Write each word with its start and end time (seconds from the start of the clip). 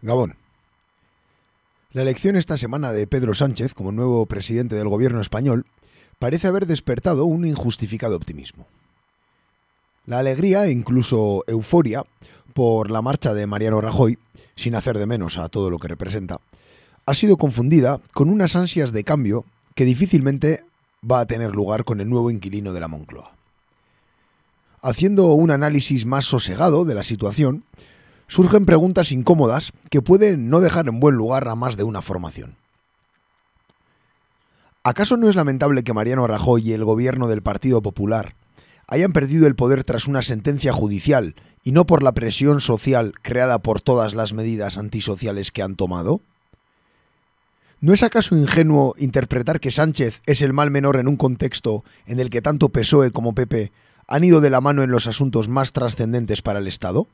Gabón. 0.00 0.36
La 1.92 2.02
elección 2.02 2.36
esta 2.36 2.56
semana 2.56 2.92
de 2.92 3.08
Pedro 3.08 3.34
Sánchez 3.34 3.74
como 3.74 3.90
nuevo 3.90 4.26
presidente 4.26 4.76
del 4.76 4.88
gobierno 4.88 5.20
español 5.20 5.66
parece 6.20 6.46
haber 6.46 6.66
despertado 6.66 7.24
un 7.24 7.44
injustificado 7.44 8.14
optimismo. 8.14 8.68
La 10.06 10.20
alegría 10.20 10.66
e 10.66 10.70
incluso 10.70 11.42
euforia 11.48 12.04
por 12.54 12.92
la 12.92 13.02
marcha 13.02 13.34
de 13.34 13.48
Mariano 13.48 13.80
Rajoy, 13.80 14.18
sin 14.54 14.76
hacer 14.76 14.98
de 14.98 15.06
menos 15.06 15.36
a 15.36 15.48
todo 15.48 15.68
lo 15.68 15.78
que 15.78 15.88
representa, 15.88 16.38
ha 17.04 17.14
sido 17.14 17.36
confundida 17.36 18.00
con 18.14 18.28
unas 18.28 18.54
ansias 18.54 18.92
de 18.92 19.02
cambio 19.02 19.44
que 19.74 19.84
difícilmente 19.84 20.62
va 21.08 21.20
a 21.20 21.26
tener 21.26 21.56
lugar 21.56 21.84
con 21.84 22.00
el 22.00 22.08
nuevo 22.08 22.30
inquilino 22.30 22.72
de 22.72 22.80
la 22.80 22.88
Moncloa. 22.88 23.32
Haciendo 24.80 25.32
un 25.32 25.50
análisis 25.50 26.06
más 26.06 26.24
sosegado 26.24 26.84
de 26.84 26.94
la 26.94 27.02
situación, 27.02 27.64
surgen 28.28 28.66
preguntas 28.66 29.10
incómodas 29.10 29.72
que 29.90 30.02
pueden 30.02 30.50
no 30.50 30.60
dejar 30.60 30.86
en 30.86 31.00
buen 31.00 31.16
lugar 31.16 31.48
a 31.48 31.56
más 31.56 31.76
de 31.76 31.82
una 31.82 32.02
formación. 32.02 32.56
¿Acaso 34.84 35.16
no 35.16 35.28
es 35.28 35.34
lamentable 35.34 35.82
que 35.82 35.92
Mariano 35.92 36.26
Rajoy 36.26 36.62
y 36.68 36.72
el 36.72 36.84
gobierno 36.84 37.26
del 37.26 37.42
Partido 37.42 37.82
Popular 37.82 38.34
hayan 38.86 39.12
perdido 39.12 39.46
el 39.46 39.56
poder 39.56 39.84
tras 39.84 40.06
una 40.06 40.22
sentencia 40.22 40.72
judicial 40.72 41.34
y 41.62 41.72
no 41.72 41.84
por 41.84 42.02
la 42.02 42.12
presión 42.12 42.60
social 42.60 43.12
creada 43.20 43.58
por 43.58 43.80
todas 43.80 44.14
las 44.14 44.32
medidas 44.32 44.78
antisociales 44.78 45.50
que 45.50 45.62
han 45.62 45.76
tomado? 45.76 46.20
¿No 47.80 47.92
es 47.92 48.02
acaso 48.02 48.36
ingenuo 48.36 48.94
interpretar 48.98 49.60
que 49.60 49.70
Sánchez 49.70 50.22
es 50.26 50.42
el 50.42 50.52
mal 50.52 50.70
menor 50.70 50.96
en 50.96 51.08
un 51.08 51.16
contexto 51.16 51.84
en 52.06 52.18
el 52.18 52.30
que 52.30 52.42
tanto 52.42 52.70
PSOE 52.70 53.10
como 53.10 53.34
PP 53.34 53.72
han 54.06 54.24
ido 54.24 54.40
de 54.40 54.50
la 54.50 54.60
mano 54.60 54.82
en 54.82 54.90
los 54.90 55.06
asuntos 55.06 55.48
más 55.48 55.72
trascendentes 55.72 56.42
para 56.42 56.58
el 56.58 56.66
Estado? 56.66 57.06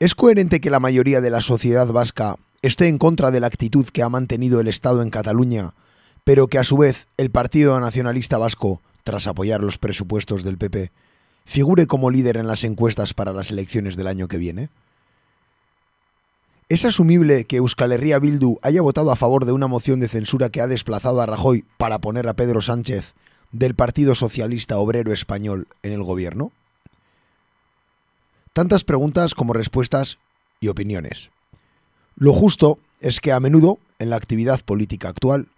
¿Es 0.00 0.14
coherente 0.14 0.62
que 0.62 0.70
la 0.70 0.80
mayoría 0.80 1.20
de 1.20 1.28
la 1.28 1.42
sociedad 1.42 1.86
vasca 1.88 2.36
esté 2.62 2.88
en 2.88 2.96
contra 2.96 3.30
de 3.30 3.38
la 3.38 3.48
actitud 3.48 3.86
que 3.86 4.02
ha 4.02 4.08
mantenido 4.08 4.58
el 4.58 4.66
Estado 4.66 5.02
en 5.02 5.10
Cataluña, 5.10 5.74
pero 6.24 6.48
que 6.48 6.56
a 6.56 6.64
su 6.64 6.78
vez 6.78 7.06
el 7.18 7.30
Partido 7.30 7.78
Nacionalista 7.78 8.38
Vasco, 8.38 8.80
tras 9.04 9.26
apoyar 9.26 9.62
los 9.62 9.76
presupuestos 9.76 10.42
del 10.42 10.56
PP, 10.56 10.90
figure 11.44 11.86
como 11.86 12.10
líder 12.10 12.38
en 12.38 12.46
las 12.46 12.64
encuestas 12.64 13.12
para 13.12 13.34
las 13.34 13.50
elecciones 13.50 13.94
del 13.96 14.06
año 14.06 14.26
que 14.26 14.38
viene? 14.38 14.70
¿Es 16.70 16.86
asumible 16.86 17.44
que 17.44 17.56
Euskal 17.58 17.92
Herria 17.92 18.18
Bildu 18.18 18.56
haya 18.62 18.80
votado 18.80 19.12
a 19.12 19.16
favor 19.16 19.44
de 19.44 19.52
una 19.52 19.66
moción 19.66 20.00
de 20.00 20.08
censura 20.08 20.48
que 20.48 20.62
ha 20.62 20.66
desplazado 20.66 21.20
a 21.20 21.26
Rajoy 21.26 21.66
para 21.76 21.98
poner 21.98 22.26
a 22.26 22.32
Pedro 22.32 22.62
Sánchez 22.62 23.12
del 23.52 23.74
Partido 23.74 24.14
Socialista 24.14 24.78
Obrero 24.78 25.12
Español 25.12 25.68
en 25.82 25.92
el 25.92 26.02
gobierno? 26.02 26.52
tantas 28.52 28.84
preguntas 28.84 29.34
como 29.34 29.52
respuestas 29.52 30.18
y 30.60 30.68
opiniones. 30.68 31.30
Lo 32.16 32.32
justo 32.32 32.78
es 33.00 33.20
que 33.20 33.32
a 33.32 33.40
menudo, 33.40 33.78
en 33.98 34.10
la 34.10 34.16
actividad 34.16 34.60
política 34.60 35.08
actual, 35.08 35.48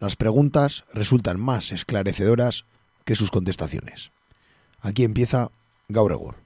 las 0.00 0.16
preguntas 0.16 0.84
resultan 0.94 1.40
más 1.40 1.72
esclarecedoras 1.72 2.64
que 3.04 3.16
sus 3.16 3.30
contestaciones. 3.30 4.10
Aquí 4.80 5.04
empieza 5.04 5.50
Gauregor. 5.88 6.36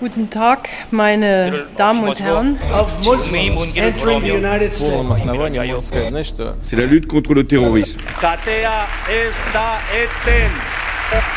Guten 0.00 0.28
Tag, 0.28 0.66
meine 0.90 1.66
Damen 1.76 2.08
und 2.08 2.18
Herren. 2.18 2.58
C'est 6.62 6.76
la 6.78 6.86
lutte 6.86 7.06
contre 7.06 7.34
le 7.34 7.44
terrorisme. 7.44 8.02
Katea 8.18 8.88
ez 9.10 9.34
da 9.52 9.78
eten. 9.92 10.50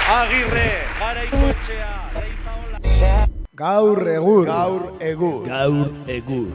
Agirre, 0.08 0.86
garaikoetxea, 1.00 2.12
reizaola. 2.16 3.43
Gaur 3.54 4.00
Egur. 4.10 4.48
Gaur 4.48 4.86
Egur. 4.98 5.44
Gaur 5.46 5.90
egur. 6.10 6.48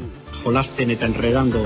Jolasten 0.43 0.91
eta 0.91 1.07
enredando. 1.07 1.61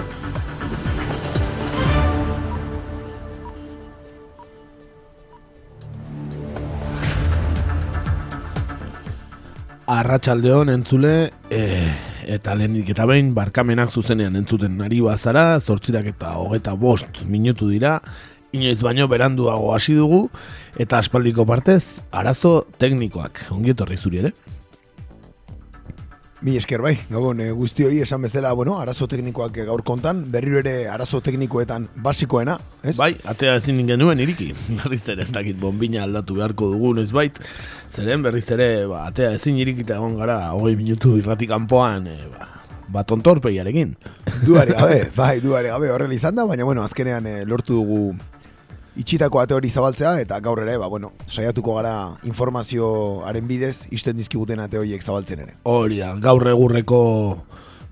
Arratsaldeon 9.89 10.68
entzule, 10.68 11.33
e, 11.48 11.64
eta 12.28 12.52
lehenik 12.52 12.92
eta 12.92 13.08
behin 13.08 13.33
barkamenak 13.33 13.89
zuzenean 13.89 14.36
entzuten 14.36 14.77
ari 14.84 15.01
bazara, 15.01 15.58
zortzirak 15.64 16.12
eta 16.12 16.36
hogeta 16.45 16.77
bost 16.77 17.24
minutu 17.24 17.73
dira, 17.73 18.02
inoiz 18.52 18.83
baino 18.84 19.08
beranduago 19.08 19.73
hasi 19.73 19.96
dugu, 19.96 20.27
eta 20.77 21.01
aspaldiko 21.01 21.48
partez, 21.48 22.02
arazo 22.12 22.67
teknikoak, 22.77 23.46
ongi 23.57 23.73
etorri 23.73 23.96
zuri 23.96 24.27
ere? 24.27 24.36
Mi 26.42 26.57
esker 26.58 26.83
bai, 26.83 26.97
gabon, 27.07 27.39
e, 27.39 27.53
guzti 27.55 27.85
hori 27.86 28.01
esan 28.03 28.25
bezala, 28.27 28.51
bueno, 28.58 28.80
arazo 28.83 29.07
teknikoak 29.07 29.61
eh, 29.63 29.67
gaur 29.69 29.85
kontan, 29.86 30.25
berriro 30.33 30.58
ere 30.58 30.89
arazo 30.91 31.20
teknikoetan 31.23 31.85
basikoena, 32.03 32.57
ez? 32.83 32.97
Bai, 32.98 33.13
atea 33.30 33.55
ezin 33.61 33.79
genuen 33.86 34.19
iriki, 34.25 34.48
berriz 34.81 35.05
ere 35.14 35.23
ez 35.23 35.31
dakit 35.31 35.61
bombina 35.61 36.02
aldatu 36.02 36.41
beharko 36.41 36.73
dugu 36.73 36.97
noiz 36.98 37.13
bait, 37.14 37.39
zeren 37.95 38.27
berriz 38.27 38.48
ere, 38.51 38.69
ba, 38.91 39.05
atea 39.13 39.31
ezin 39.39 39.63
irikita 39.63 40.01
egon 40.01 40.19
gara, 40.19 40.41
hogei 40.57 40.75
minutu 40.83 41.14
irrati 41.20 41.47
kanpoan, 41.47 42.11
e, 42.11 42.19
ba, 42.35 42.51
ba 42.91 43.07
tontorpeiarekin. 43.07 43.95
Duari 44.42 44.75
gabe, 44.75 45.01
bai, 45.14 45.36
duari 45.47 45.70
gabe 45.70 45.95
horrela 45.95 46.19
izan 46.19 46.42
da, 46.42 46.51
baina 46.51 46.67
bueno, 46.67 46.83
azkenean 46.83 47.31
eh, 47.31 47.41
lortu 47.47 47.79
dugu 47.79 48.32
itxitako 48.97 49.41
ate 49.41 49.55
hori 49.57 49.70
zabaltzea, 49.70 50.19
eta 50.20 50.39
gaur 50.45 50.63
ere, 50.64 50.77
ba, 50.80 50.89
bueno, 50.92 51.13
saiatuko 51.27 51.77
gara 51.79 51.95
informazioaren 52.29 53.48
bidez, 53.48 53.89
isten 53.91 54.17
dizkiguten 54.19 54.61
ate 54.61 54.80
horiek 54.80 55.03
zabaltzen 55.03 55.45
ere. 55.47 55.57
Hori 55.69 56.01
da, 56.03 56.13
gaur 56.20 56.47
egurreko 56.53 57.02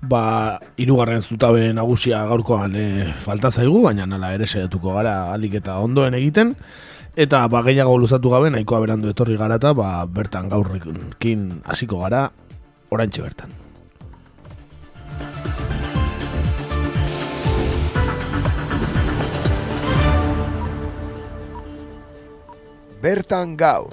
ba, 0.01 0.59
irugarren 0.81 1.21
zutabe 1.21 1.71
nagusia 1.73 2.23
gaurkoan 2.29 2.75
e, 2.75 2.87
falta 3.21 3.51
zaigu, 3.51 3.81
baina 3.85 4.07
nala 4.09 4.33
ere 4.37 4.49
saiatuko 4.49 4.95
gara 4.97 5.15
alik 5.33 5.59
eta 5.61 5.79
ondoen 5.81 6.17
egiten, 6.17 6.55
eta 7.15 7.45
ba, 7.51 7.63
gehiago 7.65 7.97
luzatu 8.01 8.33
gabe, 8.33 8.53
nahikoa 8.53 8.83
berandu 8.85 9.13
etorri 9.13 9.37
gara 9.41 9.59
eta 9.61 9.73
ba, 9.77 9.93
bertan 10.05 10.49
gaurrekin 10.53 11.49
hasiko 11.65 12.01
gara, 12.05 12.29
oraintxe 12.91 13.25
bertan. 13.25 13.60
Bertan 23.01 23.57
gaur. 23.57 23.89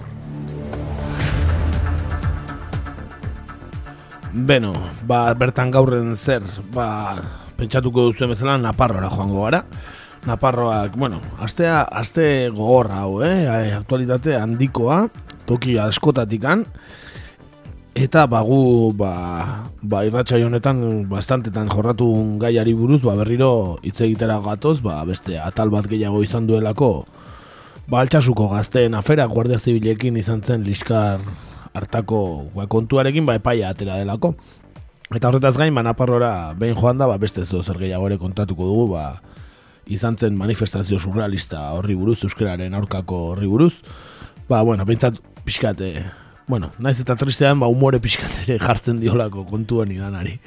Beno, 4.28 4.74
ba, 5.08 5.32
bertan 5.32 5.72
gaurren 5.72 6.12
zer, 6.12 6.44
ba, 6.68 7.16
pentsatuko 7.56 8.10
duzuen 8.10 8.34
bezala 8.34 8.58
Naparroara 8.60 9.08
joango 9.08 9.46
gara. 9.46 9.62
Naparroak, 10.28 10.92
bueno, 11.00 11.22
astea, 11.40 11.80
aste 11.88 12.50
gogorra 12.52 13.00
hau, 13.06 13.22
eh? 13.24 13.48
Aktualitate 13.78 14.36
handikoa, 14.36 15.06
toki 15.48 15.78
askotatikan, 15.80 16.66
eta 17.96 18.26
bagu, 18.28 18.92
ba, 18.92 19.70
ba 19.80 20.02
irratxai 20.04 20.42
honetan, 20.44 21.08
bastantetan 21.08 21.72
jorratu 21.72 22.10
gaiari 22.42 22.76
buruz, 22.76 23.00
ba, 23.06 23.16
berriro 23.16 23.78
hitz 23.80 24.02
egitera 24.04 24.36
gatoz, 24.44 24.82
ba, 24.84 25.00
beste 25.08 25.40
atal 25.40 25.72
bat 25.72 25.88
gehiago 25.88 26.20
izan 26.26 26.44
duelako, 26.50 27.06
ba, 27.88 28.02
altxasuko 28.04 28.50
gazteen 28.52 28.94
afera, 28.94 29.26
Guardia 29.26 29.58
Zibilekin 29.58 30.16
izan 30.20 30.42
zen 30.44 30.64
liskar 30.66 31.22
hartako 31.72 32.20
ba, 32.54 32.68
kontuarekin 32.70 33.26
ba, 33.26 33.38
epaia 33.40 33.72
atera 33.72 33.98
delako. 34.00 34.34
Eta 35.14 35.30
horretaz 35.30 35.56
gain, 35.56 35.74
ba, 35.74 35.84
Naparrora 35.86 36.52
behin 36.58 36.76
joan 36.76 37.00
da, 37.00 37.08
ba, 37.08 37.16
beste 37.20 37.44
zo 37.46 37.62
zer 37.62 37.80
gehiago 37.80 38.10
ere 38.10 38.20
kontatuko 38.20 38.68
dugu, 38.68 38.86
ba, 38.92 39.22
izan 39.88 40.18
zen 40.20 40.36
manifestazio 40.36 41.00
surrealista 41.00 41.70
horri 41.78 41.96
buruz, 41.96 42.20
euskararen 42.28 42.76
aurkako 42.76 43.22
horri 43.32 43.48
buruz. 43.48 43.74
Ba, 44.48 44.60
bueno, 44.62 44.84
behintzat 44.88 45.16
pixkate, 45.44 46.04
bueno, 46.48 46.70
naiz 46.78 46.96
eta 47.00 47.14
tristean, 47.20 47.60
ba, 47.60 47.68
umore 47.68 48.00
pixkat 48.00 48.38
ere 48.42 48.58
jartzen 48.58 48.98
diolako 49.02 49.44
kontuan 49.46 49.92
idanari. 49.92 50.38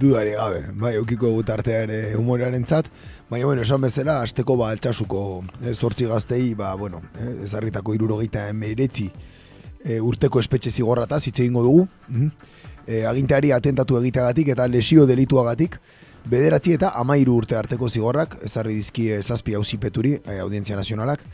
Dudari 0.00 0.34
gabe, 0.34 0.64
bai, 0.80 0.96
eukiko 0.98 1.30
gut 1.36 1.52
artea 1.54 1.84
ere 1.86 2.00
humorearen 2.18 2.66
zat, 2.66 2.90
baina, 3.30 3.46
bueno, 3.46 3.62
esan 3.62 3.80
bezala, 3.86 4.18
asteko 4.26 4.58
ba, 4.58 4.72
altxasuko 4.74 5.22
eh, 5.62 5.74
zortzi 5.74 6.10
gaztei, 6.10 6.54
ba, 6.58 6.74
bueno, 6.74 7.04
eh, 7.14 7.36
ezarritako 7.46 7.94
irurogeita 7.94 8.48
emeiretzi 8.50 9.08
eh, 9.84 10.00
urteko 10.00 10.40
espetxe 10.40 10.72
zigorrataz, 10.72 11.22
hitz 11.28 11.38
egingo 11.38 11.62
dugu, 11.62 11.86
mhm. 12.08 12.30
eh, 12.86 13.04
aginteari 13.06 13.52
atentatu 13.52 14.00
egiteagatik 14.00 14.50
eta 14.56 14.66
lesio 14.68 15.06
delituagatik, 15.06 15.78
bederatzi 16.24 16.74
eta 16.78 16.94
amairu 17.00 17.36
urte 17.42 17.56
arteko 17.56 17.88
zigorrak, 17.88 18.38
ezarri 18.48 18.80
dizkie 18.80 19.20
zazpi 19.22 19.54
hauzipeturi, 19.54 20.16
eh, 20.24 20.40
audientzia 20.40 20.76
nazionalak, 20.76 21.24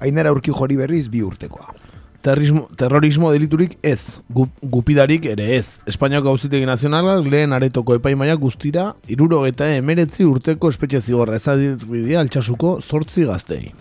ainara 0.00 0.34
urki 0.34 0.52
jori 0.52 0.76
berriz 0.76 1.06
bi 1.08 1.22
urtekoa. 1.22 1.91
Terrorismo, 2.22 2.68
terrorismo 2.78 3.32
deliturik 3.32 3.78
ez, 3.82 4.20
gu, 4.30 4.44
gupidarik 4.62 5.24
ere 5.26 5.56
ez. 5.56 5.80
Espainiako 5.90 6.28
gauzitegi 6.28 6.68
nazionalak 6.68 7.26
lehen 7.26 7.50
aretoko 7.52 7.96
epaimaiak 7.98 8.38
guztira, 8.38 8.92
iruro 9.10 9.40
eta 9.48 9.66
emeretzi 9.74 10.22
urteko 10.22 10.70
espetxe 10.70 11.00
zigorra 11.02 11.40
ezadirridea 11.40 12.20
altxasuko 12.22 12.76
zortzi 12.80 13.26
gaztei. 13.26 13.72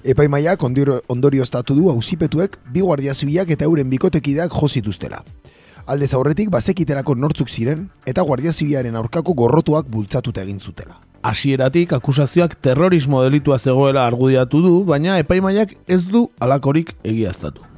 Epaimaiak 0.00 0.64
ondorio, 0.64 1.02
ondorioztatu 1.12 1.76
du 1.76 1.90
auzipetuek 1.92 2.56
bi 2.72 2.80
guardia 2.80 3.12
zibilak 3.12 3.52
eta 3.52 3.68
euren 3.68 3.92
bikotekideak 3.92 4.56
jo 4.56 4.68
zituztela. 4.68 5.20
Alde 5.84 6.08
zaurretik 6.08 6.48
bazekiterako 6.48 7.18
nortzuk 7.20 7.50
ziren 7.52 7.90
eta 8.08 8.22
Guardia 8.24 8.54
Zibilaren 8.56 8.96
aurkako 8.96 9.34
gorrotuak 9.36 9.90
bultzatuta 9.92 10.40
egin 10.40 10.56
zutela. 10.60 10.96
Hasieratik 11.20 11.92
akusazioak 11.92 12.56
terrorismo 12.64 13.20
delitua 13.24 13.58
zegoela 13.58 14.06
argudiatu 14.06 14.64
du, 14.64 14.74
baina 14.88 15.18
epaimaiak 15.20 15.76
ez 15.86 16.06
du 16.08 16.30
alakorik 16.40 16.96
egiaztatu. 17.04 17.73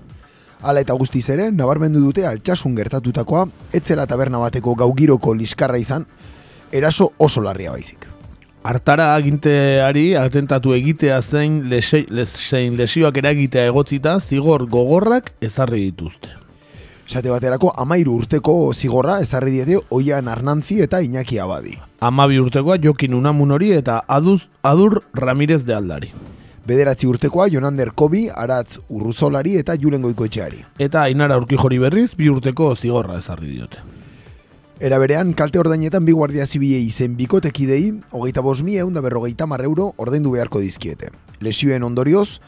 Hala 0.66 0.82
eta 0.82 0.96
guztiz 0.98 1.28
ere, 1.30 1.52
nabarmendu 1.54 2.00
dute 2.02 2.24
altxasun 2.26 2.74
gertatutakoa, 2.74 3.44
etzela 3.78 4.06
taberna 4.10 4.40
bateko 4.42 4.74
gaugiroko 4.74 5.34
liskarra 5.38 5.78
izan, 5.78 6.06
eraso 6.74 7.12
oso 7.22 7.42
larria 7.44 7.70
baizik. 7.70 8.08
Artara 8.66 9.12
aginteari 9.14 10.16
atentatu 10.18 10.74
egitea 10.74 11.20
zein, 11.22 11.60
lese, 11.70 12.02
les, 12.10 12.32
zein 12.34 12.74
lesioak 12.74 13.20
eragitea 13.22 13.68
egotzita 13.70 14.16
zigor 14.18 14.66
gogorrak 14.66 15.30
ezarri 15.40 15.84
dituzte. 15.84 16.34
Esate 17.06 17.30
baterako 17.30 17.70
amairu 17.78 18.16
urteko 18.18 18.56
zigorra 18.74 19.20
ezarri 19.22 19.60
diete 19.60 19.78
Oian 19.94 20.26
Arnantzi 20.26 20.80
eta 20.82 20.98
Iñaki 20.98 21.38
Abadi. 21.38 21.76
Amabi 22.02 22.40
urtekoa 22.42 22.80
Jokin 22.82 23.14
Unamun 23.14 23.54
hori 23.54 23.70
eta 23.76 24.00
Aduz, 24.08 24.48
Adur 24.66 25.04
Ramirez 25.14 25.62
de 25.64 25.76
Aldari. 25.78 26.10
Bederatzi 26.66 27.06
urtekoa 27.06 27.46
Jonander 27.46 27.92
Kobi, 27.94 28.24
Aratz 28.26 28.80
Urruzolari 28.90 29.52
eta 29.60 29.76
Julen 29.78 30.02
Goikoetxeari. 30.02 30.64
Eta 30.82 31.04
Ainara 31.06 31.36
Urkijori 31.38 31.78
berriz 31.78 32.08
bi 32.18 32.26
urteko 32.26 32.72
zigorra 32.74 33.20
ezarri 33.20 33.52
diote. 33.52 33.84
Era 34.82 34.98
berean, 34.98 35.30
kalte 35.38 35.60
ordainetan 35.62 36.04
bi 36.04 36.12
guardia 36.12 36.44
zibilei 36.44 36.82
izen 36.88 37.14
bikotekidei, 37.16 37.94
hogeita 38.10 38.42
bos 38.42 38.64
mi 38.66 38.74
egun 38.76 38.98
da 38.98 39.00
berrogeita 39.00 39.46
mar 39.46 39.62
euro 39.62 39.92
ordaindu 39.96 40.34
beharko 40.34 40.58
dizkiete. 40.60 41.12
Lesioen 41.40 41.86
ondorioz, 41.86 42.40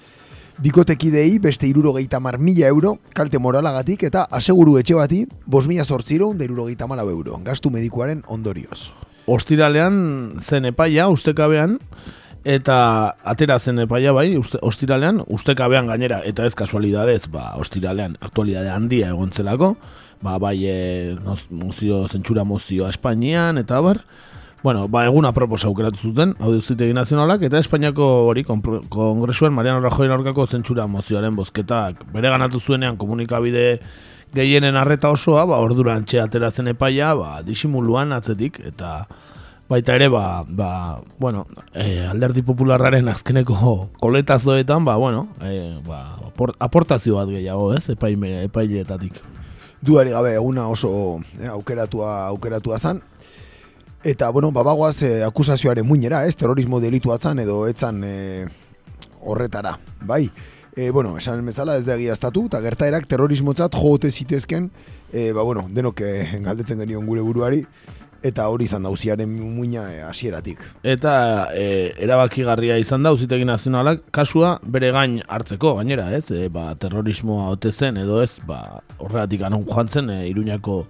bikotekidei 0.58 1.38
beste 1.38 1.70
irurogeita 1.70 2.18
mar 2.18 2.40
mila 2.42 2.66
euro, 2.66 2.98
kalte 3.14 3.38
moralagatik 3.38 4.02
eta 4.10 4.26
aseguru 4.34 4.80
etxe 4.82 4.98
bati, 4.98 5.24
bos 5.46 5.68
mila 5.70 5.86
zortziro 5.86 6.32
da 6.34 6.44
irurogeita 6.44 6.90
malau 6.90 7.06
euro, 7.08 7.38
gastu 7.46 7.70
medikuaren 7.70 8.26
ondorioz. 8.26 8.90
Ostiralean 9.28 10.40
zen 10.42 10.66
epaia, 10.72 11.06
ustekabean, 11.08 11.78
eta 12.48 12.78
atera 13.28 13.58
zen 13.60 13.82
epaia 13.84 14.14
bai, 14.16 14.30
uste, 14.40 14.56
ostiralean, 14.64 15.20
ustekabean 15.28 15.90
gainera, 15.90 16.22
eta 16.24 16.46
ez 16.48 16.54
kasualidadez, 16.56 17.26
ba, 17.32 17.52
ostiralean, 17.60 18.16
aktualidade 18.24 18.70
handia 18.72 19.10
egontzelako, 19.12 19.74
ba, 20.24 20.38
bai, 20.40 20.56
e, 20.64 20.78
mozio, 21.50 22.06
zentsura 22.08 22.46
mozioa 22.48 22.88
Espainian, 22.94 23.60
eta 23.60 23.82
bar, 23.84 24.02
Bueno, 24.58 24.88
ba, 24.90 25.04
egun 25.06 25.22
apropos 25.22 25.60
aukeratu 25.68 26.00
zuten, 26.08 26.32
audizitegi 26.42 26.90
nazionalak, 26.90 27.44
eta 27.46 27.60
Espainiako 27.62 28.08
hori 28.26 28.42
kongresuan 28.42 29.54
Mariano 29.54 29.78
Rajoy 29.84 30.10
aurkako 30.10 30.48
zentsura 30.50 30.88
mozioaren 30.90 31.36
bozketak. 31.38 32.02
Bere 32.10 32.32
ganatu 32.32 32.58
zuenean 32.58 32.96
komunikabide 32.98 33.78
gehienen 34.34 34.74
arreta 34.74 35.12
osoa, 35.14 35.44
ba, 35.46 35.60
orduran 35.62 36.02
txe 36.02 36.18
ateratzen 36.24 36.72
epaia, 36.74 37.12
ba, 37.14 37.36
disimuluan 37.46 38.10
atzetik, 38.18 38.58
eta 38.72 39.04
baita 39.68 39.94
ere, 39.94 40.08
ba, 40.08 40.44
ba 40.48 41.00
bueno, 41.18 41.46
e, 41.74 42.06
alderdi 42.06 42.42
popularraren 42.42 43.08
azkeneko 43.08 43.90
koletazoetan, 44.00 44.84
ba, 44.84 44.96
bueno, 44.96 45.28
e, 45.42 45.78
ba, 45.86 46.16
apor- 46.24 46.54
aportazio 46.58 47.16
bat 47.16 47.28
gehiago, 47.28 47.74
ez, 47.76 47.88
epaime, 47.92 48.44
epaileetatik. 48.44 49.20
Duari 49.80 50.10
gabe 50.10 50.34
eguna 50.34 50.66
oso 50.68 51.20
eh, 51.38 51.46
aukeratua 51.46 52.26
aukeratua 52.32 52.78
zan. 52.78 53.02
Eta, 54.02 54.30
bueno, 54.30 54.50
babagoaz 54.50 55.02
eh, 55.02 55.24
akusazioaren 55.24 55.86
muinera, 55.86 56.24
ez, 56.26 56.36
terrorismo 56.36 56.80
delitua 56.80 57.18
zan 57.18 57.38
edo 57.38 57.66
etzan 57.68 58.02
eh, 58.04 58.46
horretara, 59.20 59.78
bai. 60.00 60.30
E, 60.78 60.92
bueno, 60.92 61.16
esan 61.18 61.40
bezala 61.42 61.74
ez 61.74 61.82
da 61.88 61.96
egiaztatu, 61.98 62.44
eta 62.46 62.60
gertaerak 62.62 63.08
terrorismotzat 63.10 63.74
joote 63.74 64.12
zitezken, 64.14 64.68
e, 65.10 65.32
ba, 65.34 65.42
bueno, 65.42 65.64
denok 65.74 66.04
eh, 66.06 66.38
galdetzen 66.44 66.78
genion 66.78 67.02
gure 67.08 67.24
buruari, 67.26 67.64
eta 68.22 68.46
hori 68.46 68.68
izan 68.70 68.86
dauziaren 68.86 69.32
muina 69.56 69.88
eh, 69.90 70.04
hasieratik. 70.06 70.62
Eta 70.86 71.16
e, 71.50 71.66
erabakigarria 72.06 72.78
izan 72.78 73.02
da 73.02 73.10
uzitegi 73.16 73.46
nazionalak 73.50 74.06
kasua 74.14 74.60
bere 74.62 74.92
gain 74.94 75.18
hartzeko 75.26 75.74
gainera, 75.80 76.12
ez? 76.14 76.28
E, 76.30 76.46
ba, 76.46 76.68
terrorismoa 76.78 77.50
ote 77.56 77.74
zen 77.74 77.98
edo 77.98 78.22
ez, 78.22 78.36
ba, 78.46 78.62
horregatik 78.98 79.42
anon 79.50 79.66
joan 79.66 79.90
zen 79.90 80.14
e, 80.14 80.20
Iruñako 80.30 80.84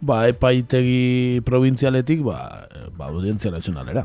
ba, 0.00 0.22
epaitegi 0.32 1.44
provintzialetik 1.44 2.24
ba, 2.24 2.40
e, 2.72 2.88
ba, 2.96 3.12
audientzia 3.12 3.52
nazionalera. 3.52 4.04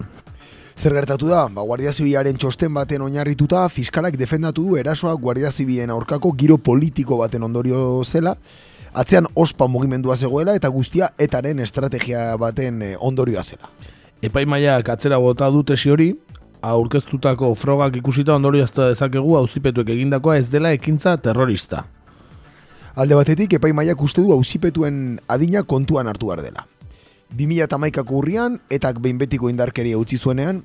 Zer 0.75 0.92
gertatu 0.92 1.30
da? 1.31 1.45
Ba, 1.48 1.63
Guardia 1.63 1.94
Zibilaren 1.95 2.36
txosten 2.36 2.74
baten 2.75 3.04
oinarrituta, 3.06 3.63
fiskalak 3.72 4.18
defendatu 4.19 4.66
du 4.68 4.75
erasoa 4.75 5.13
Guardia 5.16 5.48
Zibilen 5.51 5.94
aurkako 5.94 6.33
giro 6.36 6.57
politiko 6.57 7.16
baten 7.22 7.44
ondorio 7.48 8.04
zela, 8.04 8.36
atzean 8.94 9.30
ospa 9.36 9.69
mugimendua 9.72 10.18
zegoela 10.18 10.56
eta 10.56 10.68
guztia 10.68 11.13
etaren 11.18 11.63
estrategia 11.63 12.27
baten 12.38 12.81
eh, 12.83 12.94
ondorioa 13.00 13.44
zela. 13.44 13.72
Epaimaiak 14.22 14.92
atzera 14.92 15.18
bota 15.18 15.48
du 15.51 15.63
tesi 15.63 15.92
hori, 15.95 16.12
aurkeztutako 16.66 17.54
frogak 17.56 17.95
ikusita 18.01 18.36
ondoriozta 18.36 18.92
dezakegu 18.92 19.38
auzipetuek 19.39 19.95
egindakoa 19.95 20.42
ez 20.42 20.50
dela 20.51 20.75
ekintza 20.75 21.16
terrorista. 21.24 21.86
Alde 22.95 23.16
batetik, 23.16 23.56
epaimaiak 23.57 24.01
uste 24.04 24.24
du 24.24 24.36
auzipetuen 24.36 25.22
adina 25.27 25.63
kontuan 25.63 26.07
hartu 26.07 26.31
behar 26.31 26.44
dela. 26.44 26.68
2008ko 27.33 28.19
urrian, 28.19 28.60
etak 28.69 29.00
behin 29.01 29.18
betiko 29.18 29.50
indarkeria 29.50 29.98
utzi 29.98 30.18
zuenean, 30.18 30.63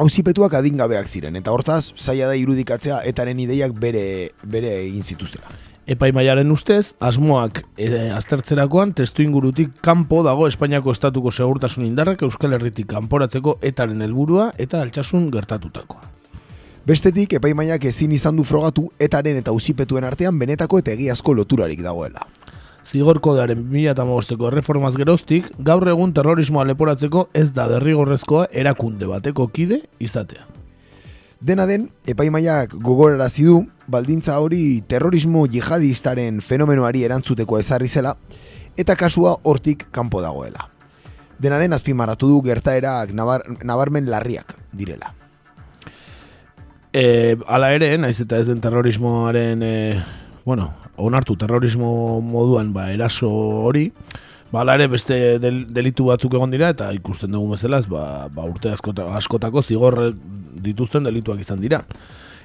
auzipetuak 0.00 0.56
adingabeak 0.58 1.06
ziren, 1.06 1.36
eta 1.36 1.52
hortaz, 1.54 1.92
zaila 1.96 2.32
da 2.32 2.38
irudikatzea 2.38 3.02
etaren 3.06 3.38
ideiak 3.40 3.76
bere, 3.78 4.32
bere 4.42 4.72
egin 4.82 5.06
zituztela. 5.06 5.54
Epaimaiaren 5.84 6.48
ustez, 6.50 6.94
asmoak 7.04 7.60
e, 7.76 7.88
aztertzerakoan 8.16 8.94
testu 8.96 9.20
ingurutik 9.20 9.74
kanpo 9.84 10.22
dago 10.24 10.46
Espainiako 10.48 10.94
estatuko 10.96 11.30
segurtasun 11.30 11.84
indarrak 11.84 12.24
Euskal 12.24 12.56
Herritik 12.56 12.88
kanporatzeko 12.88 13.58
etaren 13.60 14.00
helburua 14.00 14.48
eta 14.56 14.80
altxasun 14.80 15.28
gertatutakoa. 15.34 16.08
Bestetik, 16.88 17.36
epaimaiak 17.36 17.84
ezin 17.88 18.12
izan 18.16 18.36
du 18.36 18.44
frogatu 18.48 18.90
etaren 19.00 19.36
eta 19.40 19.52
auzipetuen 19.52 20.04
artean 20.08 20.38
benetako 20.40 20.80
eta 20.80 20.92
egiazko 20.96 21.36
loturarik 21.36 21.84
dagoela. 21.84 22.24
Zigor 22.94 23.18
kodearen 23.18 23.64
2008ko 23.72 24.46
erreformaz 24.52 24.92
geroztik, 24.94 25.48
gaur 25.66 25.82
egun 25.90 26.12
terrorismoa 26.14 26.62
leporatzeko 26.68 27.24
ez 27.34 27.48
da 27.56 27.64
derrigorrezkoa 27.72 28.44
erakunde 28.54 29.08
bateko 29.10 29.48
kide 29.50 29.80
izatea. 29.98 30.44
Dena 31.42 31.66
den, 31.66 31.88
epaimaiak 32.06 32.76
gogorarazi 32.86 33.48
du, 33.48 33.56
baldintza 33.90 34.36
hori 34.38 34.78
terrorismo 34.86 35.42
jihadistaren 35.50 36.38
fenomenoari 36.38 37.02
erantzuteko 37.08 37.58
ezarri 37.58 37.90
zela, 37.90 38.14
eta 38.78 38.94
kasua 38.94 39.34
hortik 39.42 39.88
kanpo 39.90 40.22
dagoela. 40.22 40.70
Dena 41.42 41.58
den, 41.58 41.74
azpimarratu 41.74 42.30
du 42.30 42.38
gertaerak 42.46 43.10
nabar, 43.10 43.42
nabarmen 43.66 44.06
larriak 44.06 44.54
direla. 44.70 45.10
E, 46.94 47.34
ala 47.50 47.74
ere, 47.74 47.90
naiz 47.98 48.20
eta 48.22 48.38
ez 48.38 48.46
den 48.46 48.62
terrorismoaren, 48.62 49.66
e, 49.66 50.02
bueno, 50.46 50.70
onartu 50.96 51.36
terrorismo 51.36 52.20
moduan 52.20 52.72
ba, 52.72 52.90
eraso 52.92 53.30
hori, 53.30 53.90
ba, 54.52 54.62
ala 54.62 54.76
ere 54.78 54.88
beste 54.88 55.38
del, 55.42 55.64
delitu 55.74 56.10
batzuk 56.10 56.36
egon 56.38 56.52
dira, 56.54 56.70
eta 56.74 56.92
ikusten 56.94 57.32
dugu 57.34 57.54
bezala, 57.56 57.82
ez, 57.82 57.88
ba, 57.90 58.28
ba, 58.34 58.46
urte 58.50 58.72
askota, 58.72 59.10
askotako 59.18 59.62
zigor 59.62 59.98
dituzten 60.64 61.08
delituak 61.08 61.42
izan 61.42 61.62
dira. 61.64 61.82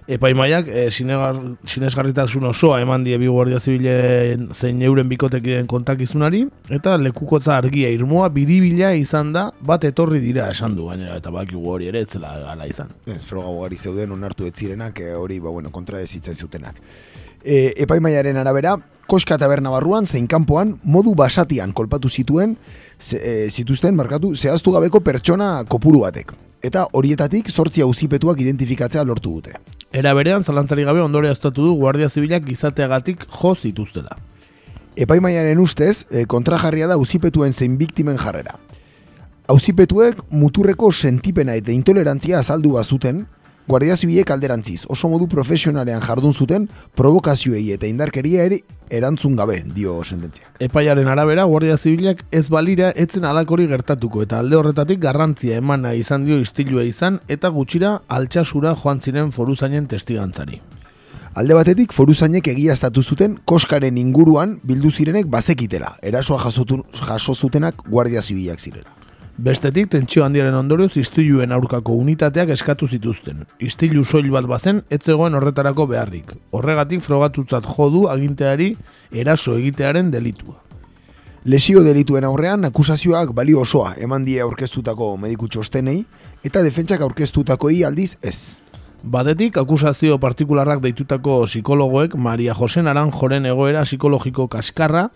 Epaimaiak 0.10 0.66
e, 0.74 0.88
sinegar, 0.90 1.38
sinesgarritasun 1.70 2.48
osoa 2.50 2.80
eman 2.82 3.04
die 3.06 3.18
bi 3.22 3.28
guardia 3.30 3.60
zibilen 3.62 4.48
zein 4.56 4.82
euren 4.82 5.06
bikotekiden 5.12 5.68
kontakizunari, 5.70 6.48
eta 6.74 6.96
lekukotza 6.98 7.54
argia 7.60 7.92
irmoa 7.94 8.32
biribila 8.34 8.90
izan 8.98 9.36
da, 9.36 9.52
bat 9.62 9.86
etorri 9.86 10.24
dira 10.24 10.50
esan 10.50 10.74
du, 10.80 10.88
gainera, 10.90 11.20
eta 11.22 11.30
bakigu 11.36 11.76
hori 11.76 11.92
ere, 11.92 12.02
ez 12.08 12.16
zela 12.16 12.34
gala 12.42 12.66
izan. 12.66 12.90
Ez, 13.06 13.22
froga 13.30 13.54
ugari 13.54 13.78
zeuden 13.78 14.18
onartu 14.18 14.50
ez 14.50 14.56
zirenak, 14.56 15.04
eh, 15.06 15.14
hori, 15.14 15.38
ba, 15.44 15.54
bueno, 15.54 15.70
kontra 15.70 16.02
ez 16.02 16.10
zitzen 16.10 16.34
zutenak. 16.34 16.82
E, 17.44 17.74
epaimaiaren 17.86 18.38
arabera, 18.38 18.76
koska 19.10 19.38
taberna 19.42 19.72
barruan, 19.74 20.06
zein 20.06 20.28
kanpoan, 20.28 20.76
modu 20.84 21.16
basatian 21.18 21.74
kolpatu 21.74 22.10
zituen, 22.10 22.58
ze, 23.00 23.18
e, 23.18 23.50
zituzten, 23.50 23.96
markatu, 23.96 24.36
zehaztu 24.36 24.72
gabeko 24.76 25.02
pertsona 25.02 25.64
kopuru 25.68 26.04
batek. 26.06 26.34
Eta 26.62 26.86
horietatik 26.94 27.50
zortzi 27.50 27.82
auzipetuak 27.82 28.42
identifikatzea 28.44 29.04
lortu 29.08 29.38
dute. 29.40 29.56
Era 29.92 30.14
berean, 30.14 30.44
zalantzari 30.44 30.84
gabe 30.86 31.02
ondore 31.02 31.32
aztatu 31.32 31.64
du 31.66 31.76
Guardia 31.80 32.10
Zibilak 32.10 32.50
izateagatik 32.52 33.26
jo 33.40 33.56
zituztela. 33.56 34.20
Epaimaiaren 35.00 35.60
ustez, 35.64 36.06
e, 36.12 36.26
kontrajarria 36.28 36.88
da 36.92 37.00
auzipetuen 37.00 37.54
zein 37.54 37.78
biktimen 37.80 38.20
jarrera. 38.20 38.60
Auzipetuek 39.50 40.22
muturreko 40.30 40.92
sentipena 40.92 41.56
eta 41.58 41.72
intolerantzia 41.74 42.38
azaldu 42.44 42.76
bazuten, 42.76 43.24
Guardia 43.70 43.96
Zibilek 43.96 44.32
alderantziz, 44.34 44.88
oso 44.90 45.12
modu 45.12 45.28
profesionalean 45.30 46.02
jardun 46.02 46.34
zuten 46.34 46.64
provokazioei 46.98 47.68
eta 47.76 47.86
indarkeria 47.86 48.48
ere 48.50 48.58
erantzun 48.90 49.36
gabe, 49.38 49.60
dio 49.76 50.00
sententziak. 50.02 50.56
Epaiaren 50.66 51.06
arabera, 51.14 51.44
Guardia 51.46 51.76
Zibilak 51.78 52.24
ez 52.34 52.48
balira 52.50 52.90
etzen 53.04 53.28
alakori 53.30 53.68
gertatuko 53.70 54.24
eta 54.26 54.40
alde 54.42 54.58
horretatik 54.58 54.98
garrantzia 55.04 55.62
emana 55.62 55.94
izan 55.94 56.26
dio 56.26 56.40
istilua 56.42 56.88
izan 56.90 57.20
eta 57.28 57.54
gutxira 57.54 58.00
altxasura 58.08 58.74
joan 58.74 59.04
ziren 59.06 59.30
foruzainen 59.32 59.86
testigantzari. 59.86 60.64
Alde 61.38 61.54
batetik, 61.54 61.94
foruzainek 61.94 62.50
egiaztatu 62.50 63.04
zuten 63.06 63.38
koskaren 63.46 64.02
inguruan 64.02 64.58
bildu 64.66 64.90
zirenek 64.90 65.30
bazekitela, 65.30 65.94
erasoa 66.02 66.42
jaso 66.42 67.36
zutenak 67.36 67.86
guardia 67.86 68.26
zibilak 68.26 68.58
zirela. 68.58 68.99
Bestetik, 69.40 69.86
tentsio 69.94 70.26
handiaren 70.26 70.56
ondorioz 70.58 70.98
istiluen 71.00 71.54
aurkako 71.56 71.94
unitateak 71.96 72.50
eskatu 72.52 72.90
zituzten. 72.92 73.46
Istilu 73.64 74.02
soil 74.04 74.28
bat 74.34 74.44
bazen, 74.52 74.82
ez 74.92 75.00
zegoen 75.06 75.38
horretarako 75.38 75.86
beharrik. 75.88 76.34
Horregatik 76.52 77.00
frogatutzat 77.06 77.70
jodu 77.78 78.02
aginteari 78.12 78.74
eraso 79.24 79.56
egitearen 79.56 80.12
delitua. 80.12 80.58
Lesio 81.46 81.86
delituen 81.88 82.28
aurrean, 82.28 82.68
akusazioak 82.68 83.32
balio 83.38 83.62
osoa 83.64 83.94
eman 84.04 84.28
die 84.28 84.42
aurkeztutako 84.44 85.14
mediku 85.24 85.48
txostenei, 85.48 86.02
eta 86.44 86.66
defentsak 86.66 87.00
aurkeztutakoi 87.08 87.86
aldiz 87.88 88.18
ez. 88.20 88.60
Batetik, 89.08 89.56
akusazio 89.56 90.20
partikularrak 90.20 90.84
deitutako 90.84 91.46
psikologoek 91.46 92.20
Maria 92.20 92.52
Jose 92.60 92.84
Naranjoren 92.84 93.48
egoera 93.48 93.88
psikologiko 93.88 94.50
kaskarra, 94.52 95.08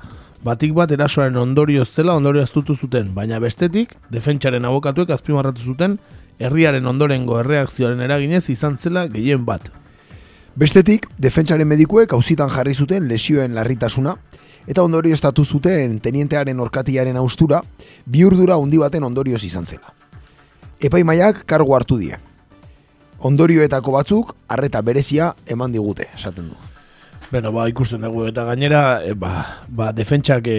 batik 0.43 0.73
bat 0.75 0.91
erasoaren 0.91 1.37
ondorio 1.39 1.85
zela 1.85 2.15
ondorio 2.15 2.43
aztutu 2.43 2.75
zuten, 2.75 3.13
baina 3.15 3.39
bestetik, 3.39 3.95
defentsaren 4.11 4.65
abokatuek 4.65 5.09
azpimarratu 5.15 5.61
zuten, 5.61 5.97
herriaren 6.39 6.87
ondorengo 6.87 7.39
erreakzioaren 7.39 8.01
eraginez 8.03 8.49
izan 8.49 8.77
zela 8.77 9.07
gehien 9.07 9.45
bat. 9.45 9.69
Bestetik, 10.55 11.07
defentsaren 11.17 11.67
medikuek 11.67 12.13
auzitan 12.13 12.51
jarri 12.51 12.75
zuten 12.75 13.07
lesioen 13.07 13.55
larritasuna, 13.55 14.17
eta 14.67 14.83
ondorio 14.83 15.15
estatu 15.15 15.45
zuten 15.45 15.97
tenientearen 16.03 16.59
orkatiaren 16.59 17.17
austura, 17.17 17.63
biurdura 18.05 18.59
handi 18.59 18.77
baten 18.83 19.03
ondorioz 19.03 19.43
izan 19.43 19.65
zela. 19.65 19.95
Epaimaiak 20.83 21.45
kargo 21.47 21.75
hartu 21.75 21.97
die, 21.97 22.19
ondorioetako 23.23 23.95
batzuk 23.95 24.35
arreta 24.51 24.81
berezia 24.81 25.33
eman 25.47 25.71
digute, 25.71 26.11
esaten 26.15 26.51
du. 26.51 26.72
Beno, 27.33 27.49
ba, 27.49 27.63
ikusten 27.65 28.03
dugu 28.05 28.27
eta 28.29 28.43
gainera, 28.45 29.01
e, 29.01 29.15
ba, 29.17 29.63
ba 29.65 29.87
defentsak 29.89 30.45
e, 30.53 30.57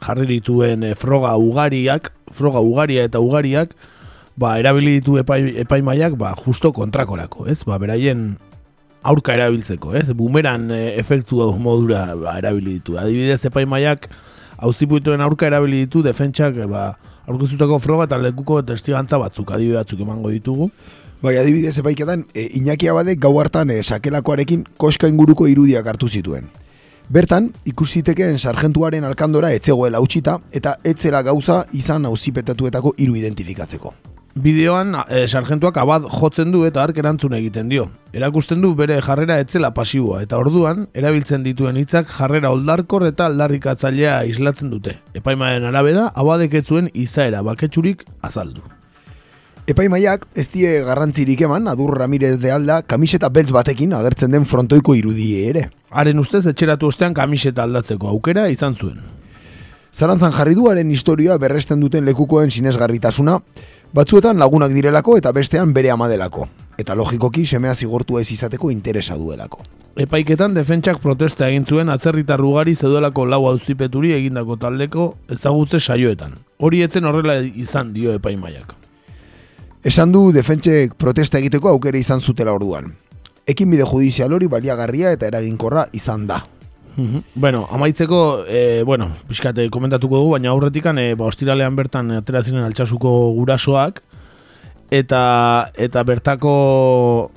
jarri 0.00 0.24
dituen 0.30 0.86
e, 0.88 0.94
froga 0.96 1.34
ugariak, 1.36 2.08
froga 2.32 2.62
ugaria 2.64 3.04
eta 3.04 3.20
ugariak, 3.20 3.74
ba, 4.40 4.54
erabili 4.62 4.94
ditu 4.96 5.18
epai, 5.20 5.42
epaimaiak, 5.60 6.16
ba, 6.16 6.32
justo 6.40 6.72
kontrakorako, 6.72 7.44
ez? 7.52 7.58
Ba, 7.68 7.76
beraien 7.82 8.30
aurka 9.04 9.36
erabiltzeko, 9.36 9.92
ez? 10.00 10.06
Bumeran 10.16 10.70
e, 10.72 10.80
efektu 11.02 11.44
modura 11.60 12.06
ba, 12.16 12.38
erabili 12.40 12.78
ditu. 12.78 12.96
Adibidez, 12.96 13.42
epaimaiak 13.50 14.08
auziputuen 14.56 15.20
aurka 15.20 15.50
erabili 15.52 15.84
ditu 15.84 16.00
defentsak, 16.06 16.62
ba, 16.72 16.94
aurkezutako 17.28 17.76
froga 17.84 18.08
eta 18.08 18.16
lekuko 18.24 18.62
testigantza 18.72 19.20
batzuk, 19.20 19.52
adibide 19.52 19.82
batzuk 19.82 20.00
emango 20.00 20.32
ditugu. 20.32 20.72
Bai, 21.22 21.36
adibidez 21.36 21.76
epaiketan, 21.76 22.24
e, 22.32 22.48
Iñaki 22.56 22.88
Abade 22.88 23.14
gau 23.16 23.34
hartan 23.40 23.68
e, 23.70 23.82
sakelakoarekin 23.82 24.64
koska 24.78 25.08
inguruko 25.08 25.46
irudiak 25.48 25.86
hartu 25.86 26.08
zituen. 26.08 26.46
Bertan, 27.12 27.50
ikusitekeen 27.68 28.38
sargentuaren 28.38 29.04
alkandora 29.04 29.50
etzegoela 29.52 30.00
utxita 30.00 30.38
eta 30.56 30.78
etzela 30.82 31.20
gauza 31.26 31.66
izan 31.76 32.08
auzipetatuetako 32.08 32.94
hiru 32.96 33.18
identifikatzeko. 33.20 33.92
Bideoan, 34.40 34.96
e, 35.10 35.26
sargentuak 35.28 35.76
abad 35.76 36.08
jotzen 36.08 36.56
du 36.56 36.64
eta 36.64 36.86
ark 36.86 36.96
erantzun 37.04 37.36
egiten 37.36 37.68
dio. 37.68 37.90
Erakusten 38.16 38.64
du 38.64 38.72
bere 38.74 38.96
jarrera 39.04 39.36
etzela 39.44 39.74
pasiboa 39.76 40.22
eta 40.24 40.40
orduan, 40.40 40.86
erabiltzen 40.94 41.44
dituen 41.44 41.76
hitzak 41.76 42.08
jarrera 42.16 42.56
oldarkor 42.56 43.04
eta 43.12 43.28
aldarrikatzailea 43.28 44.22
islatzen 44.24 44.72
dute. 44.72 44.96
Epaimaren 45.12 45.68
arabera, 45.68 46.08
abadek 46.14 46.62
etzuen 46.64 46.88
izaera 46.94 47.44
baketsurik 47.44 48.08
azaldu. 48.22 48.64
Epaimaiak 49.70 50.24
ez 50.34 50.48
die 50.50 50.70
garrantzirik 50.82 51.44
eman 51.46 51.68
Adur 51.70 51.92
Ramirez 51.94 52.40
de 52.42 52.50
Alda 52.50 52.80
kamiseta 52.82 53.28
beltz 53.30 53.52
batekin 53.54 53.92
agertzen 53.94 54.32
den 54.34 54.46
frontoiko 54.48 54.96
irudie 54.98 55.44
ere. 55.46 55.68
Haren 55.94 56.18
ustez 56.18 56.40
etxeratu 56.50 56.88
ostean 56.90 57.14
kamiseta 57.14 57.62
aldatzeko 57.68 58.08
aukera 58.10 58.48
izan 58.50 58.74
zuen. 58.74 58.98
Zarantzan 59.94 60.34
jarri 60.34 60.56
duaren 60.58 60.90
historia 60.90 61.36
berresten 61.38 61.78
duten 61.84 62.02
lekukoen 62.08 62.50
sinesgarritasuna, 62.50 63.36
batzuetan 63.94 64.42
lagunak 64.42 64.74
direlako 64.74 65.16
eta 65.22 65.30
bestean 65.38 65.76
bere 65.76 65.94
amadelako. 65.94 66.48
Eta 66.78 66.98
logikoki 66.98 67.46
semea 67.46 67.74
zigortu 67.74 68.18
ez 68.18 68.26
izateko 68.32 68.72
interesa 68.74 69.14
duelako. 69.14 69.62
Epaiketan 70.02 70.54
defentsak 70.58 70.98
protesta 70.98 71.46
egin 71.46 71.66
zuen 71.66 71.94
atzerritar 71.94 72.42
ugari 72.42 72.74
zeduelako 72.74 73.26
lau 73.26 73.44
auzipeturi 73.54 74.16
egindako 74.18 74.58
taldeko 74.66 75.10
ezagutze 75.30 75.78
saioetan. 75.78 76.38
Hori 76.58 76.82
etzen 76.82 77.06
horrela 77.06 77.38
izan 77.44 77.94
dio 77.94 78.18
epaimaiak. 78.18 78.80
Esan 79.82 80.12
du 80.12 80.28
defentsek 80.36 80.92
protesta 81.00 81.38
egiteko 81.38 81.70
aukera 81.70 81.96
izan 81.96 82.20
zutela 82.20 82.52
orduan. 82.52 82.90
Ekin 83.48 83.70
bide 83.72 83.86
judizial 83.88 84.32
hori 84.36 84.46
baliagarria 84.46 85.14
eta 85.16 85.30
eraginkorra 85.30 85.86
izan 85.96 86.26
da. 86.28 86.42
Bueno, 87.34 87.66
amaitzeko, 87.72 88.44
e, 88.44 88.82
bueno, 88.84 89.06
pixkate 89.28 89.64
komentatuko 89.72 90.18
dugu, 90.18 90.34
baina 90.34 90.50
aurretikan, 90.50 90.98
e, 90.98 91.14
ba, 91.16 91.30
ostiralean 91.30 91.76
bertan 91.78 92.10
ateratzenen 92.18 92.66
altxasuko 92.66 93.12
gurasoak, 93.38 94.02
eta 94.92 95.22
eta 95.80 96.02
bertako 96.04 97.30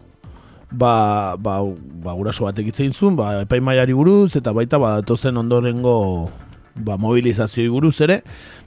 ba, 0.73 1.37
ba, 1.39 1.61
ba 2.03 2.15
guraso 2.17 2.49
batek 2.49 2.73
itzein 2.73 2.91
zuen, 2.91 3.15
ba, 3.15 3.45
epaimaiari 3.45 3.95
buruz, 3.95 4.35
eta 4.35 4.51
baita 4.51 4.81
ba, 4.81 4.97
tozen 5.05 5.37
ondorengo 5.37 6.27
ba, 6.75 6.97
mobilizazioi 6.97 7.69
buruz 7.69 7.95
ere, 8.01 8.21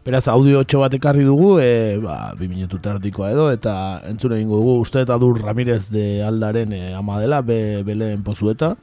beraz 0.07 0.27
audio 0.29 0.61
8 0.63 0.81
bat 0.81 0.95
ekarri 0.95 1.25
dugu, 1.27 1.57
e, 1.61 1.99
ba, 2.03 2.33
bi 2.39 2.49
minutu 2.49 2.79
tardikoa 2.83 3.33
edo, 3.35 3.49
eta 3.55 4.03
entzun 4.07 4.37
egingo 4.37 4.61
dugu, 4.61 4.79
uste 4.85 5.03
eta 5.03 5.19
dur 5.19 5.41
Ramirez 5.43 5.89
de 5.91 6.23
Aldaren 6.27 6.73
e, 6.73 6.83
ama 6.95 7.21
dela, 7.21 7.43
be, 7.43 7.83
beleen 7.87 8.23
pozueta, 8.27 8.75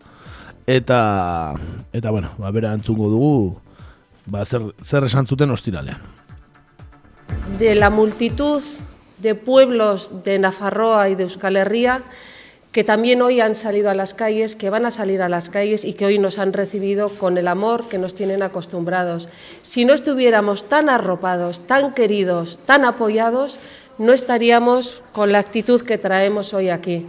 eta, 0.67 1.55
eta 1.93 2.11
bueno, 2.11 2.33
ba, 2.37 2.51
bera 2.51 2.73
entzungo 2.75 3.09
dugu, 3.11 3.33
ba, 4.25 4.45
zer, 4.45 4.69
zer 4.83 5.07
esan 5.07 5.27
zuten 5.27 5.51
ostiralean. 5.51 6.01
De 7.57 7.73
la 7.75 7.89
multitud 7.89 8.61
de 9.19 9.35
pueblos 9.35 10.23
de 10.23 10.37
Nafarroa 10.39 11.09
y 11.09 11.15
de 11.15 11.23
Euskal 11.23 11.55
Herria, 11.55 12.03
que 12.73 12.83
también 12.83 13.21
hoy 13.21 13.39
han 13.39 13.53
salido 13.53 13.91
a 13.91 13.93
las 13.93 14.15
calles, 14.15 14.55
que 14.55 14.71
van 14.71 14.87
a 14.87 14.91
salir 14.91 15.21
a 15.21 15.29
las 15.29 15.47
calles 15.49 15.85
y 15.85 15.93
que 15.93 16.07
hoy 16.07 16.17
nos 16.17 16.39
han 16.39 16.53
recibido 16.53 17.09
con 17.09 17.37
el 17.37 17.47
amor 17.47 17.87
que 17.87 17.99
nos 17.99 18.15
tienen 18.15 18.41
acostumbrados. 18.41 19.29
Si 19.61 19.85
no 19.85 19.93
estuviéramos 19.93 20.67
tan 20.67 20.89
arropados, 20.89 21.61
tan 21.67 21.93
queridos, 21.93 22.59
tan 22.65 22.83
apoyados, 22.83 23.59
no 23.99 24.11
estaríamos 24.11 25.03
con 25.11 25.31
la 25.31 25.37
actitud 25.37 25.83
que 25.83 25.99
traemos 25.99 26.55
hoy 26.55 26.69
aquí, 26.69 27.05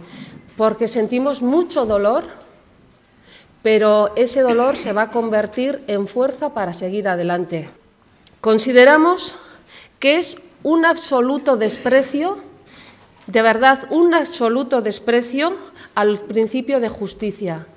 porque 0.55 0.87
sentimos 0.87 1.41
mucho 1.41 1.87
dolor, 1.87 2.25
pero 3.63 4.15
ese 4.15 4.41
dolor 4.41 4.77
se 4.77 4.93
va 4.93 5.03
a 5.03 5.11
convertir 5.11 5.81
en 5.87 6.07
fuerza 6.07 6.53
para 6.53 6.73
seguir 6.73 7.07
adelante. 7.07 7.71
Consideramos 8.39 9.35
que 9.97 10.19
es 10.19 10.37
un 10.61 10.85
absoluto 10.85 11.57
desprecio 11.57 12.44
de 13.27 13.41
verdad 13.41 13.87
un 13.89 14.13
absoluto 14.13 14.81
desprecio 14.81 15.57
al 15.95 16.19
principio 16.19 16.79
de 16.79 16.89
justicia. 16.89 17.67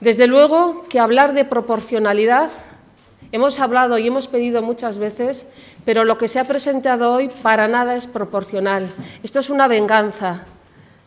Desde 0.00 0.26
luego 0.26 0.84
que 0.88 0.98
hablar 0.98 1.34
de 1.34 1.44
proporcionalidad, 1.44 2.50
hemos 3.32 3.60
hablado 3.60 3.98
y 3.98 4.06
hemos 4.06 4.28
pedido 4.28 4.62
muchas 4.62 4.98
veces, 4.98 5.46
pero 5.84 6.04
lo 6.04 6.18
que 6.18 6.28
se 6.28 6.40
ha 6.40 6.44
presentado 6.44 7.12
hoy 7.12 7.28
para 7.42 7.68
nada 7.68 7.94
es 7.96 8.06
proporcional. 8.06 8.86
Esto 9.22 9.40
es 9.40 9.50
una 9.50 9.68
venganza. 9.68 10.44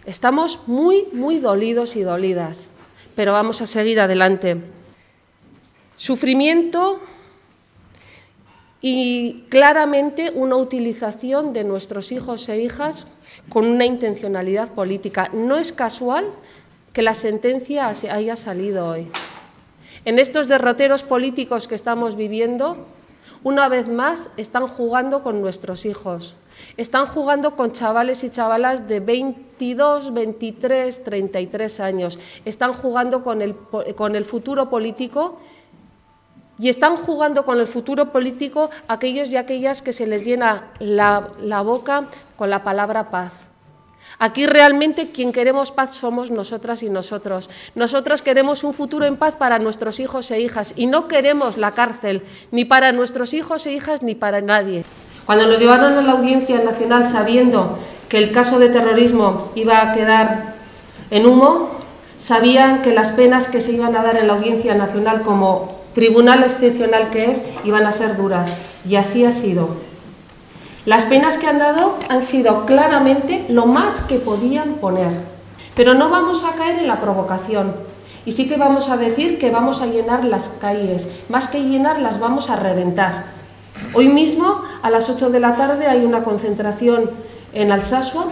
Estamos 0.06 0.62
muy, 0.68 1.08
muy 1.12 1.40
dolidos 1.40 1.96
y 1.96 2.02
dolidas, 2.02 2.70
pero 3.16 3.34
vamos 3.34 3.62
a 3.62 3.68
seguir 3.68 4.00
adelante. 4.00 4.58
Sufrimiento 5.96 7.02
y 8.82 9.46
claramente 9.50 10.32
una 10.34 10.56
utilización 10.56 11.54
de 11.54 11.64
nuestros 11.64 12.12
hijos 12.12 12.48
e 12.50 12.60
hijas 12.60 13.08
con 13.50 13.66
una 13.66 13.86
intencionalidad 13.86 14.74
política. 14.74 15.30
No 15.34 15.58
es 15.58 15.72
casual 15.72 16.26
que 16.94 17.02
la 17.02 17.14
sentencia 17.14 17.88
haya 17.88 18.36
salido 18.36 18.88
hoy. 18.88 19.08
En 20.06 20.20
estos 20.20 20.48
derroteros 20.48 21.04
políticos 21.04 21.68
que 21.68 21.76
estamos 21.76 22.16
viviendo, 22.16 22.86
una 23.44 23.68
vez 23.68 23.90
más 23.90 24.30
están 24.38 24.68
jugando 24.68 25.24
con 25.24 25.42
nuestros 25.42 25.86
hijos. 25.86 26.36
Están 26.76 27.06
jugando 27.06 27.56
con 27.56 27.72
chavales 27.72 28.24
y 28.24 28.30
chavalas 28.30 28.88
de 28.88 29.00
22, 29.00 30.14
23, 30.14 31.04
33 31.04 31.80
años. 31.80 32.20
Están 32.46 32.74
jugando 32.74 33.24
con 33.24 33.42
el, 33.42 33.56
con 33.96 34.16
el 34.16 34.26
futuro 34.26 34.70
político 34.70 35.40
y 36.60 36.70
están 36.70 36.96
jugando 36.96 37.46
con 37.46 37.60
el 37.60 37.68
futuro 37.68 38.12
político 38.12 38.70
aquellos 38.88 39.30
y 39.30 39.38
aquellas 39.38 39.82
que 39.82 39.94
se 39.94 40.08
les 40.08 40.26
llena 40.26 40.66
la, 40.80 41.30
la, 41.42 41.62
boca 41.62 42.06
con 42.36 42.50
la 42.50 42.64
palabra 42.64 43.10
paz. 43.10 43.32
Aquí 44.20 44.48
realmente 44.48 45.12
quien 45.12 45.32
queremos 45.32 45.72
paz 45.72 45.96
somos 45.96 46.32
nosotras 46.32 46.82
y 46.82 46.90
nosotros. 46.90 47.50
Nosotras 47.76 48.22
queremos 48.22 48.64
un 48.64 48.74
futuro 48.74 49.06
en 49.06 49.18
paz 49.18 49.36
para 49.36 49.60
nuestros 49.60 50.00
hijos 50.00 50.32
e 50.32 50.40
hijas 50.40 50.74
y 50.76 50.88
no 50.88 51.08
queremos 51.08 51.58
la 51.58 51.72
cárcel 51.72 52.24
ni 52.52 52.66
para 52.66 52.92
nuestros 52.92 53.34
hijos 53.34 53.66
e 53.68 53.74
hijas 53.74 54.02
ni 54.02 54.16
para 54.16 54.42
nadie. 54.42 54.86
Cuando 55.26 55.46
nos 55.46 55.60
llevaron 55.60 55.94
a 55.94 56.02
la 56.02 56.14
Audiencia 56.14 56.64
Nacional 56.64 57.04
sabiendo 57.06 57.78
que 58.10 58.18
el 58.18 58.32
caso 58.32 58.58
de 58.58 58.70
terrorismo 58.70 59.52
iba 59.56 59.82
a 59.82 59.94
quedar 59.94 60.56
en 61.12 61.26
humo, 61.26 61.78
Sabían 62.20 62.82
que 62.82 62.94
las 62.94 63.12
penas 63.12 63.48
que 63.48 63.62
se 63.62 63.74
iban 63.74 63.96
a 63.96 64.02
dar 64.02 64.18
en 64.18 64.28
la 64.28 64.34
Audiencia 64.34 64.74
Nacional 64.74 65.22
como 65.22 65.82
tribunal 65.98 66.44
excepcional 66.44 67.10
que 67.10 67.32
es 67.32 67.42
iban 67.64 67.88
a 67.88 67.92
ser 67.92 68.18
duras 68.18 68.54
y 68.88 68.98
así 68.98 69.26
ha 69.26 69.32
sido. 69.32 69.70
Las 70.86 71.06
penas 71.06 71.38
que 71.38 71.48
han 71.48 71.58
dado 71.58 71.98
han 72.08 72.22
sido 72.22 72.68
claramente 72.68 73.46
lo 73.50 73.66
más 73.66 74.02
que 74.02 74.20
podían 74.20 74.76
poner, 74.76 75.10
pero 75.76 75.96
no 75.96 76.12
vamos 76.12 76.44
a 76.44 76.54
caer 76.54 76.78
en 76.78 76.88
la 76.88 77.02
provocación. 77.02 77.74
Y 78.28 78.34
sí 78.34 78.48
que 78.48 78.58
vamos 78.58 78.90
a 78.90 78.98
decir 78.98 79.40
que 79.40 79.50
vamos 79.50 79.82
a 79.82 79.88
llenar 79.88 80.24
las 80.24 80.50
calles, 80.62 81.08
más 81.30 81.48
que 81.48 81.64
llenarlas 81.64 82.20
vamos 82.20 82.52
a 82.52 82.58
reventar. 82.58 83.26
Hoy 83.96 84.08
mismo 84.08 84.62
a 84.84 84.92
las 84.92 85.10
8 85.10 85.32
de 85.32 85.40
la 85.40 85.56
tarde 85.56 85.88
hay 85.88 86.06
una 86.06 86.24
concentración 86.24 87.10
en 87.54 87.72
Alsasua. 87.72 88.28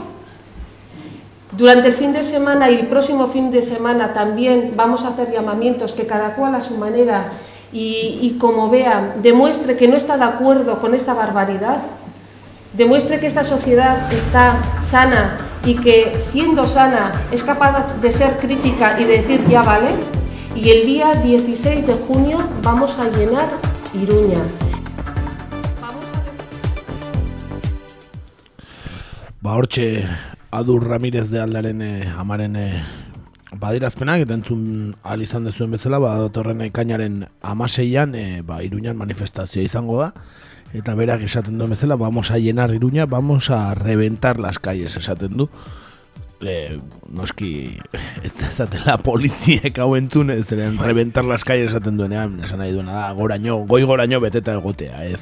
Durante 1.58 1.88
el 1.88 1.96
fin 1.96 2.14
de 2.14 2.22
semana 2.22 2.70
y 2.70 2.76
el 2.76 2.86
próximo 2.86 3.26
fin 3.26 3.50
de 3.50 3.64
semana 3.64 4.14
también 4.14 4.74
vamos 4.76 5.04
a 5.04 5.10
hacer 5.10 5.32
llamamientos 5.32 5.94
que 5.94 6.06
cada 6.06 6.36
cual 6.36 6.54
a 6.54 6.62
su 6.62 6.76
manera 6.78 7.32
y, 7.78 8.38
como 8.40 8.70
vea 8.70 9.16
demuestre 9.22 9.76
que 9.76 9.90
no 9.90 9.98
está 9.98 10.18
de 10.18 10.24
acuerdo 10.24 10.80
con 10.80 10.96
esta 10.96 11.14
barbaridad, 11.14 11.80
demuestre 12.72 13.20
que 13.20 13.28
esta 13.28 13.44
sociedad 13.44 14.12
está 14.14 14.62
sana 14.82 15.36
y 15.66 15.76
que 15.76 16.22
siendo 16.22 16.66
sana 16.68 17.12
es 17.34 17.44
capaz 17.44 18.00
de 18.00 18.12
ser 18.14 18.38
crítica 18.38 18.98
y 18.98 19.04
de 19.04 19.22
decir 19.22 19.46
ya 19.50 19.62
vale. 19.62 19.90
Y 20.56 20.70
el 20.70 20.86
día 20.86 21.16
16 21.16 21.86
de 21.86 21.96
junio 21.96 22.38
vamos 22.64 22.98
a 22.98 23.10
llenar 23.10 23.50
Iruña. 23.94 24.40
Ba, 29.42 29.56
hortxe, 29.56 30.08
Adur 30.50 30.88
Ramirez 30.88 31.30
de 31.30 31.42
aldaren 31.42 31.82
amaren 32.18 32.56
badirazpenak, 33.60 34.26
eta 34.26 34.36
entzun 34.38 34.96
ahal 35.04 35.24
izan 35.26 35.48
dezuen 35.48 35.74
bezala, 35.76 36.00
ba, 36.02 36.16
datorren 36.20 36.62
ekainaren 36.68 37.24
amaseian, 37.42 38.16
eh, 38.16 38.42
ba, 38.46 38.62
Iruñan 38.64 38.98
manifestazioa 39.00 39.66
izango 39.66 40.02
da, 40.02 40.12
eta 40.76 40.96
berak 40.96 41.24
esaten 41.26 41.58
duen 41.58 41.72
bezala, 41.76 41.96
vamos 41.96 42.32
a 42.32 42.38
llenar 42.38 42.74
Iruña, 42.74 43.06
vamos 43.06 43.50
a 43.50 43.74
reventar 43.76 44.40
las 44.40 44.60
calles, 44.60 44.98
esaten 44.98 45.38
du. 45.38 45.50
E, 46.44 46.80
noski, 47.16 47.80
ez 48.28 48.34
zatela 48.58 48.98
poliziek 49.00 49.80
hau 49.80 49.96
entzun, 49.96 50.34
ez 50.34 50.44
zeren 50.46 50.76
reventar 50.78 51.24
las 51.26 51.48
calles 51.48 51.72
esaten 51.72 51.98
duenean, 51.98 52.42
esan 52.44 52.60
nahi 52.60 52.76
duena 52.76 53.00
da, 53.00 53.12
goraino, 53.16 53.62
goi 53.70 53.84
goraino 53.88 54.20
beteta 54.20 54.58
egotea, 54.60 55.06
ez. 55.08 55.22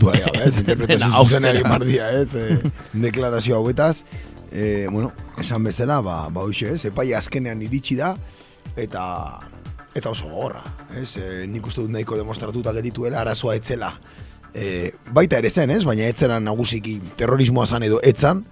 Duare 0.00 0.22
gabe, 0.24 0.46
ez, 0.48 0.56
interpretazio 0.62 1.24
zuzen 1.26 1.46
egin 1.52 1.68
bardia, 1.68 2.08
ez, 2.16 2.32
e, 2.34 2.72
deklarazio 3.04 3.60
hauetaz. 3.60 4.04
E, 4.52 4.86
bueno, 4.90 5.12
esan 5.40 5.64
bezala, 5.64 6.00
ba, 6.04 6.28
ba 6.28 6.44
hoxe, 6.44 6.74
ez, 6.74 6.84
epai 6.90 7.12
azkenean 7.16 7.62
iritsi 7.64 7.96
da, 7.96 8.12
eta 8.76 9.04
eta 9.96 10.12
oso 10.12 10.28
gorra, 10.32 10.62
ez, 10.96 11.16
e, 11.16 11.46
nik 11.48 11.66
uste 11.68 11.82
dut 11.82 11.92
nahiko 11.92 12.16
demostratuta 12.16 12.72
gedituela, 12.76 13.20
arazoa 13.20 13.56
etzela. 13.56 13.92
E, 14.52 14.92
baita 15.12 15.40
ere 15.40 15.50
zen, 15.50 15.72
ez, 15.72 15.82
baina 15.88 16.06
etzeran 16.08 16.44
nagusiki 16.44 16.98
terrorismoa 17.16 17.66
zan 17.66 17.88
edo 17.88 18.00
etzan, 18.02 18.46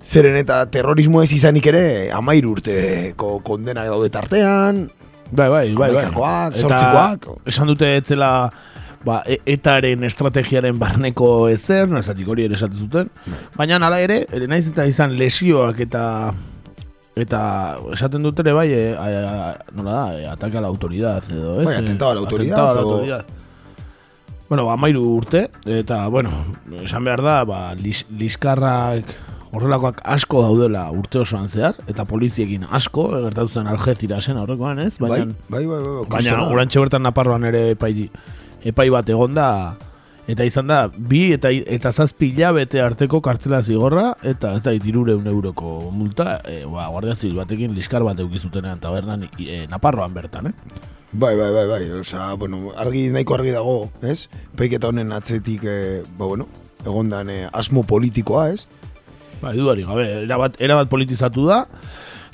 Zeren 0.00 0.32
eta 0.40 0.62
terrorismo 0.72 1.20
ez 1.20 1.28
izanik 1.36 1.66
ere 1.68 1.82
amairu 2.16 2.54
urteko 2.54 3.34
kondenak 3.44 3.90
daude 3.92 4.08
tartean, 4.08 4.86
Bai, 5.30 5.48
bai, 5.48 5.74
bai, 5.74 5.74
bai. 5.74 5.88
Hamaikakoak, 5.90 6.56
Eta 6.56 6.62
zortzikoak. 6.66 7.26
Esan 7.46 7.70
dute 7.70 7.90
etzela 8.00 8.30
ba, 9.04 9.22
e- 9.26 9.40
etaren 9.48 10.04
estrategiaren 10.04 10.78
barneko 10.80 11.48
ezer, 11.48 11.88
nazatik 11.88 12.28
hori 12.28 12.46
ere 12.48 12.58
esaten 12.58 12.78
zuten. 12.78 13.10
Bai. 13.26 13.40
Baina 13.56 13.78
nala 13.82 14.00
ere, 14.04 14.22
ere 14.32 14.48
naiz 14.50 14.66
eta 14.68 14.86
izan 14.88 15.16
lesioak 15.18 15.80
eta 15.86 16.04
eta 17.20 17.40
esaten 17.92 18.22
dut 18.24 18.38
ere 18.40 18.54
bai, 18.56 18.68
e, 18.72 18.82
a, 18.94 19.08
a, 19.30 19.50
nola 19.76 19.92
da, 19.92 20.04
e, 20.20 20.26
ataque 20.30 20.56
a 20.58 20.64
la 20.64 20.68
autoridad 20.68 21.24
edo, 21.30 21.58
ez? 21.60 21.66
Bai, 21.66 21.76
atentado 21.82 22.12
a 22.12 22.14
la 22.14 22.20
autoridad, 22.20 22.58
atentado 22.58 22.70
a 22.70 22.74
la 22.74 22.80
autoridad. 22.80 23.26
Bueno, 24.50 24.64
ba, 24.66 24.76
mairu 24.76 25.02
urte, 25.14 25.48
eta, 25.64 26.06
bueno, 26.08 26.30
esan 26.82 27.04
behar 27.04 27.22
da, 27.22 27.44
ba, 27.44 27.58
lis, 27.78 28.04
liskarrak 28.10 29.12
horrelakoak 29.50 30.00
asko 30.06 30.42
daudela 30.42 30.84
urte 30.94 31.20
osoan 31.22 31.48
zehar, 31.50 31.76
eta 31.90 32.04
poliziekin 32.06 32.64
asko, 32.70 33.08
gertatu 33.26 33.60
zen 33.60 33.70
aljetira 33.70 34.20
zen 34.20 34.38
aurrekoan, 34.38 34.78
ez? 34.78 34.94
bai, 34.98 35.10
Baina, 35.10 35.34
bai, 35.48 35.64
bai, 35.66 35.66
bai, 35.66 35.80
bai, 35.82 35.94
Baina 35.98 36.16
kristona. 36.16 36.48
urantxe 36.54 36.82
bertan 36.82 37.06
Naparroan 37.06 37.46
ere 37.50 37.64
epai, 37.74 37.92
epai 38.64 38.90
bat 38.90 39.08
egonda 39.08 39.76
eta 40.30 40.44
izan 40.46 40.68
da 40.70 40.84
bi 40.88 41.32
eta 41.34 41.50
eta 41.50 41.92
zazpi 41.92 42.30
hilabete 42.30 42.80
arteko 42.82 43.20
kartela 43.24 43.62
zigorra 43.62 44.12
eta 44.22 44.54
ez 44.56 44.62
da 44.62 44.74
itirureun 44.76 45.26
euroko 45.26 45.90
multa 45.90 46.40
e, 46.44 46.62
ba, 46.70 46.86
guardia 46.92 47.16
zibil 47.16 47.40
batekin 47.40 47.74
liskar 47.74 48.04
bat 48.06 48.20
eukizutenean 48.20 48.80
tabernan 48.80 49.26
e, 49.38 49.66
Naparroan 49.70 50.14
bertan, 50.14 50.52
eh? 50.52 50.54
Bai, 51.12 51.34
bai, 51.34 51.50
bai, 51.50 51.66
bai, 51.66 51.90
osea, 51.98 52.34
bueno, 52.38 52.70
argi, 52.78 53.08
nahiko 53.10 53.34
argi 53.34 53.50
dago, 53.50 53.90
ez? 54.06 54.28
Peiketa 54.54 54.92
honen 54.92 55.10
atzetik, 55.10 55.64
eh, 55.66 56.04
ba, 56.14 56.28
bueno, 56.28 56.46
egondan 56.84 57.32
eh, 57.34 57.48
asmo 57.50 57.82
politikoa, 57.82 58.52
ez? 58.54 58.68
Ba, 59.40 59.50
dudarik 59.56 59.88
gabe, 59.90 60.06
erabat, 60.22 60.60
erabat 60.62 60.92
politizatu 60.92 61.48
da 61.48 61.64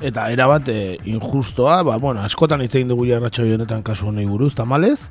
eta 0.04 0.26
erabat 0.28 0.68
e, 0.68 0.98
injustoa, 1.08 1.80
ba, 1.88 1.96
bueno, 1.96 2.20
askotan 2.20 2.60
hitz 2.60 2.74
egin 2.74 2.92
dugu 2.92 3.06
jarratxo 3.08 3.46
honetan 3.48 3.80
kasu 3.86 4.10
honei 4.10 4.26
buruz, 4.28 4.52
tamalez, 4.58 5.08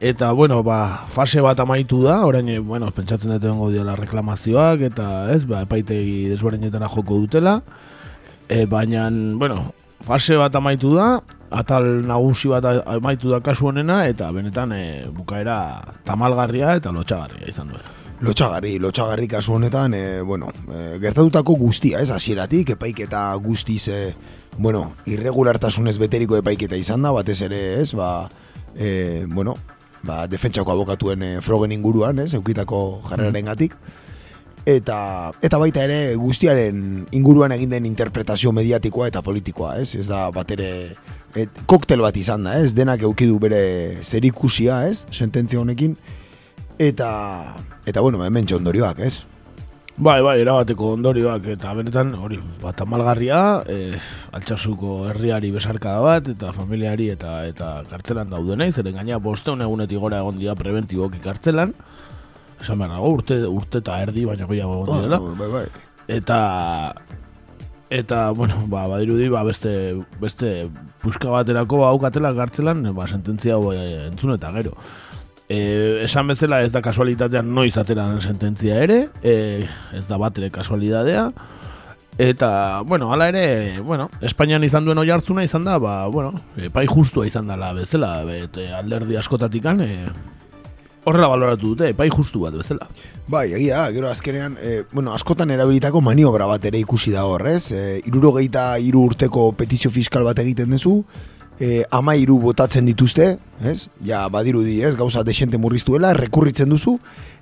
Eta, 0.00 0.30
bueno, 0.30 0.62
ba, 0.62 1.06
fase 1.10 1.40
bat 1.42 1.58
amaitu 1.58 2.04
da, 2.04 2.20
orain, 2.22 2.46
eh, 2.48 2.60
bueno, 2.62 2.92
pentsatzen 2.94 3.32
dut 3.34 3.42
egongo 3.42 3.72
diola 3.72 3.96
reklamazioak, 3.98 4.84
eta 4.92 5.06
ez, 5.34 5.42
ba, 5.50 5.64
epaitegi 5.66 6.28
desberdinetara 6.30 6.86
joko 6.92 7.16
dutela. 7.18 7.56
E, 8.46 8.64
baina, 8.70 9.08
bueno, 9.10 9.72
fase 10.06 10.36
bat 10.38 10.54
amaitu 10.54 10.92
da, 10.94 11.16
atal 11.50 11.88
nagusi 12.06 12.48
bat 12.52 12.68
amaitu 12.86 13.32
da 13.32 13.40
kasu 13.42 13.72
honena, 13.72 14.04
eta 14.06 14.30
benetan 14.32 14.72
e, 14.76 14.82
bukaera 15.10 15.56
tamalgarria 16.06 16.76
eta 16.78 16.92
lotxagarria 16.94 17.48
izan 17.50 17.72
duela. 17.72 17.96
Lotxagarri, 18.22 18.76
lotxagarri 18.82 19.26
kasu 19.30 19.56
honetan, 19.56 19.96
e, 19.98 20.20
bueno, 20.22 20.52
e, 20.70 21.00
gertatutako 21.02 21.56
guztia, 21.58 21.98
ez, 21.98 22.12
hasieratik 22.14 22.70
epaiketa 22.76 23.32
guztiz, 23.42 23.88
e, 23.88 24.14
bueno, 24.58 24.92
irregulartasunez 25.10 25.96
beteriko 25.98 26.38
epaiketa 26.38 26.78
izan 26.78 27.02
da, 27.02 27.10
batez 27.18 27.40
ere, 27.42 27.80
ez, 27.82 27.90
ba, 27.98 28.28
e, 28.76 29.26
bueno, 29.26 29.56
ba, 30.02 30.26
defentsako 30.30 30.74
abokatuen 30.74 31.22
e, 31.22 31.32
frogen 31.44 31.72
inguruan, 31.74 32.18
ez, 32.24 32.32
eukitako 32.38 33.00
jarreraren 33.08 33.50
gatik. 33.50 33.76
Eta, 34.68 34.98
eta 35.40 35.58
baita 35.60 35.84
ere 35.86 36.14
guztiaren 36.20 37.06
inguruan 37.16 37.54
egin 37.54 37.70
den 37.72 37.86
interpretazio 37.88 38.52
mediatikoa 38.52 39.08
eta 39.08 39.22
politikoa, 39.24 39.78
ez? 39.80 39.94
Ez 39.96 40.08
da 40.10 40.26
bat 40.34 40.50
ere 40.52 40.70
et, 41.38 41.62
koktel 41.70 42.02
bat 42.04 42.16
izan 42.20 42.44
da, 42.44 42.58
ez? 42.60 42.74
Denak 42.76 43.06
eukidu 43.08 43.38
bere 43.40 43.62
zerikusia, 44.04 44.82
ez? 44.90 45.06
Sententzia 45.10 45.62
honekin. 45.62 45.96
Eta, 46.78 47.10
eta 47.88 48.04
bueno, 48.04 48.20
hemen 48.26 48.46
ondorioak, 48.54 49.00
ez? 49.00 49.22
Bai, 49.98 50.20
bai, 50.22 50.36
erabateko 50.38 50.92
ondorioak 50.94 51.48
eta 51.56 51.72
benetan 51.74 52.12
hori, 52.14 52.36
bat 52.62 52.78
amalgarria, 52.84 53.38
eh, 53.66 53.98
altxasuko 54.38 55.08
herriari 55.10 55.50
besarkada 55.50 55.98
bat 56.04 56.28
eta 56.30 56.52
familiari 56.54 57.08
eta 57.10 57.32
eta 57.48 57.70
kartzelan 57.90 58.30
daudenei, 58.30 58.70
zeren 58.70 58.94
gaina 58.94 59.18
bosteun 59.18 59.64
egunetik 59.66 59.98
gora 59.98 60.20
egon 60.22 60.38
dira 60.38 60.54
preventiboki 60.54 61.18
kartzelan, 61.24 61.74
esan 62.62 62.78
behar 62.78 62.94
dago, 62.94 63.10
urte, 63.16 63.40
urte 63.50 63.82
eta 63.82 63.98
erdi, 64.04 64.22
baina 64.30 64.46
goiago 64.46 64.84
egon 64.84 65.02
direla. 65.02 65.20
bai, 65.42 65.50
bai. 65.56 65.66
eta 66.20 66.38
eta 67.90 68.30
bueno, 68.38 68.62
ba, 68.68 68.86
badirudi 68.86 69.28
ba, 69.34 69.42
beste 69.42 69.74
beste 70.20 70.70
puska 71.02 71.34
baterako 71.34 71.82
baukatela 71.82 72.34
kartzelan, 72.38 72.86
ba 72.94 73.10
sententzia 73.10 73.58
eh, 73.74 74.06
entzun 74.12 74.36
eta 74.38 74.54
gero. 74.60 74.78
E, 75.48 76.04
esan 76.04 76.28
bezala 76.28 76.60
ez 76.60 76.72
da 76.74 76.82
kasualitatean 76.84 77.48
noiz 77.56 77.72
atera 77.80 78.04
den 78.10 78.20
sententzia 78.20 78.82
ere, 78.84 78.98
e, 79.24 79.64
ez 79.96 80.04
da 80.08 80.18
bat 80.20 80.36
ere 80.36 80.50
kasualidadea, 80.52 81.30
eta, 82.20 82.82
bueno, 82.84 83.12
hala 83.14 83.30
ere, 83.32 83.80
bueno, 83.80 84.10
Espainian 84.20 84.64
izan 84.66 84.84
duen 84.84 85.00
oi 85.00 85.08
hartzuna 85.08 85.46
izan 85.46 85.64
da, 85.64 85.78
ba, 85.80 86.02
bueno, 86.12 86.34
epai 86.60 86.84
justua 86.90 87.24
izan 87.26 87.48
dela 87.48 87.72
bezala, 87.72 88.18
bet, 88.28 88.60
e, 88.60 88.68
alderdi 88.76 89.16
askotatikan, 89.16 89.80
e, 89.80 90.02
horrela 91.08 91.30
baloratu 91.32 91.72
dute, 91.72 91.88
epai 91.94 92.10
justu 92.12 92.42
bat 92.44 92.52
bezala. 92.58 92.84
Bai, 93.28 93.46
egia, 93.56 93.86
gero 93.94 94.10
azkenean, 94.10 94.58
e, 94.60 94.82
bueno, 94.92 95.14
askotan 95.16 95.50
erabilitako 95.54 96.02
maniobra 96.04 96.44
bat 96.50 96.68
ere 96.68 96.80
ikusi 96.82 97.14
da 97.14 97.24
hor, 97.24 97.46
ez? 97.48 97.72
E, 97.72 98.02
irurogeita 98.04 98.68
iru 98.84 99.06
urteko 99.08 99.48
petizio 99.56 99.90
fiskal 99.94 100.28
bat 100.28 100.44
egiten 100.44 100.76
duzu, 100.76 100.98
e, 101.60 101.84
ama 101.90 102.14
iru 102.16 102.38
botatzen 102.42 102.86
dituzte, 102.86 103.36
ez? 103.64 103.88
Ja, 104.04 104.26
badirudi, 104.32 104.80
ez? 104.86 104.94
Gauza 104.96 105.24
desente 105.26 105.58
murriztuela, 105.58 106.12
rekurritzen 106.16 106.70
duzu, 106.70 106.98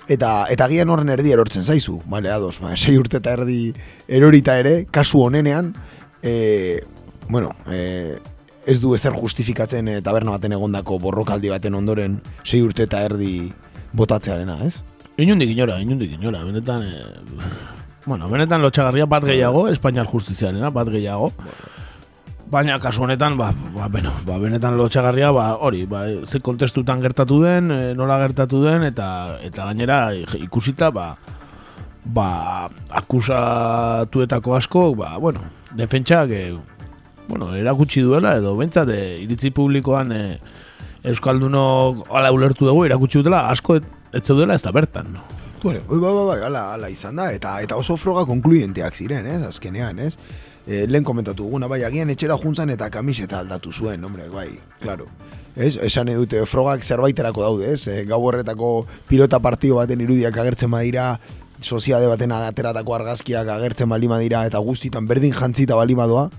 eta 0.09 0.46
eta 0.52 0.68
agian 0.68 0.90
horren 0.90 1.12
erdi 1.12 1.33
erortzen 1.35 1.64
zaizu, 1.64 2.00
bale, 2.11 2.31
ados, 2.33 2.59
ba, 2.62 2.74
sei 2.76 2.96
urte 2.98 3.20
eta 3.20 3.37
erdi 3.37 3.61
erorita 4.09 4.59
ere, 4.59 4.76
kasu 4.90 5.22
honenean, 5.26 5.74
e, 6.22 6.81
bueno, 7.29 7.52
e, 7.70 8.18
ez 8.66 8.81
du 8.83 8.94
ezer 8.96 9.14
justifikatzen 9.14 9.88
e, 9.88 10.00
taberna 10.02 10.35
baten 10.35 10.57
egondako 10.57 10.98
borrokaldi 11.02 11.52
baten 11.52 11.76
ondoren 11.79 12.20
sei 12.42 12.62
urte 12.64 12.87
eta 12.88 13.02
erdi 13.07 13.50
botatzearena, 13.96 14.61
ez? 14.66 14.81
Inundik 15.22 15.52
inora, 15.55 15.79
inundik 15.81 16.16
inora, 16.18 16.42
benetan, 16.44 16.83
e, 16.83 17.05
bueno, 18.07 18.29
benetan 18.33 18.62
lotxagarria 18.62 19.07
bat 19.11 19.24
gehiago, 19.24 19.66
Espainiar 19.72 20.09
justiziarena, 20.11 20.70
bat 20.70 20.90
gehiago. 20.92 21.33
Baina 22.46 22.78
kasu 22.78 23.02
honetan, 23.02 23.35
ba, 23.35 23.50
ba, 23.74 23.88
bueno, 23.90 24.12
ba, 24.22 24.37
benetan 24.38 24.76
lotxagarria, 24.78 25.32
ba, 25.35 25.56
hori, 25.66 25.82
ba, 25.90 26.04
ze 26.30 26.38
kontestutan 26.38 27.02
gertatu 27.02 27.40
den, 27.42 27.72
e, 27.74 27.94
nola 27.98 28.20
gertatu 28.22 28.61
den, 28.62 28.85
eta 28.87 29.40
eta 29.42 29.66
gainera 29.66 30.14
ikusita, 30.14 30.92
ba, 30.94 31.09
ba, 32.06 32.28
akusatuetako 33.02 34.54
asko, 34.61 34.94
ba, 34.94 35.16
bueno, 35.18 35.42
defentsak, 35.74 36.30
e, 36.30 36.54
bueno, 37.26 37.50
erakutsi 37.59 38.06
duela, 38.06 38.37
edo 38.38 38.54
bentsat, 38.56 38.94
e, 38.94 39.18
iritzi 39.26 39.50
publikoan 39.50 40.14
e, 40.14 40.22
Euskaldunok 41.06 42.06
ala 42.14 42.30
ulertu 42.35 42.70
dugu, 42.70 42.87
erakutsi 42.87 43.24
dutela, 43.24 43.48
asko 43.50 43.80
ez, 43.80 43.85
ez 44.14 44.22
zeudela 44.22 44.54
ez 44.54 44.62
da 44.62 44.70
bertan, 44.70 45.11
no? 45.18 45.26
Bueno, 45.64 45.82
bai, 45.90 45.98
bai, 45.98 46.26
bai, 46.30 46.42
ala, 46.46 46.68
ala 46.76 46.94
izan 46.94 47.18
da, 47.18 47.32
eta 47.35 47.59
eta 47.64 47.74
oso 47.74 47.98
froga 47.98 48.22
konkluyenteak 48.28 48.94
ziren, 48.94 49.26
ez, 49.26 49.40
azkenean, 49.50 49.98
ez? 49.98 50.14
E, 50.66 50.87
lehen 50.90 51.05
komentatu 51.07 51.44
duguna, 51.44 51.68
bai, 51.70 51.85
agian 51.87 52.11
etxera 52.11 52.37
juntzan 52.42 52.72
eta 52.74 52.90
kamiseta 52.90 53.38
aldatu 53.38 53.72
zuen, 53.72 54.02
hombre, 54.05 54.29
bai, 54.29 54.48
claro. 54.81 55.07
Ez, 55.55 55.76
esan 55.79 56.11
edute, 56.11 56.42
frogak 56.46 56.83
zerbaiterako 56.83 57.44
daude, 57.44 57.72
ez? 57.72 57.87
E, 57.88 58.02
gau 58.05 58.18
horretako 58.26 58.70
pilota 59.09 59.38
partio 59.40 59.79
baten 59.79 60.02
irudiak 60.02 60.37
agertzen 60.42 60.72
badira, 60.74 61.12
soziade 61.62 62.09
baten 62.11 62.35
ateratako 62.35 62.94
argazkiak 62.98 63.48
agertzen 63.48 63.88
bali 63.88 64.09
dira 64.20 64.44
eta 64.46 64.59
guztitan 64.59 65.07
berdin 65.07 65.33
jantzita 65.33 65.74
bali 65.76 65.94
doa, 65.94 66.31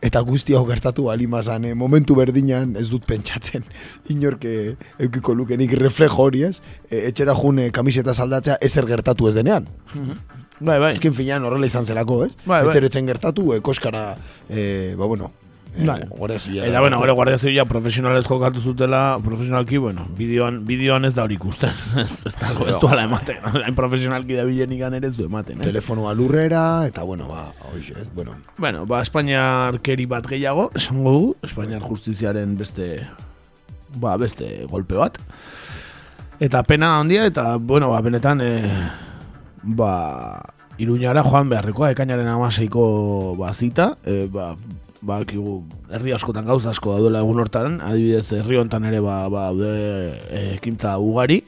eta 0.00 0.20
guzti 0.22 0.54
hau 0.54 0.64
gertatu 0.66 1.04
balimazan, 1.04 1.64
eh, 1.64 1.74
momentu 1.74 2.14
berdinan 2.14 2.76
ez 2.76 2.88
dut 2.90 3.04
pentsatzen 3.06 3.64
inorke 4.14 4.76
eukiko 4.98 5.34
lukenik 5.34 5.72
reflejo 5.72 6.28
hori 6.28 6.44
ez, 6.44 6.60
e, 6.90 7.08
etxera 7.08 7.34
june 7.34 7.70
kamiseta 7.70 8.14
saldatzea 8.14 8.58
ezer 8.60 8.86
gertatu 8.86 9.28
ez 9.28 9.34
denean. 9.34 9.68
Mhm. 9.94 10.46
Bai, 10.60 10.78
bai. 10.78 10.92
Ezkin 10.94 11.14
finean 11.14 11.44
horrela 11.46 11.66
izan 11.66 11.86
zelako, 11.86 12.24
ez? 12.26 12.32
Bai, 12.44 12.62
bai. 12.62 12.72
Etxeretzen 12.72 13.06
gertatu, 13.06 13.52
e, 13.54 13.60
koskara, 13.64 14.16
e, 14.48 14.94
ba, 14.98 15.06
bueno, 15.06 15.30
e, 15.76 15.84
Bai. 15.86 16.00
guardia 16.10 16.38
zibila. 16.38 16.66
Eta, 16.66 16.80
bueno, 16.80 16.98
guardia 17.14 17.38
zibila 17.38 17.64
profesionalez 17.64 18.24
jokatu 18.26 18.60
zutela, 18.60 19.18
profesionalki, 19.24 19.78
bueno, 19.78 20.06
bideoan, 20.18 20.64
bideoan 20.66 21.04
ez 21.04 21.14
da 21.14 21.24
hori 21.24 21.38
ikusten. 21.38 21.70
ez 22.26 22.34
da, 22.40 22.50
ez 22.50 22.74
du 22.80 22.88
ala 22.90 23.04
ematen. 23.06 23.38
Hain 23.62 23.78
profesionalki 23.78 24.38
da 24.38 24.44
bilen 24.48 24.74
ikan 24.74 24.98
ere 24.98 25.10
ez 25.12 25.16
du 25.16 25.24
ematen, 25.28 25.60
eh? 25.60 25.68
Telefonoa 25.68 26.14
lurrera, 26.18 26.64
eta, 26.90 27.06
bueno, 27.06 27.28
ba, 27.30 27.48
hoxe, 27.70 27.94
ez, 28.00 28.10
bueno. 28.14 28.34
Bueno, 28.58 28.84
ba, 28.86 29.02
Espainiar 29.06 29.78
keri 29.84 30.06
bat 30.10 30.26
gehiago, 30.26 30.70
esango 30.74 31.14
dugu, 31.14 31.34
Espainiar 31.46 31.82
justiziaren 31.86 32.58
beste, 32.58 33.06
ba, 33.96 34.16
beste 34.18 34.66
golpe 34.70 34.98
bat. 34.98 35.20
Eta 36.40 36.62
pena 36.62 36.96
handia, 37.00 37.26
eta, 37.26 37.56
bueno, 37.58 37.90
ba, 37.90 38.00
benetan, 38.02 38.40
eh, 38.42 39.06
ba, 39.76 40.54
Iruñara 40.78 41.24
joan 41.26 41.48
beharrekoa, 41.50 41.90
ekainaren 41.90 42.28
amaseiko 42.30 43.34
bazita, 43.38 43.96
e, 44.06 44.28
ba, 44.30 44.52
ba, 45.02 45.18
kigu, 45.26 45.64
herri 45.90 46.14
askotan 46.14 46.46
gauza 46.46 46.70
asko 46.70 46.94
daudela 46.94 47.24
egun 47.24 47.42
hortaren, 47.42 47.80
adibidez, 47.82 48.30
herri 48.38 48.60
hontan 48.60 48.86
ere 48.86 49.00
ba, 49.02 49.24
ba, 49.28 49.48
daude 49.50 49.72
e, 50.30 50.42
ekintza 50.54 50.94
ugari, 51.02 51.40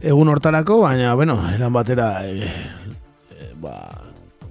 egun 0.00 0.32
hortarako, 0.32 0.80
baina, 0.86 1.12
bueno, 1.14 1.36
eran 1.52 1.76
batera, 1.76 2.08
e, 2.24 2.48
e, 3.36 3.52
ba, 3.60 3.76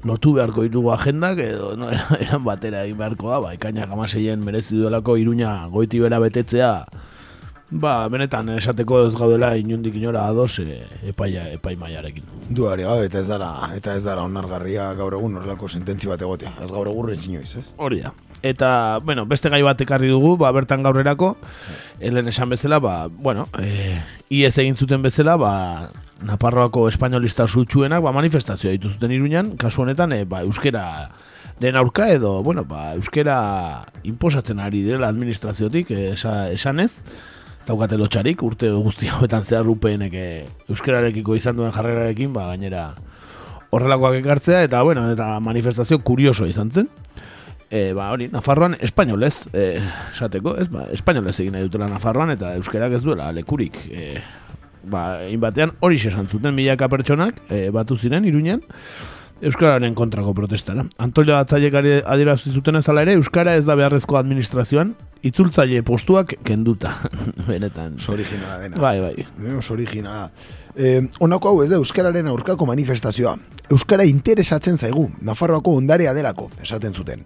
lotu 0.06 0.36
beharko 0.38 0.68
ditugu 0.68 0.94
agendak, 0.94 1.42
edo, 1.42 1.74
no, 1.80 1.90
eran 2.22 2.46
batera 2.46 2.86
egin 2.86 3.02
beharko 3.02 3.34
da, 3.34 3.42
ba, 3.48 3.56
ekainak 3.58 3.98
amaseien 3.98 4.46
merezi 4.46 4.78
duelako 4.78 5.18
Iruña 5.18 5.58
goiti 5.74 6.06
bera 6.06 6.22
betetzea, 6.22 6.86
Ba, 7.68 8.08
benetan 8.08 8.48
esateko 8.54 9.02
ez 9.10 9.16
gaudela 9.18 9.50
inundik 9.60 9.98
inora 10.00 10.22
ados 10.30 10.62
e, 10.64 10.86
epaia, 11.10 11.50
epai 11.58 11.76
maiarekin. 11.76 12.24
Duari 12.48 12.86
gabe, 12.88 13.10
eta 13.10 13.20
ez 13.20 13.28
dara, 13.28 13.50
eta 13.76 13.96
ez 14.00 14.06
dara 14.06 14.24
onargarria 14.24 14.94
gaur 14.96 15.18
egun 15.18 15.36
horrelako 15.36 15.68
sententzi 15.68 16.08
bat 16.08 16.24
egotea. 16.24 16.54
Ez 16.64 16.72
gaur 16.72 16.88
egun 16.88 17.10
rentzinoiz, 17.12 17.58
eh? 17.60 17.66
Hori 17.76 18.00
da. 18.06 18.14
Eta, 18.46 18.72
bueno, 19.04 19.26
beste 19.28 19.52
gai 19.52 19.60
bat 19.68 19.82
ekarri 19.84 20.08
dugu, 20.14 20.38
ba, 20.40 20.54
bertan 20.56 20.86
gaurrerako, 20.86 21.36
helen 22.00 22.32
esan 22.32 22.56
bezala, 22.56 22.80
ba, 22.80 22.96
bueno, 23.12 23.50
e, 23.60 23.98
iez 24.32 24.56
egin 24.56 24.80
zuten 24.80 25.04
bezala, 25.04 25.36
ba, 25.36 25.54
Naparroako 26.26 26.88
espainolista 26.88 27.46
zutxuenak, 27.46 28.00
ba, 28.02 28.16
manifestazioa 28.16 28.72
ditu 28.78 28.90
zuten 28.96 29.12
iruñan, 29.12 29.58
kasu 29.60 29.84
honetan, 29.84 30.16
e, 30.16 30.24
ba, 30.24 30.46
euskera 30.48 30.86
den 31.60 31.76
aurka 31.76 32.08
edo, 32.14 32.38
bueno, 32.44 32.64
ba, 32.64 32.94
euskera 32.96 33.40
imposatzen 34.08 34.62
ari 34.64 34.86
direla 34.86 35.12
administraziotik, 35.12 35.92
esa, 36.14 36.48
esanez, 36.54 37.04
daukate 37.68 37.98
lotxarik, 38.00 38.44
urte 38.48 38.70
guzti 38.72 39.10
hauetan 39.12 39.44
zehar 39.44 39.66
rupeenek 39.68 40.16
eh, 40.16 40.46
euskararekiko 40.72 41.36
izan 41.36 41.58
duen 41.60 41.74
jarrerarekin, 41.76 42.32
ba, 42.36 42.48
gainera 42.54 42.90
horrelakoak 43.76 44.22
ekartzea, 44.22 44.64
eta 44.68 44.82
bueno, 44.88 45.10
eta 45.12 45.34
manifestazio 45.44 46.00
kurioso 46.00 46.48
izan 46.48 46.72
zen. 46.72 46.90
E, 47.68 47.92
ba, 47.92 48.14
hori, 48.16 48.30
Nafarroan 48.32 48.78
espainolez, 48.80 49.50
e, 49.52 49.82
esateko, 50.14 50.56
ez, 50.62 50.70
ba, 50.72 50.86
espainolez 50.96 51.36
egin 51.36 51.58
nahi 51.58 51.68
dutela 51.68 51.90
Nafarroan, 51.92 52.32
eta 52.38 52.54
euskarak 52.56 52.96
ez 52.96 53.04
duela 53.04 53.28
lekurik. 53.36 53.76
E, 53.92 54.22
ba, 54.88 55.04
inbatean 55.28 55.76
hori 55.84 56.00
esan 56.00 56.32
zuten 56.32 56.56
milaka 56.56 56.88
pertsonak, 56.88 57.44
e, 57.52 57.68
batu 57.76 58.00
ziren, 58.00 58.28
iruñen, 58.30 58.64
Euskararen 59.42 59.94
kontrako 59.94 60.34
protestara. 60.34 60.86
Antolia 60.98 61.42
Atzaiek 61.44 61.76
adierazi 61.78 62.52
zuten 62.52 62.80
ez 62.80 62.88
ere, 62.90 63.14
Euskara 63.14 63.56
ez 63.56 63.66
da 63.66 63.76
beharrezko 63.76 64.18
administrazioan, 64.18 64.96
itzultzaile 65.22 65.84
postuak 65.84 66.34
kenduta. 66.44 66.96
Benetan. 67.50 67.98
originala 68.10 68.58
dena. 68.64 68.78
Bai, 68.82 69.00
bai. 69.00 69.26
Eh, 69.46 69.60
originala. 69.72 70.32
Eh, 70.76 71.02
onako 71.20 71.50
hau 71.50 71.62
ez 71.64 71.70
da 71.70 71.76
Euskararen 71.76 72.28
aurkako 72.28 72.66
manifestazioa. 72.66 73.36
Euskara 73.70 74.06
interesatzen 74.06 74.78
zaigu, 74.78 75.10
Nafarroako 75.22 75.76
ondarea 75.76 76.14
delako, 76.14 76.50
esaten 76.64 76.94
zuten. 76.94 77.24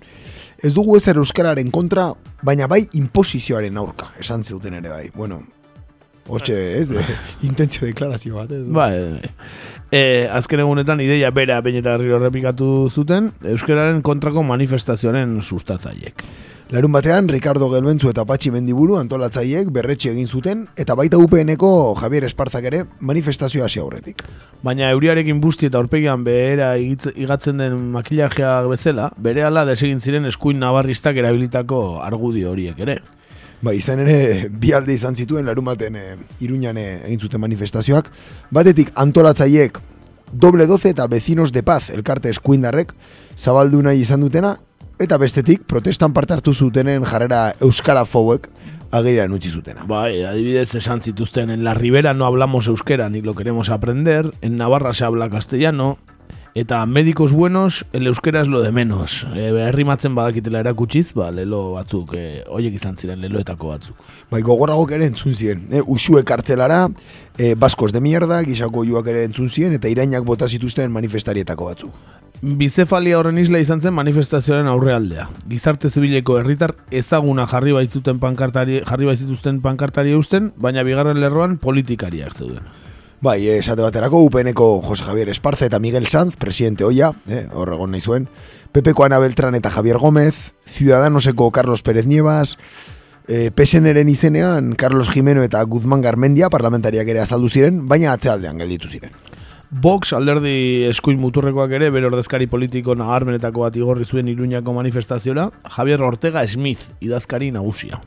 Ez 0.62 0.74
dugu 0.74 0.98
ezer 0.98 1.16
Euskararen 1.16 1.72
kontra, 1.72 2.12
baina 2.44 2.68
bai 2.68 2.88
imposizioaren 2.94 3.78
aurka, 3.78 4.12
esan 4.20 4.44
zuten 4.44 4.74
ere 4.74 4.90
bai. 4.90 5.10
Bueno, 5.16 5.44
Hortxe, 6.32 6.56
ez, 6.80 6.88
de, 6.90 7.02
intentzio 7.50 7.88
deklarazio 7.88 8.38
bat, 8.38 8.52
ez? 8.54 8.68
Bai, 8.70 8.92
bai. 9.00 9.32
E, 9.92 10.30
azken 10.32 10.62
egunetan 10.64 11.02
ideia 11.04 11.34
bera 11.36 11.58
baineta 11.60 11.98
repikatu 12.00 12.88
zuten, 12.88 13.34
Euskararen 13.44 14.00
kontrako 14.02 14.40
manifestazioaren 14.48 15.42
sustatzaiek. 15.42 16.24
Larun 16.72 16.94
batean, 16.96 17.28
Ricardo 17.28 17.68
Gelbentzu 17.68 18.08
eta 18.08 18.24
Patxi 18.24 18.54
Mendiburu 18.56 18.96
antolatzaiek 18.96 19.68
berretxe 19.76 20.14
egin 20.14 20.30
zuten, 20.32 20.62
eta 20.80 20.96
baita 20.96 21.20
UPN-eko 21.20 21.74
Javier 22.00 22.24
Esparzak 22.24 22.70
ere 22.72 22.86
manifestazioa 23.02 23.68
hasi 23.68 23.84
aurretik. 23.84 24.24
Baina 24.64 24.94
euriarekin 24.96 25.42
busti 25.44 25.68
eta 25.68 25.82
aurpegian 25.82 26.24
behera 26.24 26.78
igatzen 26.80 27.60
den 27.60 27.90
makillajea 27.92 28.62
bezala, 28.72 29.12
bere 29.18 29.44
ala 29.44 29.66
desegin 29.68 30.00
ziren 30.00 30.32
eskuin 30.32 30.64
nabarristak 30.64 31.20
erabilitako 31.20 32.00
argudio 32.00 32.56
horiek 32.56 32.80
ere. 32.80 33.02
Ba, 33.62 33.76
izan 33.78 34.02
ere, 34.02 34.50
bi 34.50 34.74
alde 34.74 34.94
izan 34.94 35.16
zituen 35.16 35.46
larun 35.46 35.68
baten 35.68 35.96
e, 35.96 36.04
iruñan 36.42 36.80
eh, 36.82 37.04
egin 37.06 37.20
zuten 37.22 37.42
manifestazioak. 37.44 38.10
Batetik 38.50 38.90
antolatzaiek 38.96 39.78
doble 40.32 40.66
doze 40.66 40.90
eta 40.90 41.06
bezinos 41.08 41.52
de 41.54 41.62
paz 41.64 41.92
elkarte 41.94 42.32
eskuindarrek 42.34 42.94
zabaldu 43.38 43.84
nahi 43.86 44.02
izan 44.02 44.26
dutena, 44.26 44.56
eta 45.02 45.18
bestetik 45.18 45.64
protestan 45.70 46.14
parte 46.14 46.34
hartu 46.34 46.54
zutenen 46.54 47.06
jarrera 47.06 47.52
euskara 47.62 48.06
fouek 48.06 48.48
agerian 48.92 49.34
utzi 49.34 49.50
zutena. 49.50 49.86
Bai, 49.88 50.24
adibidez 50.28 50.76
esan 50.76 51.02
zituzten, 51.02 51.50
en 51.50 51.64
la 51.64 51.74
ribera 51.74 52.14
no 52.14 52.26
hablamos 52.26 52.68
euskera 52.68 53.10
ni 53.10 53.22
lo 53.22 53.36
queremos 53.36 53.70
aprender, 53.70 54.32
en 54.42 54.58
Navarra 54.58 54.94
se 54.94 55.06
habla 55.06 55.30
castellano, 55.30 55.98
eta 56.54 56.86
medikos 56.86 57.32
buenos, 57.32 57.86
el 57.94 58.08
euskera 58.08 58.42
es 58.42 58.48
lo 58.48 58.62
de 58.62 58.72
menos. 58.72 59.26
E, 59.34 59.50
herrimatzen 59.68 60.16
badakitela 60.16 60.60
erakutsiz, 60.60 61.14
ba, 61.14 61.32
lelo 61.32 61.74
batzuk, 61.74 62.14
e, 62.18 62.44
oiek 62.50 62.76
izan 62.76 62.98
ziren 62.98 63.22
leloetako 63.22 63.72
batzuk. 63.72 64.08
Bai, 64.32 64.42
gogorragok 64.42 64.92
ere 64.98 65.08
entzun 65.12 65.36
ziren, 65.36 65.68
e, 65.72 65.84
usue 65.86 66.24
kartzelara, 66.28 66.88
e, 67.38 67.54
baskos 67.56 67.94
de 67.94 68.02
mierda, 68.02 68.42
gizako 68.44 68.86
joak 68.88 69.14
ere 69.14 69.24
entzun 69.30 69.50
ziren, 69.50 69.78
eta 69.80 69.92
irainak 69.92 70.28
bota 70.28 70.48
zituzten 70.48 70.92
manifestarietako 70.92 71.72
batzuk. 71.72 72.02
Bizefalia 72.42 73.20
horren 73.20 73.38
isla 73.38 73.60
izan 73.62 73.84
zen 73.86 73.94
manifestazioaren 73.94 74.66
aurrealdea. 74.66 75.28
Gizarte 75.48 75.92
zibileko 75.94 76.40
herritar 76.40 76.74
ezaguna 76.90 77.46
jarri 77.46 77.76
baitzuten 77.76 78.18
pankartari, 78.24 78.80
jarri 78.82 79.12
baitzituzten 79.12 79.62
pankartari 79.62 80.18
eusten, 80.18 80.50
baina 80.58 80.82
bigarren 80.82 81.22
lerroan 81.22 81.60
politikariak 81.62 82.34
zeuden. 82.34 82.81
Bai, 83.22 83.48
esate 83.54 83.84
baterako, 83.86 84.18
UPNeko 84.26 84.82
Jose 84.82 85.04
Javier 85.06 85.30
Esparza 85.30 85.68
eta 85.68 85.78
Miguel 85.78 86.08
Sanz, 86.08 86.36
presidente 86.42 86.84
oia, 86.84 87.12
eh, 87.30 87.46
horregon 87.54 87.92
nahi 87.94 88.02
zuen, 88.02 88.26
Pepeko 88.74 89.06
Ana 89.06 89.20
Beltran 89.22 89.54
eta 89.54 89.70
Javier 89.70 90.00
Gómez, 90.00 90.56
Ciudadanoseko 90.66 91.52
Carlos 91.52 91.84
Pérez 91.84 92.08
Nievas, 92.08 92.58
eh, 93.28 93.52
PSNren 93.54 94.10
izenean 94.10 94.74
Carlos 94.74 95.12
Jimeno 95.12 95.44
eta 95.44 95.62
Guzmán 95.62 96.02
Garmendia 96.02 96.50
parlamentariak 96.50 97.08
ere 97.14 97.22
azaldu 97.22 97.50
ziren, 97.50 97.88
baina 97.88 98.12
atzealdean 98.14 98.58
gelditu 98.58 98.90
ziren. 98.90 99.14
Vox 99.70 100.14
alderdi 100.18 100.88
eskuin 100.90 101.22
muturrekoak 101.22 101.78
ere 101.78 101.92
bere 101.94 102.10
ordezkari 102.10 102.48
politiko 102.50 102.96
nagarmenetako 102.98 103.68
bat 103.68 103.78
igorri 103.78 104.04
zuen 104.04 104.34
Iruñako 104.34 104.74
manifestazioa, 104.74 105.52
Javier 105.78 106.02
Ortega 106.02 106.42
Smith 106.48 106.90
idazkari 107.00 107.52
nagusia. 107.52 108.02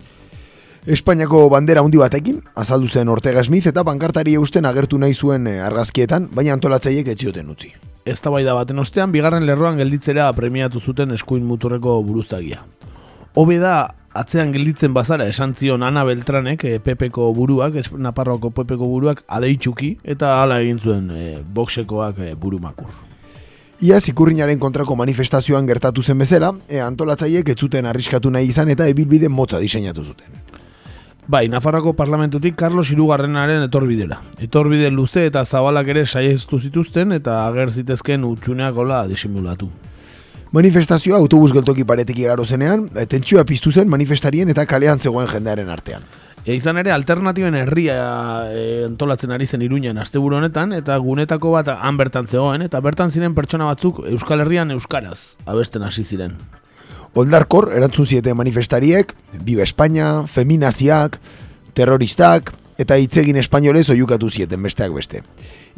Espainiako 0.84 1.46
bandera 1.48 1.80
handi 1.80 1.96
batekin, 1.96 2.42
azaldu 2.60 2.90
zen 2.92 3.08
Ortega 3.08 3.40
Smith 3.42 3.70
eta 3.70 3.80
pankartari 3.88 4.34
eusten 4.36 4.66
agertu 4.68 4.98
nahi 5.00 5.14
zuen 5.14 5.46
eh, 5.48 5.62
argazkietan, 5.64 6.26
baina 6.36 6.52
antolatzaiek 6.52 7.08
etxioten 7.08 7.48
utzi. 7.48 7.70
Ez 8.04 8.20
da 8.20 8.30
baten 8.30 8.78
ostean, 8.78 9.10
bigarren 9.10 9.46
lerroan 9.46 9.78
gelditzera 9.78 10.30
premiatu 10.34 10.80
zuten 10.80 11.12
eskuin 11.12 11.44
muturreko 11.44 12.02
buruzagia. 12.02 12.60
hobe 13.34 13.58
da 13.58 13.94
atzean 14.12 14.52
gelditzen 14.52 14.92
bazara 14.92 15.26
esan 15.26 15.54
zion 15.54 15.82
Ana 15.82 16.04
Beltranek, 16.04 16.64
e, 16.64 16.78
Pepeko 16.80 17.32
buruak, 17.34 17.74
es, 17.76 17.90
Naparroako 17.90 18.50
Pepeko 18.50 18.86
buruak, 18.86 19.24
adeitzuki, 19.26 19.98
eta 20.04 20.42
hala 20.42 20.60
egin 20.60 20.78
zuen 20.78 21.10
e, 21.10 21.42
boxekoak 21.54 22.18
e, 22.18 22.34
burumakur. 22.34 22.92
Iaz 23.80 24.08
ikurrinaren 24.08 24.58
kontrako 24.58 24.94
manifestazioan 24.96 25.66
gertatu 25.66 26.02
zen 26.02 26.18
bezala, 26.18 26.54
e, 26.68 26.78
antolatzaiek 26.78 27.48
ez 27.48 27.58
zuten 27.58 27.86
arriskatu 27.86 28.30
nahi 28.30 28.52
izan 28.52 28.68
eta 28.68 28.86
ebilbide 28.86 29.28
motza 29.28 29.58
diseinatu 29.58 30.04
zuten. 30.04 30.44
Bai, 31.26 31.48
Nafarrako 31.48 31.94
parlamentutik 31.96 32.54
Carlos 32.54 32.90
Irugarrenaren 32.92 33.62
etorbidera. 33.64 34.18
Etorbide 34.44 34.90
luze 34.92 35.22
eta 35.24 35.44
zabalak 35.46 35.88
ere 35.88 36.02
saiestu 36.04 36.58
zituzten 36.60 37.16
eta 37.16 37.38
ager 37.46 37.72
zitezken 37.72 38.26
utxuneak 38.28 38.74
gola 38.76 39.06
disimulatu. 39.08 39.70
Manifestazioa 40.52 41.16
autobus 41.16 41.54
geltoki 41.56 41.86
paretik 41.88 42.20
igaro 42.20 42.44
zenean, 42.44 42.90
e, 42.94 43.06
tentsioa 43.10 43.46
piztu 43.48 43.72
zen 43.72 43.88
manifestarien 43.88 44.52
eta 44.52 44.66
kalean 44.68 45.00
zegoen 45.00 45.26
jendearen 45.32 45.72
artean. 45.72 46.04
E, 46.44 46.52
izan 46.54 46.76
ere, 46.78 46.92
alternatiben 46.92 47.56
herria 47.56 47.96
e, 48.52 48.84
antolatzen 48.84 49.32
ari 49.32 49.48
zen 49.48 49.64
iruñan 49.64 49.98
asteburu 49.98 50.36
honetan, 50.36 50.76
eta 50.76 50.98
gunetako 51.00 51.56
bat 51.56 51.72
han 51.72 51.96
bertan 51.96 52.28
zegoen, 52.28 52.62
eta 52.68 52.84
bertan 52.84 53.10
ziren 53.10 53.34
pertsona 53.34 53.72
batzuk 53.72 54.04
Euskal 54.12 54.44
Herrian 54.44 54.76
Euskaraz 54.76 55.38
abesten 55.46 55.88
hasi 55.88 56.04
ziren. 56.04 56.36
Oldarkor 57.14 57.70
erantzun 57.70 58.06
ziete 58.06 58.34
manifestariek, 58.34 59.14
Viva 59.46 59.62
España, 59.62 60.26
feminaziak, 60.26 61.20
terroristak, 61.74 62.50
eta 62.78 62.96
hitzegin 62.98 63.36
espainolez 63.38 63.86
oiukatu 63.94 64.30
zieten 64.30 64.62
besteak 64.66 64.94
beste. 64.94 65.22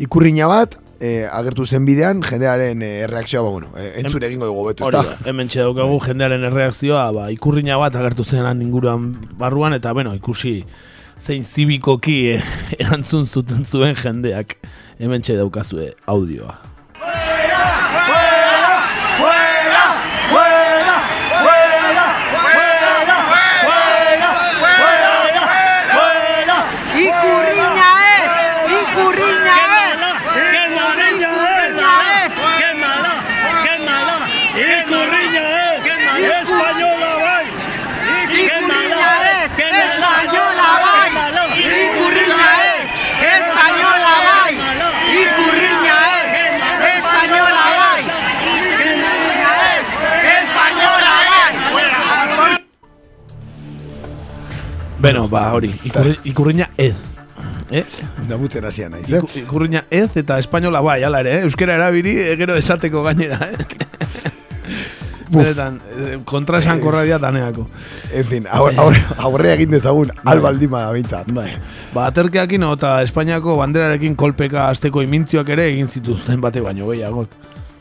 Ikurriña 0.01 0.49
bat, 0.49 0.79
e, 1.01 1.27
agertu 1.29 1.66
zen 1.66 1.85
bidean, 1.85 2.22
jendearen 2.25 2.81
e, 2.83 2.90
erreakzioa, 3.05 3.42
ba, 3.44 3.51
bueno, 3.53 3.68
e, 3.77 3.90
entzun 4.01 4.25
egingo 4.25 4.49
dugu 4.49 4.68
betu, 4.70 4.88
da, 4.92 5.03
hemen 5.29 5.51
daukagu 5.53 5.99
jendearen 6.07 6.46
erreakzioa, 6.49 7.11
ba, 7.12 7.29
ikurriña 7.35 7.77
bat 7.81 7.96
agertu 8.01 8.25
zen 8.25 8.62
inguruan 8.64 9.12
barruan, 9.37 9.77
eta, 9.77 9.92
bueno, 9.92 10.14
ikusi 10.16 10.62
zein 11.20 11.44
zibikoki 11.44 12.16
e, 12.33 12.40
erantzun 12.83 13.27
zuten 13.27 13.64
zuen 13.64 13.96
jendeak 13.96 14.57
hemen 14.99 15.22
daukazue 15.27 15.92
audioa. 16.07 16.76
Hori, 55.57 55.73
ikurri, 55.85 56.16
ikurriña 56.33 56.71
ez. 56.77 56.97
Eh? 57.71 57.83
Da 58.29 58.38
mutzen 58.40 58.64
hasian 58.64 58.95
naiz, 58.95 59.09
eh? 59.12 59.21
Ikurriña 59.42 59.85
ez 59.90 60.11
eta 60.16 60.38
espainola 60.38 60.81
bai, 60.85 61.03
ala 61.05 61.21
ere, 61.25 61.40
eh? 61.40 61.47
Euskera 61.49 61.77
erabili, 61.77 62.14
gero 62.38 62.57
esateko 62.57 63.03
gainera, 63.07 63.51
eh? 63.51 63.66
Beretan, 65.27 65.81
eh, 65.99 66.19
kontra 66.25 66.61
esan 66.62 66.81
korra 66.81 67.03
dia 67.03 67.19
taneako. 67.19 67.66
En 68.14 68.25
fin, 68.25 68.47
aurre 68.47 69.53
egin 69.53 69.73
dezagun, 69.75 70.12
bai. 70.14 70.37
albaldima 70.37 70.85
da 70.85 70.92
bintzat. 70.95 71.33
Bai. 71.35 71.49
Ba, 71.95 72.07
aterkeakin 72.12 72.62
eta 72.71 73.01
Espainiako 73.03 73.57
banderarekin 73.59 74.14
kolpeka 74.14 74.69
azteko 74.71 75.03
imintzioak 75.03 75.51
ere 75.57 75.66
egin 75.73 75.90
zituzten 75.90 76.40
bate 76.40 76.62
baino 76.62 76.87
gehiago. 76.92 77.27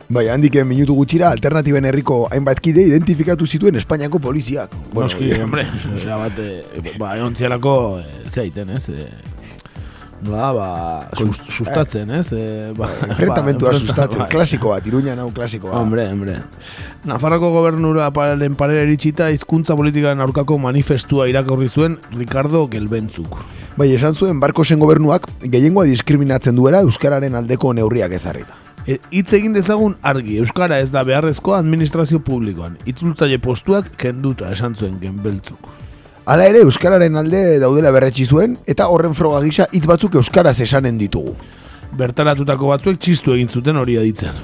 Bai, 0.06 0.28
handik 0.30 0.54
minutu 0.70 0.94
gutxira, 0.94 1.32
alternatiben 1.34 1.86
herriko 1.90 2.26
hainbat 2.30 2.60
kide 2.62 2.84
identifikatu 2.92 3.48
zituen 3.48 3.76
Espainiako 3.80 4.20
poliziak. 4.22 4.76
Bueno, 4.92 5.08
Noski, 5.08 5.32
eh, 5.32 5.42
hombre, 5.42 5.66
era 6.04 6.18
bat, 6.22 6.38
eh, 6.38 6.92
ba, 7.00 7.16
egon 7.18 7.34
zialako, 7.36 8.02
eh, 8.04 8.28
zeiten, 8.30 8.70
ez? 8.70 8.84
Eh, 8.90 9.08
ba, 10.28 10.52
ba, 10.54 10.68
sust, 11.18 11.50
sustatzen, 11.50 12.12
ez? 12.20 12.28
Eh, 12.38 12.70
ba, 12.78 12.92
Enfrentamentua 13.10 13.72
ba, 13.72 13.80
sustatzen, 13.80 14.22
ba, 14.22 14.28
klasiko 14.30 14.76
bat, 14.76 14.86
iruña 14.86 15.16
nau 15.18 15.32
klasiko 15.34 15.72
bat. 15.72 15.80
Hombre, 15.82 16.06
hombre. 16.12 16.38
Nafarroko 17.10 17.50
gobernura 17.56 18.12
paralen 18.14 18.54
parera 18.60 18.86
eritxita 18.86 19.32
izkuntza 19.34 19.74
politikaren 19.80 20.22
aurkako 20.22 20.60
manifestua 20.62 21.26
irakurri 21.34 21.66
zuen 21.66 21.98
Ricardo 22.14 22.68
Gelbentzuk. 22.70 23.42
Bai, 23.76 23.90
esan 23.98 24.14
zuen 24.14 24.38
barkosen 24.40 24.78
gobernuak 24.78 25.26
gehiengoa 25.42 25.90
diskriminatzen 25.90 26.54
duera 26.62 26.86
Euskararen 26.86 27.42
aldeko 27.42 27.74
neurriak 27.74 28.14
ezarrita. 28.14 28.62
E, 28.86 29.00
hitz 29.10 29.32
egin 29.34 29.54
dezagun 29.56 29.96
argi, 30.06 30.38
Euskara 30.38 30.78
ez 30.84 30.92
da 30.94 31.02
beharrezko 31.06 31.56
administrazio 31.58 32.20
publikoan. 32.22 32.76
Itzultzaile 32.86 33.40
postuak 33.42 33.90
kenduta 34.02 34.52
esan 34.54 34.76
zuen 34.78 35.00
genbeltzuk. 35.02 35.72
Hala 36.30 36.46
ere, 36.52 36.62
Euskararen 36.66 37.18
alde 37.18 37.42
daudela 37.62 37.92
berretsi 37.94 38.26
zuen, 38.26 38.58
eta 38.70 38.88
horren 38.94 39.18
froga 39.18 39.42
gisa 39.46 39.66
hitz 39.74 39.86
batzuk 39.90 40.20
Euskaraz 40.22 40.60
esanen 40.62 41.00
ditugu. 41.02 41.34
Bertaratutako 41.98 42.70
batzuek 42.74 43.02
txistu 43.02 43.34
egin 43.34 43.50
zuten 43.50 43.78
hori 43.82 43.98
aditzen. 43.98 44.38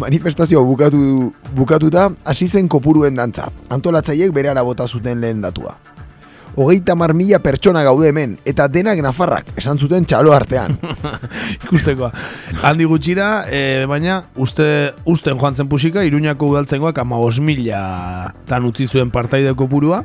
Manifestazio 0.00 0.60
bukatu, 0.68 1.32
bukatuta, 1.56 2.10
hasi 2.28 2.48
zen 2.48 2.68
kopuruen 2.68 3.16
dantza. 3.16 3.48
Antolatzaiek 3.72 4.32
bere 4.32 4.52
bota 4.60 4.86
zuten 4.88 5.20
lehen 5.20 5.40
datua 5.40 5.74
hogeita 6.60 6.94
mar 6.94 7.14
mila 7.16 7.40
pertsona 7.40 7.82
gaude 7.86 8.10
hemen, 8.10 8.36
eta 8.44 8.68
denak 8.68 9.00
nafarrak, 9.04 9.54
esan 9.60 9.78
zuten 9.80 10.04
txalo 10.04 10.34
artean. 10.36 10.76
Ikustekoa. 11.64 12.10
Handi 12.66 12.88
gutxira, 12.88 13.30
e, 13.48 13.86
baina 13.88 14.20
uste, 14.36 14.66
usten 15.08 15.40
joan 15.40 15.56
zen 15.56 15.70
pusika, 15.72 16.04
iruñako 16.04 16.52
udaltzengoak 16.52 16.98
ama 17.00 17.20
mila 17.40 18.34
tan 18.46 18.64
utzi 18.68 18.86
zuen 18.86 19.10
partaideko 19.10 19.68
purua, 19.68 20.04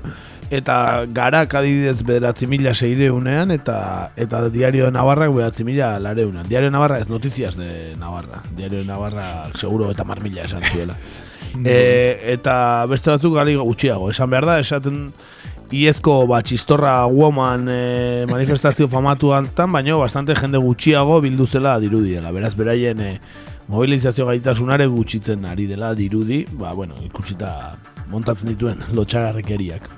eta 0.50 1.06
gara 1.10 1.46
kadibidez 1.50 2.04
bederatzi 2.06 2.48
mila 2.48 2.74
seirehunean, 2.74 3.52
eta, 3.52 4.12
eta 4.16 4.48
diario 4.50 4.86
de 4.86 4.92
Navarra 4.92 5.28
bederatzi 5.30 5.64
mila 5.64 6.00
lareunean. 6.00 6.48
Diario 6.48 6.70
de 6.70 6.76
Navarra 6.78 7.00
ez 7.00 7.10
notiziaz 7.10 7.56
de 7.58 7.96
Navarra. 8.00 8.44
Diario 8.56 8.80
de 8.80 8.86
Navarra 8.86 9.50
seguro 9.56 9.92
eta 9.92 10.04
mar 10.04 10.22
mila 10.24 10.44
esan 10.44 10.64
zuela. 10.72 10.96
e, 11.66 12.36
eta 12.36 12.86
beste 12.90 13.12
batzuk 13.12 13.36
gali 13.36 13.56
gutxiago. 13.56 14.10
Esan 14.14 14.30
behar 14.30 14.46
da, 14.46 14.60
esaten 14.60 15.10
iezko 15.74 16.26
ba, 16.30 16.42
txistorra 16.46 17.06
woman 17.08 17.68
e, 17.70 18.26
manifestazio 18.30 18.88
famatu 18.92 19.34
altan, 19.34 19.72
baina 19.74 19.98
bastante 19.98 20.36
jende 20.38 20.62
gutxiago 20.62 21.22
bildu 21.22 21.48
zela 21.48 21.80
dirudiela. 21.80 22.32
Beraz, 22.36 22.54
beraien 22.56 23.02
e, 23.02 23.12
mobilizazio 23.68 24.28
gaitasunare 24.30 24.88
gutxitzen 24.88 25.46
ari 25.50 25.66
dela 25.68 25.94
dirudi, 25.96 26.44
ba, 26.52 26.74
bueno, 26.74 26.96
ikusita 27.06 27.74
montatzen 28.12 28.52
dituen 28.54 28.84
lotxagarrekeriak. 28.94 29.90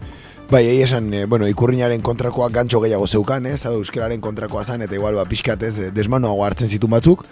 Bai, 0.48 0.64
egia 0.64 0.86
esan, 0.86 1.10
e, 1.14 1.26
bueno, 1.28 1.48
ikurriñaren 1.52 2.02
kontrakoa 2.02 2.48
gantxo 2.56 2.80
gehiago 2.80 3.08
zeukan, 3.08 3.50
ez? 3.52 3.66
Hau, 3.68 3.74
euskararen 3.82 4.22
kontrakoa 4.24 4.64
zan, 4.64 4.86
eta 4.86 4.96
igual, 4.96 5.18
ba, 5.20 5.26
pixkatez, 5.28 5.74
e, 5.78 5.90
desmanoago 5.92 6.46
hartzen 6.46 6.72
zitun 6.72 6.94
batzuk. 6.94 7.26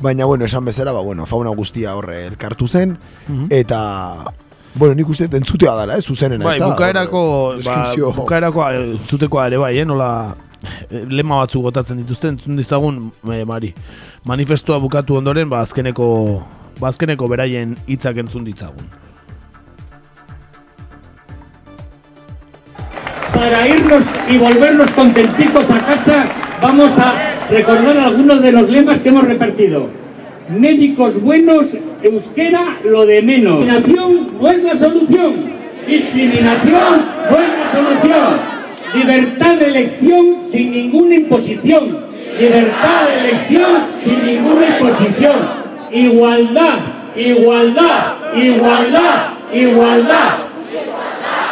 Baina, 0.00 0.24
bueno, 0.24 0.46
esan 0.48 0.64
bezala, 0.64 0.94
ba, 0.96 1.02
bueno, 1.04 1.26
fauna 1.28 1.52
guztia 1.52 1.92
horre 1.98 2.24
elkartu 2.30 2.68
zen, 2.68 2.96
mhm. 3.28 3.50
eta 3.52 3.82
Bueno, 4.74 4.94
nik 4.94 5.08
uste 5.08 5.28
entzutea 5.36 5.74
dara, 5.76 5.98
eh, 5.98 6.02
zuzenena, 6.02 6.46
bai, 6.46 6.54
ez 6.56 6.60
da? 6.62 6.70
Bukaerako, 6.70 7.22
ba, 7.64 7.76
bukaerako 8.16 8.64
eh, 8.70 8.80
entzutekoa 8.94 9.46
ere 9.50 9.58
bai, 9.60 9.74
eh, 9.78 9.84
nola 9.84 10.08
eh, 10.88 11.04
lema 11.10 11.42
batzu 11.42 11.60
gotatzen 11.60 12.00
dituzten, 12.00 12.38
entzun 12.38 12.56
dizagun, 12.56 13.02
e, 13.28 13.44
Mari, 13.44 13.74
manifestua 14.24 14.80
bukatu 14.80 15.18
ondoren, 15.20 15.50
ba, 15.52 15.60
azkeneko, 15.66 16.08
ba, 16.80 16.88
azkeneko 16.88 17.28
beraien 17.28 17.76
hitzak 17.86 18.22
entzun 18.24 18.48
ditzagun. 18.48 18.88
Para 23.34 23.66
irnos 23.68 24.04
y 24.28 24.38
volvernos 24.38 24.90
contenticos 24.92 25.70
a 25.70 25.80
casa, 25.80 26.24
vamos 26.62 26.98
a 26.98 27.12
recordar 27.50 27.98
algunos 27.98 28.40
de 28.40 28.52
los 28.52 28.68
lemas 28.70 29.00
que 29.00 29.10
hemos 29.10 29.24
repartido. 29.24 30.01
Médicos 30.48 31.20
buenos, 31.20 31.68
euskera 32.02 32.78
lo 32.84 33.06
de 33.06 33.22
menos. 33.22 33.64
Discriminación 33.64 34.38
no 34.40 34.48
es 34.50 34.62
la 34.62 34.76
solución. 34.76 35.52
Discriminación 35.86 37.06
no 37.30 37.36
es 37.38 37.48
la 37.58 37.72
solución. 37.72 38.52
Libertad 38.94 39.56
de 39.56 39.66
elección 39.66 40.36
sin 40.50 40.72
ninguna 40.72 41.14
imposición. 41.14 42.06
Libertad 42.38 43.08
de 43.08 43.28
elección 43.28 43.66
sin 44.04 44.26
ninguna 44.26 44.66
imposición. 44.66 45.36
Igualdad, 45.90 46.78
igualdad, 47.16 48.14
igualdad, 48.34 49.34
igualdad. 49.52 50.28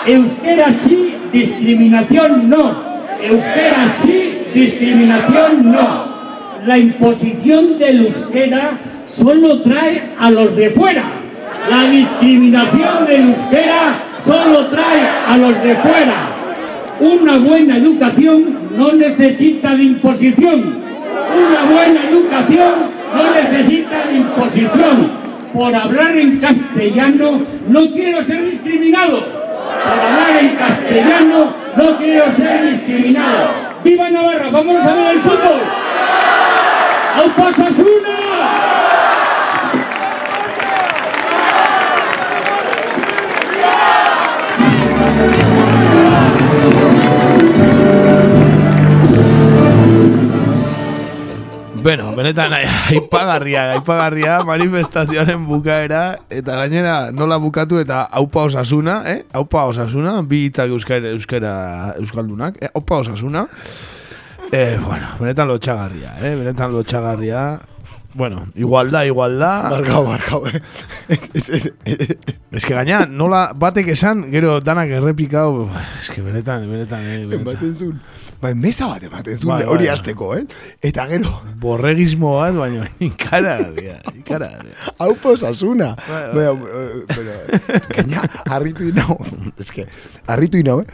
Euskera 0.06 0.72
sí, 0.72 1.14
discriminación 1.32 2.48
no. 2.48 2.90
Euskera 3.22 3.88
sí, 4.02 4.42
discriminación 4.54 5.72
no 5.72 6.09
la 6.66 6.78
imposición 6.78 7.78
del 7.78 8.06
euskera 8.06 8.72
solo 9.06 9.62
trae 9.62 10.10
a 10.18 10.30
los 10.30 10.54
de 10.56 10.70
fuera. 10.70 11.04
La 11.68 11.90
discriminación 11.90 13.06
del 13.06 13.28
euskera 13.30 13.98
solo 14.24 14.66
trae 14.66 15.08
a 15.28 15.36
los 15.36 15.62
de 15.62 15.76
fuera. 15.76 16.14
Una 17.00 17.38
buena 17.38 17.76
educación 17.78 18.70
no 18.76 18.92
necesita 18.92 19.74
de 19.74 19.84
imposición. 19.84 20.80
Una 21.30 21.72
buena 21.72 22.08
educación 22.08 22.72
no 23.14 23.34
necesita 23.34 24.06
de 24.08 24.16
imposición. 24.16 25.20
Por 25.52 25.74
hablar 25.74 26.16
en 26.16 26.38
castellano 26.40 27.40
no 27.68 27.90
quiero 27.92 28.22
ser 28.22 28.50
discriminado. 28.50 29.20
Por 29.20 29.98
hablar 29.98 30.42
en 30.42 30.56
castellano 30.56 31.54
no 31.76 31.96
quiero 31.96 32.30
ser 32.32 32.70
discriminado. 32.70 33.70
¡Viva 33.82 34.10
Navarra! 34.10 34.50
¡Vamos 34.50 34.84
a 34.84 34.94
ver 34.94 35.14
el 35.14 35.20
fútbol! 35.20 35.60
¡Aupa 37.20 37.48
Osasuna! 37.48 38.16
Bueno, 51.82 52.16
benetan 52.16 52.52
aipagarria, 52.54 53.72
aipagarria 53.72 54.40
manifestazioaren 54.44 55.44
bukaera 55.44 56.16
eta 56.30 56.56
gainera 56.56 57.12
nola 57.12 57.36
bukatu 57.36 57.78
eta 57.84 58.02
aupa 58.04 58.48
osasuna, 58.48 59.02
eh? 59.12 59.24
Aupa 59.32 59.68
osasuna, 59.68 60.22
bi 60.22 60.46
hitzak 60.48 60.72
euskara, 60.72 61.12
euskara 61.12 61.54
euskaldunak, 62.00 62.62
eh? 62.64 62.70
Osasuna. 62.72 63.48
Eh, 64.52 64.78
bueno, 64.84 65.06
benetan 65.20 65.46
lotxagarria, 65.48 66.16
eh? 66.20 66.34
Benetan 66.34 66.72
lotxagarria. 66.72 67.60
Bueno, 68.12 68.48
igualda, 68.56 69.04
igualda. 69.06 69.70
Markau, 69.70 70.04
markau, 70.08 70.40
eh. 70.48 70.60
Ez, 71.32 71.48
ez, 71.48 71.72
ez, 71.84 72.16
Es 72.50 72.66
que 72.66 72.74
gaina, 72.74 73.04
nola 73.06 73.52
batek 73.54 73.92
esan, 73.94 74.24
gero 74.32 74.56
danak 74.60 74.90
errepikau, 74.90 75.68
es 76.00 76.10
que 76.10 76.20
benetan, 76.20 76.64
benetan, 76.68 77.04
eh, 77.06 77.20
benetan. 77.26 77.46
ematen 77.54 77.76
zuen. 77.76 78.00
Bai, 78.42 78.56
mesa 78.58 78.88
bat 78.90 79.04
ematen 79.06 79.36
zuen, 79.38 79.52
Bai, 79.52 79.60
bai, 79.62 79.68
hori 79.70 79.86
bai. 79.86 79.92
azteko, 79.94 80.32
eh? 80.34 80.42
Eta 80.82 81.06
gero, 81.06 81.30
Borregismo 81.62 82.32
bat, 82.40 82.56
baina 82.58 82.88
ikaragarria, 82.98 84.00
ikaragarria. 84.18 84.74
hau 84.98 85.14
posasuna. 85.22 85.92
Bai, 86.08 86.24
bai. 86.34 86.48
Baina, 86.50 86.72
eh, 86.82 87.04
pero, 87.14 87.38
gaina, 87.94 88.26
harritu 88.50 88.88
inau. 88.90 89.20
Es 89.56 89.70
que, 89.70 89.86
harritu 90.26 90.58
inau, 90.58 90.80
eh? 90.82 90.86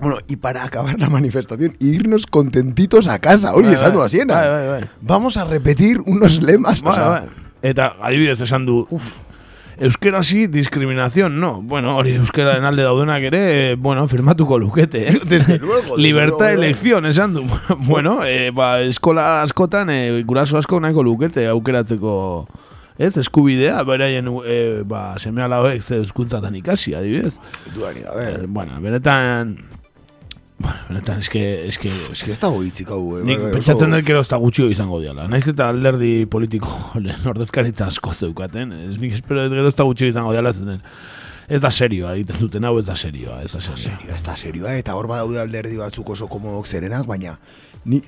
Bueno, 0.00 0.18
y 0.28 0.36
para 0.36 0.64
acabar 0.64 0.98
la 1.00 1.08
manifestación, 1.08 1.76
irnos 1.80 2.26
contentitos 2.26 3.08
a 3.08 3.18
casa, 3.18 3.52
hori 3.54 3.66
Bai, 3.66 3.74
esan 3.76 3.92
du 3.92 4.02
hasiena. 4.02 4.34
Bai, 4.34 4.48
bai, 4.48 4.68
bai. 4.80 4.90
Vamos 5.00 5.36
a 5.36 5.44
repetir 5.44 6.00
unos 6.04 6.42
lemas, 6.42 6.80
o 6.82 6.84
Bai, 6.86 6.94
sea, 6.94 7.08
bai. 7.08 7.22
Eta 7.62 7.94
adibidez 8.02 8.40
esan 8.40 8.66
du, 8.66 8.86
Euskera 9.76 10.22
sí, 10.22 10.46
diskriminación, 10.46 11.40
no. 11.40 11.60
Bueno, 11.60 11.96
hori 11.96 12.12
euskeraren 12.14 12.62
alde 12.64 12.84
daudenak 12.86 13.24
ere, 13.26 13.72
eh, 13.72 13.74
bueno, 13.74 14.06
firmatuko 14.06 14.58
lukete, 14.58 15.08
eh? 15.08 15.18
Desde 15.28 15.58
luego, 15.58 15.96
desde 15.96 16.02
Libertad 16.02 16.46
de 16.46 16.50
eh. 16.52 16.54
elección, 16.54 17.06
esan 17.06 17.34
du. 17.34 17.44
bueno, 17.78 18.20
eh, 18.24 18.52
ba, 18.54 18.80
eskola 18.82 19.42
askotan, 19.42 19.90
eh, 19.90 20.22
guraso 20.22 20.58
asko 20.58 20.78
nahiko 20.78 21.02
lukete 21.02 21.48
aukeratzeko, 21.48 22.46
ez, 22.98 23.16
eskubidea, 23.16 23.82
beraien, 23.82 24.28
eh, 24.46 24.82
ba, 24.86 25.18
seme 25.18 25.42
alabek 25.42 25.82
ze 25.82 25.96
euskuntzatan 25.96 26.54
ikasi, 26.54 26.94
adibidez. 26.94 27.34
dudanik, 27.74 28.04
a 28.06 28.12
Eh, 28.12 28.16
ver, 28.36 28.46
bueno, 28.46 28.80
benetan, 28.80 29.58
bueno, 30.58 30.76
benetan, 30.88 31.18
eske, 31.18 31.42
eske, 31.68 31.90
es 32.12 32.22
que 32.22 32.32
ez 32.32 32.38
dago 32.40 32.62
hitzik 32.62 32.90
hau, 32.94 33.00
eh? 33.18 33.24
Nik 33.26 33.40
bai, 33.40 33.48
bai, 33.48 33.56
pentsatzen 33.58 33.90
dut 33.90 34.06
gero 34.06 34.22
ez 34.22 34.30
da 34.30 34.38
gutxio 34.42 34.68
izango 34.70 35.00
diala. 35.02 35.26
Naiz 35.30 35.44
eta 35.50 35.68
alderdi 35.72 36.12
politiko 36.30 36.70
ordezkaritza 37.34 37.90
asko 37.90 38.14
zeukaten. 38.14 38.72
Ez 38.88 38.96
nik 39.02 39.18
espero 39.18 39.48
dut 39.48 39.58
gero 39.58 39.72
ez 39.72 39.76
da 39.78 39.88
gutxio 39.88 40.12
izango 40.12 40.32
diala 40.36 40.54
zenen. 40.54 40.80
Ez 41.44 41.60
da 41.60 41.68
serioa 41.74 42.14
egiten 42.16 42.38
duten 42.40 42.64
hau 42.64 42.78
ez 42.80 42.86
da 42.86 42.94
serioa. 42.96 43.42
Ez 43.44 43.52
da 43.52 43.60
serioa. 43.60 43.82
Serio, 43.82 44.14
ez 44.14 44.22
da 44.24 44.36
serioa, 44.40 44.76
eta 44.80 44.94
hor 44.96 45.10
badaude 45.10 45.42
alderdi 45.42 45.76
batzuk 45.76 46.14
oso 46.14 46.30
komodok 46.30 46.70
zerenak, 46.70 47.04
baina 47.06 47.36
ni 47.84 48.00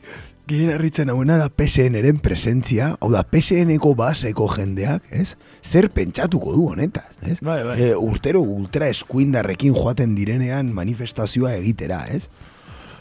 gehien 0.46 0.70
harritzen 0.70 1.10
hauena 1.10 1.36
da 1.40 1.48
PSN-eren 1.50 2.20
presentzia, 2.22 2.92
hau 3.00 3.08
da 3.10 3.24
PSN-eko 3.26 3.94
baseko 3.98 4.46
jendeak, 4.54 5.08
ez? 5.10 5.34
Zer 5.62 5.88
pentsatuko 5.90 6.54
du 6.54 6.68
honetaz, 6.70 7.08
ez? 7.26 7.40
Bai, 7.42 7.62
bai. 7.66 7.74
E, 7.82 7.88
urtero 7.98 8.44
ultra 8.44 8.86
eskuindarrekin 8.92 9.74
joaten 9.74 10.14
direnean 10.14 10.70
manifestazioa 10.74 11.56
egitera, 11.58 12.04
ez? 12.14 12.28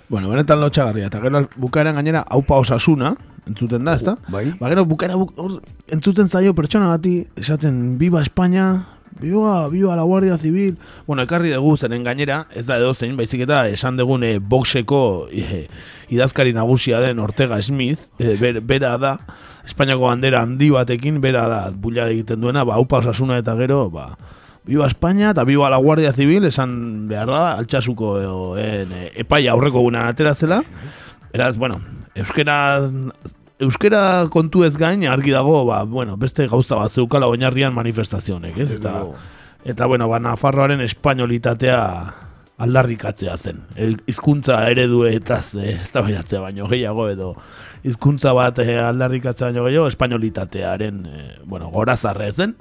Bueno, 0.10 0.30
benetan 0.30 0.60
lotxagarria. 0.62 1.12
Eta 1.12 1.22
gero 1.22 1.44
bukaeran 1.62 1.98
gainera 2.02 2.24
haupa 2.34 2.58
osasuna, 2.62 3.14
entzuten 3.46 3.86
da, 3.86 3.94
ezta? 3.94 4.18
Bai. 4.34 4.48
Ba, 4.58 4.72
gero 4.74 4.88
bukaera 4.90 5.18
buk, 5.22 5.38
hor, 5.38 5.60
entzuten 5.94 6.30
zaio 6.30 6.54
pertsona 6.58 6.90
bati, 6.90 7.20
esaten, 7.38 8.00
viva 8.02 8.24
España, 8.26 8.88
viva, 9.22 9.68
viva 9.70 9.96
la 9.96 10.04
Guardia 10.04 10.38
Civil. 10.42 10.80
Bueno, 11.06 11.26
ekarri 11.30 11.54
dugu 11.54 11.78
zeren 11.78 12.04
gainera, 12.04 12.48
ez 12.54 12.66
da 12.66 12.78
edozein, 12.82 13.14
baizik 13.18 13.46
eta 13.46 13.68
esan 13.70 14.02
dugun 14.02 14.26
e, 14.26 14.38
boxeko 14.40 15.04
e, 15.30 15.68
idazkari 16.10 16.54
nagusia 16.54 17.00
den 17.02 17.20
Ortega 17.20 17.62
Smith, 17.62 18.10
e, 18.20 18.36
ber, 18.38 18.62
bera 18.62 18.98
da, 18.98 19.18
Espainiako 19.66 20.06
bandera 20.08 20.44
handi 20.46 20.70
batekin, 20.70 21.22
bera 21.22 21.48
da, 21.50 21.62
bulla 21.72 22.10
egiten 22.12 22.42
duena, 22.42 22.64
ba, 22.64 22.76
haupa 22.76 23.02
osasuna 23.02 23.40
eta 23.42 23.56
gero, 23.58 23.90
ba, 23.90 24.12
Viva 24.66 24.88
España 24.88 25.30
eta 25.30 25.44
viva 25.44 25.70
la 25.70 25.78
Guardia 25.78 26.12
Civil 26.12 26.46
esan 26.46 27.08
behar 27.08 27.30
da, 27.30 27.42
altxasuko 27.60 28.16
en, 28.58 28.92
e, 28.98 29.12
epaia 29.22 29.54
aurreko 29.54 29.84
gunan 29.86 30.08
ateratzela. 30.10 30.64
Eraz, 31.34 31.54
bueno, 31.62 31.78
euskera, 32.18 32.82
euskera 33.62 34.02
kontu 34.34 34.64
ez 34.66 34.74
gain 34.78 35.06
argi 35.08 35.36
dago, 35.36 35.60
ba, 35.70 35.84
bueno, 35.86 36.18
beste 36.18 36.48
gauza 36.50 36.80
bat 36.82 36.92
zeukala 36.92 37.30
oinarrian 37.30 37.76
manifestazionek, 37.78 38.58
ez? 38.58 38.72
Eta, 38.80 38.96
eta 39.66 39.86
bueno, 39.86 40.10
ba, 40.10 40.20
Nafarroaren 40.20 40.82
espainolitatea 40.82 42.25
aldarrikatzea 42.58 43.36
zen. 43.38 43.64
El, 43.76 43.98
hizkuntza 44.08 44.62
ereduetaz 44.72 45.56
eh, 45.60 45.80
ez 45.82 45.92
da 45.92 46.02
baino 46.42 46.68
gehiago 46.72 47.10
edo 47.10 47.36
hizkuntza 47.84 48.34
bat 48.34 48.60
eh, 48.60 48.80
aldarrikatzea 48.80 49.52
baino 49.52 49.66
gehiago 49.66 49.88
espainolitatearen 49.88 51.06
eh, 51.06 51.40
bueno, 51.46 51.70
gorazarre 51.70 52.32
zen. 52.32 52.56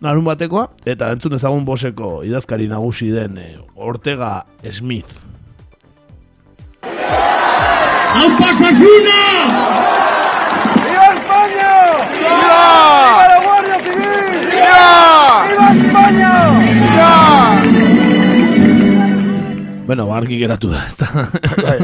Larun 0.00 0.24
batekoa, 0.24 0.70
eta 0.88 1.10
entzun 1.12 1.36
ezagun 1.36 1.66
boseko 1.68 2.22
idazkari 2.24 2.68
nagusi 2.68 3.10
den 3.12 3.36
eh, 3.38 3.58
Ortega 3.76 4.46
Smith. 4.70 5.12
¡Aupa 8.10 8.50
Bueno, 19.90 20.04
ba, 20.06 20.20
argi 20.20 20.36
geratu 20.38 20.68
da, 20.70 20.84
ezta? 20.86 21.08
Bai, 21.66 21.78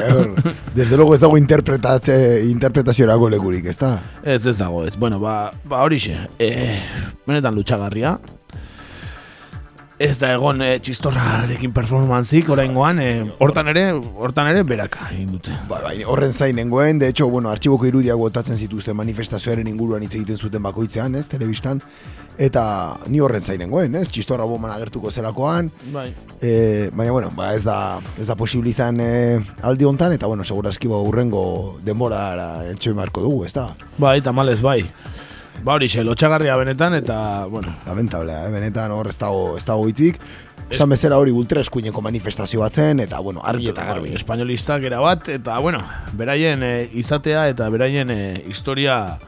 desde 0.77 0.95
luego 0.95 1.17
ez 1.17 1.19
dago 1.19 1.35
interpretatze, 1.41 2.15
interpretaziorako 2.47 3.33
lekurik, 3.35 3.65
ez 3.67 3.81
da? 3.81 3.97
Ez 4.23 4.47
ez 4.47 4.55
dago, 4.61 4.85
ez. 4.87 4.95
Bueno, 4.95 5.19
ba, 5.19 5.51
ba 5.67 5.81
horixe. 5.83 6.15
Eh, 6.39 6.79
benetan 7.27 7.59
lutxagarria. 7.59 8.13
Ez 9.99 10.19
da 10.21 10.29
egon 10.35 10.59
eh, 10.61 10.75
txistorrarekin 10.85 11.73
performantzik 11.73 12.51
oraingoan, 12.53 12.99
eh, 13.01 13.23
hortan 13.41 13.71
ere, 13.73 13.87
hortan 14.21 14.51
ere 14.51 14.61
beraka 14.69 15.07
egin 15.15 15.31
dute. 15.33 15.55
Ba, 15.71 15.79
bai, 15.87 16.03
horren 16.05 16.35
zain 16.37 16.59
nengoen, 16.61 16.99
de 17.01 17.09
hecho, 17.09 17.31
bueno, 17.33 17.49
artxiboko 17.49 17.89
irudiak 17.89 18.21
botatzen 18.21 18.61
zituzten 18.61 18.99
manifestazioaren 18.99 19.71
inguruan 19.73 20.05
hitz 20.05 20.13
egiten 20.19 20.37
zuten 20.37 20.61
bakoitzean, 20.69 21.17
ez, 21.17 21.25
telebistan, 21.33 21.81
eta 22.37 22.67
ni 23.09 23.25
horren 23.25 23.41
zain 23.41 23.65
nengoen, 23.65 23.97
ez, 23.97 24.11
txistorra 24.13 24.45
boman 24.45 24.75
agertuko 24.77 25.09
zelakoan, 25.11 25.73
Bai. 25.95 26.11
e, 26.43 26.91
baina, 26.93 27.17
bueno, 27.17 27.33
ba, 27.33 27.55
ez 27.57 27.65
da, 27.65 27.97
ez 28.21 28.29
da 28.29 28.37
posible 28.37 28.69
izan 28.69 29.01
e, 29.01 29.11
aldi 29.65 29.89
hontan, 29.89 30.13
eta, 30.13 30.29
bueno, 30.29 30.45
segurazki 30.45 30.93
ba, 30.93 31.01
urrengo 31.01 31.79
denbora 31.89 32.67
entxoi 32.69 32.93
marko 32.93 33.25
dugu, 33.25 33.47
ez 33.49 33.55
da, 33.57 33.71
Bai, 33.97 34.21
tamales 34.21 34.61
bai. 34.61 34.83
Ba 35.65 35.75
horixe, 35.75 36.05
lotxagarria 36.05 36.57
benetan, 36.57 36.95
eta, 36.95 37.47
bueno, 37.51 37.73
lamentablea, 37.87 38.47
eh? 38.47 38.51
benetan 38.53 38.93
hor 38.93 39.09
ez 39.11 39.17
dago, 39.19 39.57
ez 39.59 39.65
dago 39.67 39.87
hitzik, 39.89 40.21
esan 40.71 40.91
bezera 40.91 41.19
hori 41.19 41.33
ultra 41.35 41.63
eskuineko 41.65 42.03
manifestazio 42.05 42.61
bat 42.61 42.75
zen, 42.75 43.01
eta, 43.03 43.21
bueno, 43.25 43.41
argi 43.45 43.71
eta 43.73 43.87
garbi. 43.89 44.13
Espainolistak 44.15 44.85
era 44.87 45.01
bat, 45.03 45.29
eta, 45.33 45.59
bueno, 45.65 45.81
beraien 46.19 46.63
eh, 46.63 46.91
izatea 46.95 47.49
eta 47.55 47.71
beraien 47.73 48.11
eh, 48.11 48.45
historia 48.47 49.19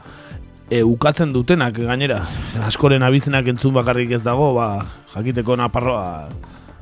e, 0.69 0.83
ukatzen 0.83 1.33
dutenak 1.33 1.79
gainera. 1.81 2.21
Askoren 2.67 3.03
abizenak 3.03 3.47
entzun 3.51 3.73
bakarrik 3.75 4.13
ez 4.19 4.23
dago, 4.23 4.53
ba, 4.57 4.69
jakiteko 5.15 5.57
naparroa 5.59 6.29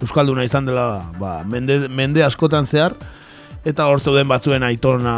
Euskalduna 0.02 0.44
izan 0.46 0.68
dela 0.68 1.08
ba, 1.18 1.40
mende, 1.48 1.88
mende 1.90 2.22
askotan 2.26 2.68
zehar, 2.70 2.94
eta 3.68 3.88
hor 3.90 4.00
zeuden 4.00 4.30
batzuen 4.30 4.64
aitona, 4.64 5.14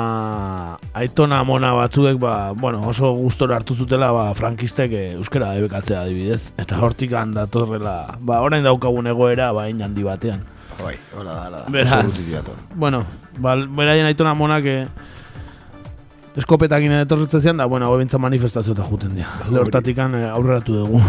aitona 0.97 1.43
mona 1.45 1.73
batzuek 1.77 2.17
ba, 2.21 2.51
bueno, 2.57 2.81
oso 2.89 3.11
gustora 3.17 3.59
hartu 3.59 3.75
zutela 3.75 4.09
ba, 4.15 4.29
frankistek 4.37 4.95
e, 4.95 5.03
euskara 5.19 5.51
debekatzea 5.57 6.01
adibidez. 6.01 6.53
Eta 6.57 6.79
hortik 6.81 7.13
datorrela, 7.35 8.17
ba, 8.19 8.41
orain 8.41 8.65
daukagun 8.65 9.11
egoera 9.11 9.51
ba, 9.53 9.67
hain 9.67 9.81
handi 9.85 10.03
batean. 10.03 10.41
Bai, 10.79 10.95
hola 11.17 11.45
hola. 11.45 11.63
Beraz. 11.67 11.91
Dator. 12.31 12.55
Bueno, 12.75 13.03
ba, 13.37 13.55
beraien 13.55 14.09
aitona 14.09 14.33
monak 14.33 14.65
e, 14.65 14.77
eskopetakin 16.39 17.03
etorritzen 17.03 17.41
zian, 17.41 17.57
da, 17.61 17.67
bueno, 17.69 17.85
hau 17.85 17.97
bintza 17.99 18.17
manifestazio 18.17 18.73
eta 18.73 18.87
juten 18.89 19.13
dira. 19.13 19.29
Hortatikan 19.61 20.15
e, 20.17 20.25
aurreratu 20.29 20.81
dugu. 20.81 21.01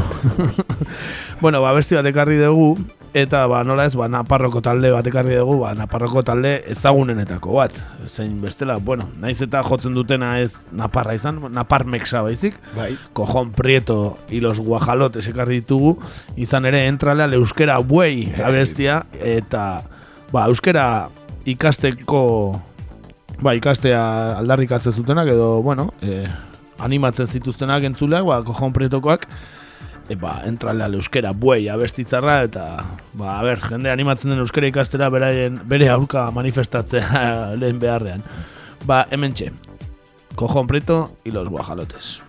bueno, 1.44 1.62
ba, 1.64 1.72
besti 1.72 1.96
bat 1.96 2.12
ekarri 2.12 2.36
dugu, 2.42 2.74
eta 3.14 3.42
ba, 3.50 3.62
nola 3.66 3.86
ez, 3.88 3.94
ba, 3.98 4.06
Naparroko 4.10 4.62
talde 4.64 4.90
bat 4.94 5.06
ekarri 5.06 5.34
dugu, 5.38 5.58
ba, 5.64 5.72
Naparroko 5.78 6.22
talde 6.26 6.52
ezagunenetako 6.70 7.56
bat. 7.58 7.76
Zein 8.06 8.36
bestela, 8.42 8.78
bueno, 8.78 9.08
naiz 9.20 9.40
eta 9.42 9.62
jotzen 9.66 9.94
dutena 9.96 10.36
ez 10.40 10.52
Naparra 10.76 11.16
izan, 11.18 11.40
Napar 11.54 11.84
Mexa 11.84 12.22
baizik, 12.22 12.58
Bai. 12.76 12.92
Cojon 13.12 13.52
Prieto 13.52 14.18
y 14.28 14.40
los 14.40 14.60
Guajalotes 14.60 15.26
ekarri 15.28 15.60
ditugu, 15.60 15.96
izan 16.36 16.66
ere 16.70 16.86
entralea 16.86 17.30
euskera 17.34 17.78
buei 17.78 18.30
abestia, 18.44 19.04
eta 19.18 19.82
ba, 20.32 20.46
euskera 20.46 21.08
ikasteko 21.50 22.22
ba, 23.40 23.54
ikastea 23.56 24.02
aldarrikatzen 24.38 24.92
zutenak 24.92 25.28
edo, 25.32 25.62
bueno, 25.62 25.90
eh, 26.02 26.28
animatzen 26.78 27.26
zituztenak 27.26 27.84
entzuleak, 27.90 28.24
ba, 28.24 28.42
Cojon 28.46 28.72
Prietokoak, 28.76 29.26
e, 30.10 30.16
ba, 30.18 30.40
entralea 30.44 30.88
euskera 30.98 31.30
buei 31.32 31.68
abestitzarra, 31.70 32.40
eta, 32.48 32.64
ba, 33.14 33.36
a 33.38 33.42
ber, 33.46 33.60
jende 33.62 33.92
animatzen 33.92 34.32
den 34.32 34.42
euskera 34.42 34.66
ikastera 34.66 35.08
beraien, 35.14 35.60
bere 35.70 35.86
aurka 35.94 36.26
manifestatzea 36.34 37.54
lehen 37.60 37.78
beharrean. 37.78 38.26
Ba, 38.88 39.04
hemen 39.14 39.36
txe, 39.36 39.52
Cojon 40.34 40.66
Prieto 40.66 41.16
y 41.22 41.30
los 41.30 41.48
Guajalotes. 41.48 42.22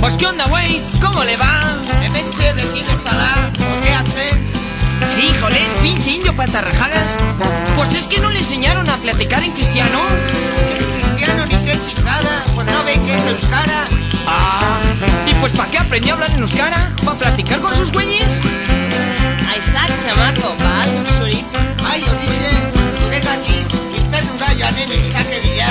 Pues 0.00 0.16
qué 0.16 0.26
onda, 0.26 0.46
indio 6.32 6.36
patarrajadas. 6.36 7.16
Pues 7.76 7.94
es 7.94 8.06
que 8.06 8.18
no 8.20 8.30
le 8.30 8.38
enseñaron 8.38 8.88
a 8.88 8.96
platicar 8.96 9.42
en 9.42 9.52
cristiano. 9.52 10.00
es 10.02 11.02
cristiano 11.02 11.46
ni 11.46 11.56
que 11.64 11.78
chingada, 11.80 12.42
pues 12.54 12.66
no 12.66 12.84
ve 12.84 13.00
que 13.04 13.14
es 13.14 13.24
euskara. 13.24 13.84
Ah, 14.26 14.80
y 15.26 15.34
pues 15.34 15.52
¿para 15.52 15.70
qué 15.70 15.78
aprendió 15.78 16.12
a 16.12 16.14
hablar 16.14 16.30
en 16.30 16.40
euskara? 16.40 16.92
¿Para 17.04 17.18
platicar 17.18 17.60
con 17.60 17.74
sus 17.76 17.90
güeyes? 17.92 18.28
Ahí 19.48 19.58
está, 19.58 19.86
chamaco, 20.02 20.54
va, 20.64 20.84
zurik. 21.16 21.46
Ai, 21.84 22.02
horixe, 22.02 22.50
zuregatik, 23.00 23.66
infernura 23.96 24.46
joanen 24.58 24.92
eitzake 24.92 25.40
bila. 25.40 25.68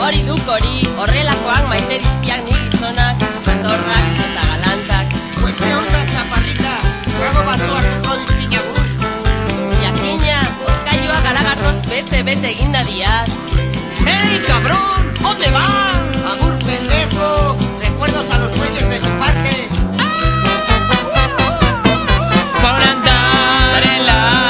Hori 0.00 0.22
duk 0.22 0.48
hori, 0.48 0.88
horrelakoak 0.96 1.68
maite 1.68 1.98
dizkiak 1.98 2.44
nik 2.44 2.70
gizonak, 2.70 3.20
jatorrak 3.44 4.06
eta 4.26 4.46
galantak. 4.52 5.06
Pues 5.40 5.56
que 5.56 5.74
onda, 5.74 6.06
chaparrita, 6.06 6.74
bravo 7.18 7.44
batuak 7.44 7.84
uko 7.98 8.69
garagardoz 11.90 12.10
bete-bete 12.10 12.50
eginda 12.50 12.82
diat. 12.84 13.28
¡Ey, 14.06 14.38
cabrón! 14.46 15.12
¿Dónde 15.20 15.50
va? 15.50 15.66
Agur, 16.30 16.56
pendejo, 16.64 17.56
recuerdos 17.80 18.30
a 18.30 18.38
los 18.38 18.50
güeyes 18.56 18.88
de 18.88 18.98
tu 18.98 19.08
parte. 19.18 19.68
Por 22.60 22.82
andar 22.82 23.82
en 23.82 24.06
las 24.06 24.49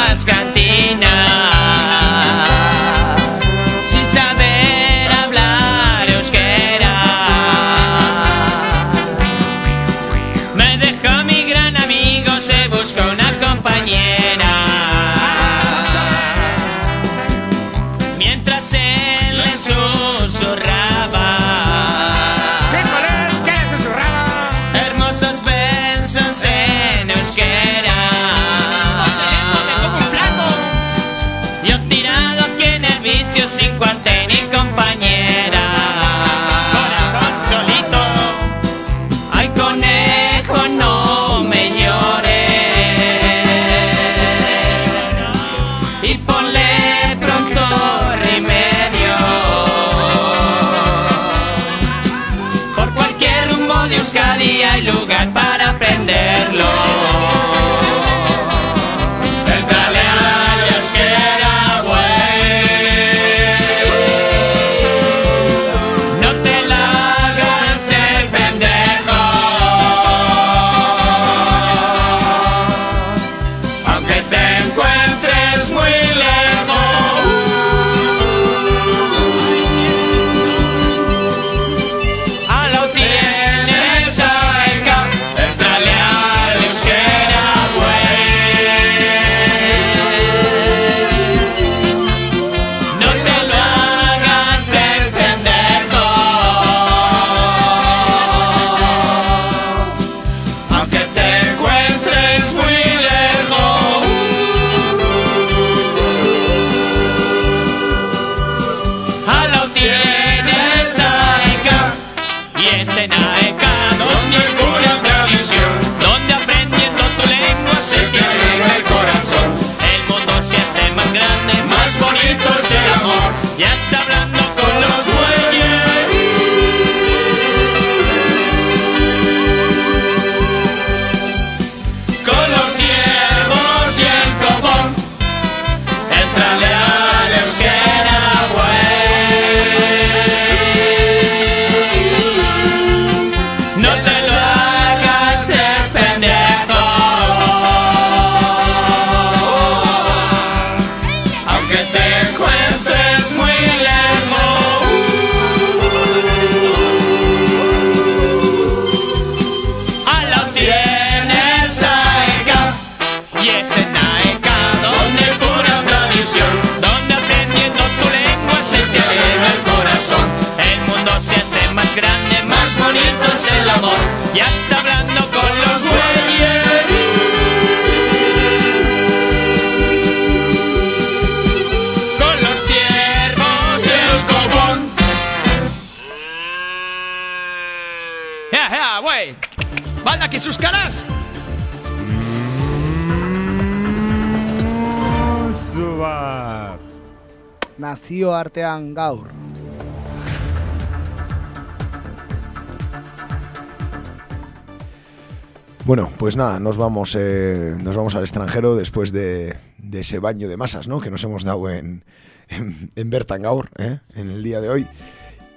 Bueno, 205.90 206.08
pues 206.18 206.36
nada, 206.36 206.60
nos 206.60 206.78
vamos, 206.78 207.16
eh, 207.18 207.74
nos 207.82 207.96
vamos 207.96 208.14
al 208.14 208.22
extranjero 208.22 208.76
después 208.76 209.10
de, 209.10 209.56
de, 209.78 209.98
ese 209.98 210.20
baño 210.20 210.48
de 210.48 210.56
masas 210.56 210.86
¿no? 210.86 211.00
que 211.00 211.10
nos 211.10 211.24
hemos 211.24 211.42
dado 211.42 211.68
en, 211.68 212.04
en, 212.48 213.10
Bertangaur 213.10 213.70
¿eh? 213.76 213.98
en 214.14 214.30
el 214.30 214.44
día 214.44 214.60
de 214.60 214.68
hoy. 214.68 214.86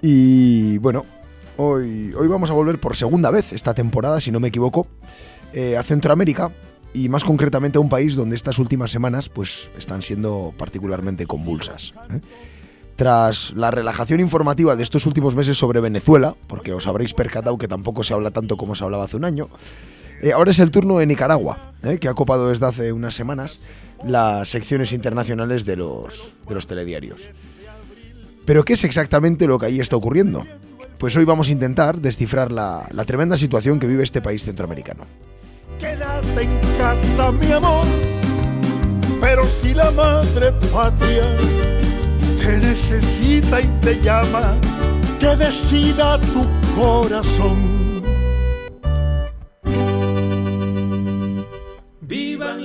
Y 0.01 0.79
bueno, 0.79 1.05
hoy, 1.57 2.15
hoy 2.17 2.27
vamos 2.27 2.49
a 2.49 2.53
volver 2.53 2.79
por 2.79 2.95
segunda 2.95 3.29
vez 3.29 3.53
esta 3.53 3.75
temporada, 3.75 4.19
si 4.19 4.31
no 4.31 4.39
me 4.39 4.47
equivoco, 4.47 4.87
eh, 5.53 5.77
a 5.77 5.83
Centroamérica 5.83 6.49
y 6.95 7.09
más 7.09 7.23
concretamente 7.23 7.77
a 7.77 7.81
un 7.81 7.89
país 7.89 8.15
donde 8.15 8.35
estas 8.35 8.57
últimas 8.57 8.89
semanas 8.89 9.29
pues 9.29 9.69
están 9.77 10.01
siendo 10.01 10.51
particularmente 10.57 11.27
convulsas. 11.27 11.93
¿eh? 12.09 12.21
Tras 12.95 13.53
la 13.55 13.69
relajación 13.69 14.19
informativa 14.19 14.75
de 14.75 14.81
estos 14.81 15.05
últimos 15.05 15.35
meses 15.35 15.59
sobre 15.59 15.79
Venezuela, 15.79 16.35
porque 16.47 16.73
os 16.73 16.87
habréis 16.87 17.13
percatado 17.13 17.59
que 17.59 17.67
tampoco 17.67 18.03
se 18.03 18.15
habla 18.15 18.31
tanto 18.31 18.57
como 18.57 18.73
se 18.73 18.83
hablaba 18.83 19.03
hace 19.03 19.17
un 19.17 19.25
año, 19.25 19.49
eh, 20.23 20.31
ahora 20.31 20.51
es 20.51 20.59
el 20.59 20.71
turno 20.71 20.99
de 20.99 21.05
Nicaragua, 21.05 21.73
eh, 21.83 21.97
que 21.99 22.07
ha 22.07 22.13
copado 22.13 22.47
desde 22.47 22.65
hace 22.65 22.93
unas 22.93 23.13
semanas 23.13 23.59
las 24.05 24.47
secciones 24.47 24.93
internacionales 24.93 25.65
de 25.65 25.75
los, 25.75 26.31
de 26.47 26.55
los 26.55 26.65
telediarios. 26.65 27.29
Pero 28.45 28.63
¿qué 28.63 28.73
es 28.73 28.85
exactamente 28.85 29.47
lo 29.47 29.59
que 29.59 29.65
ahí 29.65 29.81
está 29.81 29.97
ocurriendo? 29.97 30.45
Pues 30.97 31.17
hoy 31.17 31.25
vamos 31.25 31.49
a 31.49 31.51
intentar 31.51 31.99
descifrar 31.99 32.53
la, 32.53 32.87
la 32.91 33.03
tremenda 33.03 33.35
situación 33.35 33.79
que 33.79 33.87
vive 33.87 34.03
este 34.03 34.21
país 34.21 34.45
centroamericano. 34.45 35.05
Quédate 35.77 36.43
en 36.43 36.59
casa, 36.77 37.31
mi 37.31 37.51
amor, 37.51 37.85
pero 39.19 39.45
si 39.45 39.73
la 39.73 39.91
madre 39.91 40.53
patria 40.71 41.25
te 42.39 42.57
necesita 42.59 43.59
y 43.59 43.67
te 43.81 43.99
llama, 44.01 44.55
que 45.19 45.35
decida 45.35 46.17
tu 46.19 46.45
corazón. 46.79 47.82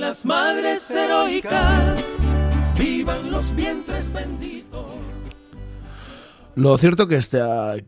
Las 0.09 0.25
madres 0.25 0.89
heroicas, 0.89 2.03
vivan 2.75 3.29
los 3.29 3.55
vientres 3.55 4.11
benditos. 4.11 4.87
Lo 6.55 6.75
cierto 6.79 7.07
que, 7.07 7.17
este, 7.17 7.37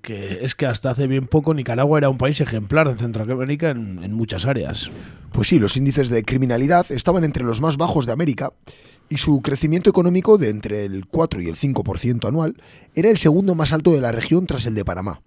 que 0.04 0.46
es 0.46 0.54
que 0.54 0.68
hasta 0.68 0.92
hace 0.92 1.08
bien 1.08 1.26
poco 1.26 1.56
Nicaragua 1.56 1.98
era 1.98 2.10
un 2.10 2.20
país 2.20 2.40
ejemplar 2.40 2.88
en 2.90 3.00
Centroamérica 3.00 3.72
en, 3.72 4.04
en, 4.04 4.14
muchas 4.14 4.46
áreas. 4.46 4.92
Pues 5.32 5.48
sí, 5.48 5.58
los 5.58 5.76
índices 5.78 6.10
de 6.10 6.24
criminalidad 6.24 6.92
estaban 6.92 7.24
entre 7.24 7.44
los 7.44 7.60
más 7.60 7.78
bajos 7.78 8.06
de 8.06 8.14
América 8.14 8.54
y 9.10 9.18
su 9.18 9.42
crecimiento 9.42 9.90
económico 9.90 10.38
de 10.38 10.50
entre 10.50 10.86
el 10.86 11.08
4 11.08 11.42
y 11.42 11.48
el 11.48 11.56
5% 11.56 12.28
anual 12.28 12.56
era 12.94 13.10
el 13.10 13.18
segundo 13.18 13.56
más 13.56 13.74
alto 13.74 13.94
de 13.94 14.02
la 14.02 14.12
región 14.12 14.46
tras 14.46 14.68
el 14.68 14.76
de 14.76 14.86
Panamá. 14.86 15.24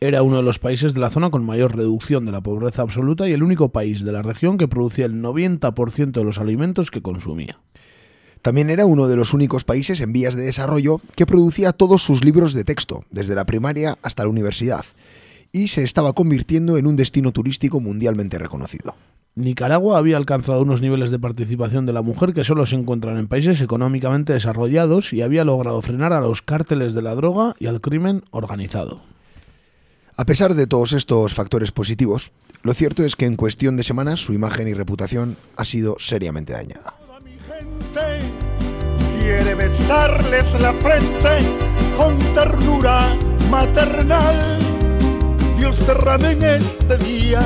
Era 0.00 0.22
uno 0.22 0.38
de 0.38 0.42
los 0.42 0.58
países 0.58 0.92
de 0.92 1.00
la 1.00 1.08
zona 1.08 1.30
con 1.30 1.44
mayor 1.44 1.76
reducción 1.76 2.26
de 2.26 2.32
la 2.32 2.40
pobreza 2.40 2.82
absoluta 2.82 3.28
y 3.28 3.32
el 3.32 3.44
único 3.44 3.70
país 3.70 4.04
de 4.04 4.10
la 4.10 4.22
región 4.22 4.58
que 4.58 4.66
producía 4.66 5.06
el 5.06 5.22
90% 5.22 6.10
de 6.10 6.24
los 6.24 6.38
alimentos 6.38 6.90
que 6.90 7.00
consumía. 7.00 7.60
También 8.42 8.70
era 8.70 8.86
uno 8.86 9.06
de 9.06 9.16
los 9.16 9.32
únicos 9.32 9.64
países 9.64 10.00
en 10.00 10.12
vías 10.12 10.34
de 10.34 10.42
desarrollo 10.42 11.00
que 11.14 11.26
producía 11.26 11.72
todos 11.72 12.02
sus 12.02 12.24
libros 12.24 12.52
de 12.54 12.64
texto, 12.64 13.04
desde 13.10 13.36
la 13.36 13.46
primaria 13.46 13.96
hasta 14.02 14.24
la 14.24 14.28
universidad, 14.28 14.84
y 15.52 15.68
se 15.68 15.84
estaba 15.84 16.12
convirtiendo 16.12 16.76
en 16.76 16.86
un 16.86 16.96
destino 16.96 17.30
turístico 17.30 17.80
mundialmente 17.80 18.38
reconocido. 18.38 18.96
Nicaragua 19.36 19.96
había 19.96 20.16
alcanzado 20.16 20.60
unos 20.60 20.82
niveles 20.82 21.10
de 21.12 21.20
participación 21.20 21.86
de 21.86 21.92
la 21.92 22.02
mujer 22.02 22.34
que 22.34 22.44
solo 22.44 22.66
se 22.66 22.76
encuentran 22.76 23.16
en 23.16 23.28
países 23.28 23.60
económicamente 23.60 24.32
desarrollados 24.32 25.12
y 25.12 25.22
había 25.22 25.44
logrado 25.44 25.80
frenar 25.80 26.12
a 26.12 26.20
los 26.20 26.42
cárteles 26.42 26.94
de 26.94 27.02
la 27.02 27.14
droga 27.14 27.54
y 27.58 27.66
al 27.66 27.80
crimen 27.80 28.22
organizado. 28.30 29.13
A 30.16 30.24
pesar 30.24 30.54
de 30.54 30.66
todos 30.66 30.92
estos 30.92 31.34
factores 31.34 31.72
positivos, 31.72 32.32
lo 32.62 32.72
cierto 32.72 33.04
es 33.04 33.16
que 33.16 33.26
en 33.26 33.36
cuestión 33.36 33.76
de 33.76 33.84
semanas 33.84 34.20
su 34.20 34.32
imagen 34.32 34.68
y 34.68 34.74
reputación 34.74 35.36
ha 35.56 35.64
sido 35.64 35.96
seriamente 35.98 36.52
dañada 36.52 36.94
quiere 39.24 39.54
besarles 39.54 40.52
la 40.60 40.74
frente 40.74 41.38
con 41.96 42.18
ternura 42.34 43.16
maternal. 43.50 44.58
Dios 45.56 45.78
derrame 45.86 46.32
en 46.32 46.44
este 46.44 46.98
día 46.98 47.40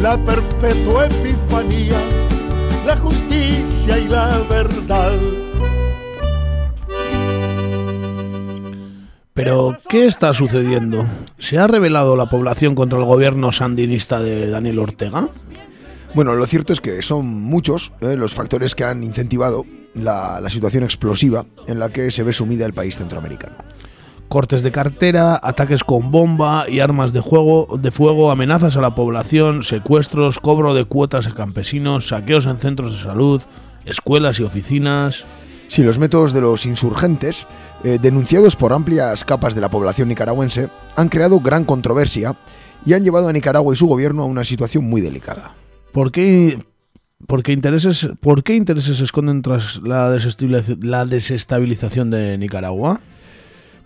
la 0.00 0.16
perpetua 0.16 1.06
epifanía, 1.06 1.98
la 2.86 2.96
justicia 2.98 3.98
y 3.98 4.06
la 4.06 4.38
verdad. 4.48 5.43
Pero, 9.34 9.76
¿qué 9.88 10.06
está 10.06 10.32
sucediendo? 10.32 11.04
¿Se 11.38 11.58
ha 11.58 11.66
revelado 11.66 12.14
la 12.14 12.30
población 12.30 12.76
contra 12.76 13.00
el 13.00 13.04
gobierno 13.04 13.50
sandinista 13.50 14.20
de 14.20 14.48
Daniel 14.48 14.78
Ortega? 14.78 15.28
Bueno, 16.14 16.34
lo 16.34 16.46
cierto 16.46 16.72
es 16.72 16.80
que 16.80 17.02
son 17.02 17.26
muchos 17.26 17.92
eh, 18.00 18.14
los 18.16 18.32
factores 18.32 18.76
que 18.76 18.84
han 18.84 19.02
incentivado 19.02 19.66
la, 19.94 20.40
la, 20.40 20.48
situación 20.50 20.84
explosiva 20.84 21.46
en 21.66 21.80
la 21.80 21.88
que 21.88 22.12
se 22.12 22.22
ve 22.22 22.32
sumida 22.32 22.64
el 22.64 22.74
país 22.74 22.96
centroamericano. 22.96 23.56
Cortes 24.28 24.62
de 24.62 24.70
cartera, 24.70 25.40
ataques 25.42 25.82
con 25.82 26.12
bomba 26.12 26.66
y 26.68 26.78
armas 26.78 27.12
de, 27.12 27.18
juego, 27.18 27.76
de 27.76 27.90
fuego, 27.90 28.30
amenazas 28.30 28.76
a 28.76 28.80
la 28.80 28.94
población, 28.94 29.64
secuestros, 29.64 30.38
cobro 30.38 30.74
de 30.74 30.84
cuotas 30.84 31.26
a 31.26 31.34
campesinos, 31.34 32.06
saqueos 32.06 32.46
en 32.46 32.58
centros 32.58 32.92
de 32.92 33.02
salud, 33.02 33.42
escuelas 33.84 34.38
y 34.38 34.44
oficinas. 34.44 35.24
Sí, 35.74 35.82
los 35.82 35.98
métodos 35.98 36.32
de 36.32 36.40
los 36.40 36.66
insurgentes, 36.66 37.48
eh, 37.82 37.98
denunciados 38.00 38.54
por 38.54 38.72
amplias 38.72 39.24
capas 39.24 39.56
de 39.56 39.60
la 39.60 39.70
población 39.70 40.06
nicaragüense, 40.06 40.68
han 40.94 41.08
creado 41.08 41.40
gran 41.40 41.64
controversia 41.64 42.36
y 42.86 42.92
han 42.92 43.02
llevado 43.02 43.26
a 43.26 43.32
Nicaragua 43.32 43.74
y 43.74 43.76
su 43.76 43.88
gobierno 43.88 44.22
a 44.22 44.26
una 44.26 44.44
situación 44.44 44.84
muy 44.84 45.00
delicada. 45.00 45.56
¿Por 45.90 46.12
qué, 46.12 46.64
por 47.26 47.42
qué, 47.42 47.54
intereses, 47.54 48.08
¿por 48.20 48.44
qué 48.44 48.54
intereses 48.54 48.98
se 48.98 49.02
esconden 49.02 49.42
tras 49.42 49.80
la 49.82 50.10
desestabilización, 50.10 50.78
la 50.88 51.06
desestabilización 51.06 52.08
de 52.08 52.38
Nicaragua? 52.38 53.00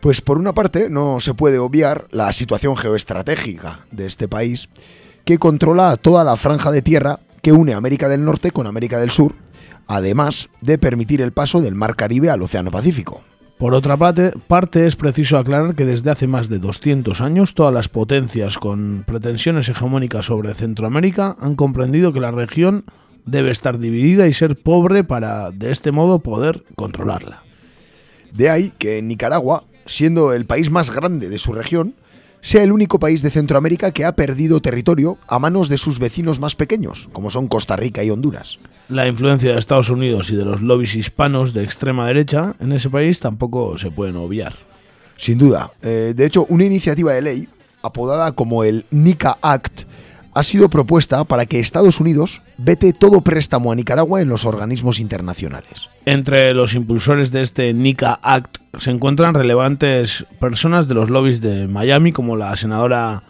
Pues 0.01 0.21
por 0.21 0.37
una 0.37 0.53
parte 0.53 0.91
no 0.91 1.21
se 1.21 1.33
puede 1.33 1.59
obviar 1.59 2.07
la 2.11 2.35
situación 2.35 2.77
geoestratégica 2.77 3.87
de 3.93 4.05
este 4.05 4.29
país 4.29 4.69
que 5.25 5.39
controla 5.39 5.97
toda 5.97 6.23
la 6.23 6.37
franja 6.37 6.71
de 6.71 6.83
tierra 6.83 7.21
que 7.41 7.53
une 7.53 7.73
América 7.73 8.11
del 8.11 8.27
Norte 8.27 8.51
con 8.51 8.67
América 8.67 8.99
del 8.99 9.11
Sur, 9.11 9.35
además 9.89 10.49
de 10.61 10.79
permitir 10.79 11.21
el 11.21 11.33
paso 11.33 11.61
del 11.61 11.75
Mar 11.75 11.97
Caribe 11.97 12.31
al 12.31 12.43
Océano 12.43 12.71
Pacífico. 12.71 13.23
Por 13.59 13.75
otra 13.75 13.97
parte, 13.97 14.33
parte, 14.47 14.87
es 14.87 14.95
preciso 14.95 15.37
aclarar 15.37 15.75
que 15.75 15.85
desde 15.85 16.11
hace 16.11 16.29
más 16.29 16.49
de 16.49 16.61
200 16.61 17.21
años 17.21 17.55
todas 17.55 17.75
las 17.75 17.89
potencias 17.89 18.57
con 18.57 19.03
pretensiones 19.05 19.69
hegemónicas 19.69 20.27
sobre 20.27 20.55
Centroamérica 20.55 21.37
han 21.41 21.57
comprendido 21.57 22.13
que 22.13 22.21
la 22.21 22.31
región 22.31 22.85
debe 23.27 23.51
estar 23.51 23.81
dividida 23.81 24.29
y 24.29 24.35
ser 24.35 24.55
pobre 24.55 25.03
para 25.03 25.51
de 25.51 25.73
este 25.73 25.91
modo 25.91 26.21
poder 26.21 26.63
controlarla. 26.77 27.43
De 28.33 28.49
ahí 28.49 28.73
que 28.79 29.03
Nicaragua, 29.03 29.65
siendo 29.87 30.33
el 30.33 30.47
país 30.47 30.71
más 30.71 30.95
grande 30.95 31.29
de 31.29 31.39
su 31.41 31.53
región, 31.53 31.95
sea 32.41 32.63
el 32.63 32.71
único 32.71 33.01
país 33.01 33.23
de 33.23 33.31
Centroamérica 33.31 33.91
que 33.91 34.05
ha 34.05 34.15
perdido 34.15 34.61
territorio 34.61 35.19
a 35.27 35.41
manos 35.41 35.69
de 35.69 35.79
sus 35.79 35.99
vecinos 35.99 36.39
más 36.39 36.55
pequeños, 36.55 37.09
como 37.13 37.31
son 37.31 37.49
Costa 37.49 37.75
Rica 37.75 38.05
y 38.05 38.11
Honduras. 38.11 38.61
La 38.89 39.07
influencia 39.07 39.53
de 39.53 39.59
Estados 39.59 39.91
Unidos 39.91 40.31
y 40.31 40.37
de 40.37 40.47
los 40.47 40.63
lobbies 40.63 40.95
hispanos 40.95 41.53
de 41.53 41.63
extrema 41.63 42.07
derecha 42.07 42.55
en 42.59 42.73
ese 42.73 42.89
país 42.89 43.21
tampoco 43.21 43.77
se 43.77 43.91
pueden 43.91 44.17
obviar. 44.17 44.55
Sin 45.17 45.37
duda. 45.37 45.73
Eh, 45.83 46.15
de 46.17 46.25
hecho, 46.25 46.47
una 46.49 46.65
iniciativa 46.65 47.13
de 47.13 47.21
ley, 47.21 47.49
apodada 47.83 48.33
como 48.33 48.65
el 48.65 48.87
NICA 48.91 49.37
Act, 49.43 49.83
ha 50.33 50.43
sido 50.43 50.71
propuesta 50.71 51.25
para 51.25 51.45
que 51.45 51.59
Estados 51.59 52.01
Unidos 52.01 52.41
vete 52.57 52.93
todo 52.93 53.21
préstamo 53.21 53.73
a 53.73 53.75
Nicaragua 53.75 54.23
en 54.23 54.29
los 54.29 54.47
organismos 54.47 55.01
internacionales. 55.01 55.91
Entre 56.07 56.55
los 56.55 56.75
impulsores 56.75 57.31
de 57.31 57.43
este 57.43 57.75
NICA 57.75 58.21
Act 58.23 58.59
se 58.79 58.91
encuentran 58.91 59.35
relevantes 59.35 60.25
personas 60.41 60.89
de 60.89 60.95
los 60.95 61.11
lobbies 61.11 61.43
de 61.43 61.69
Miami, 61.69 62.13
como 62.13 62.37
la 62.37 62.57
senadora 62.57 63.23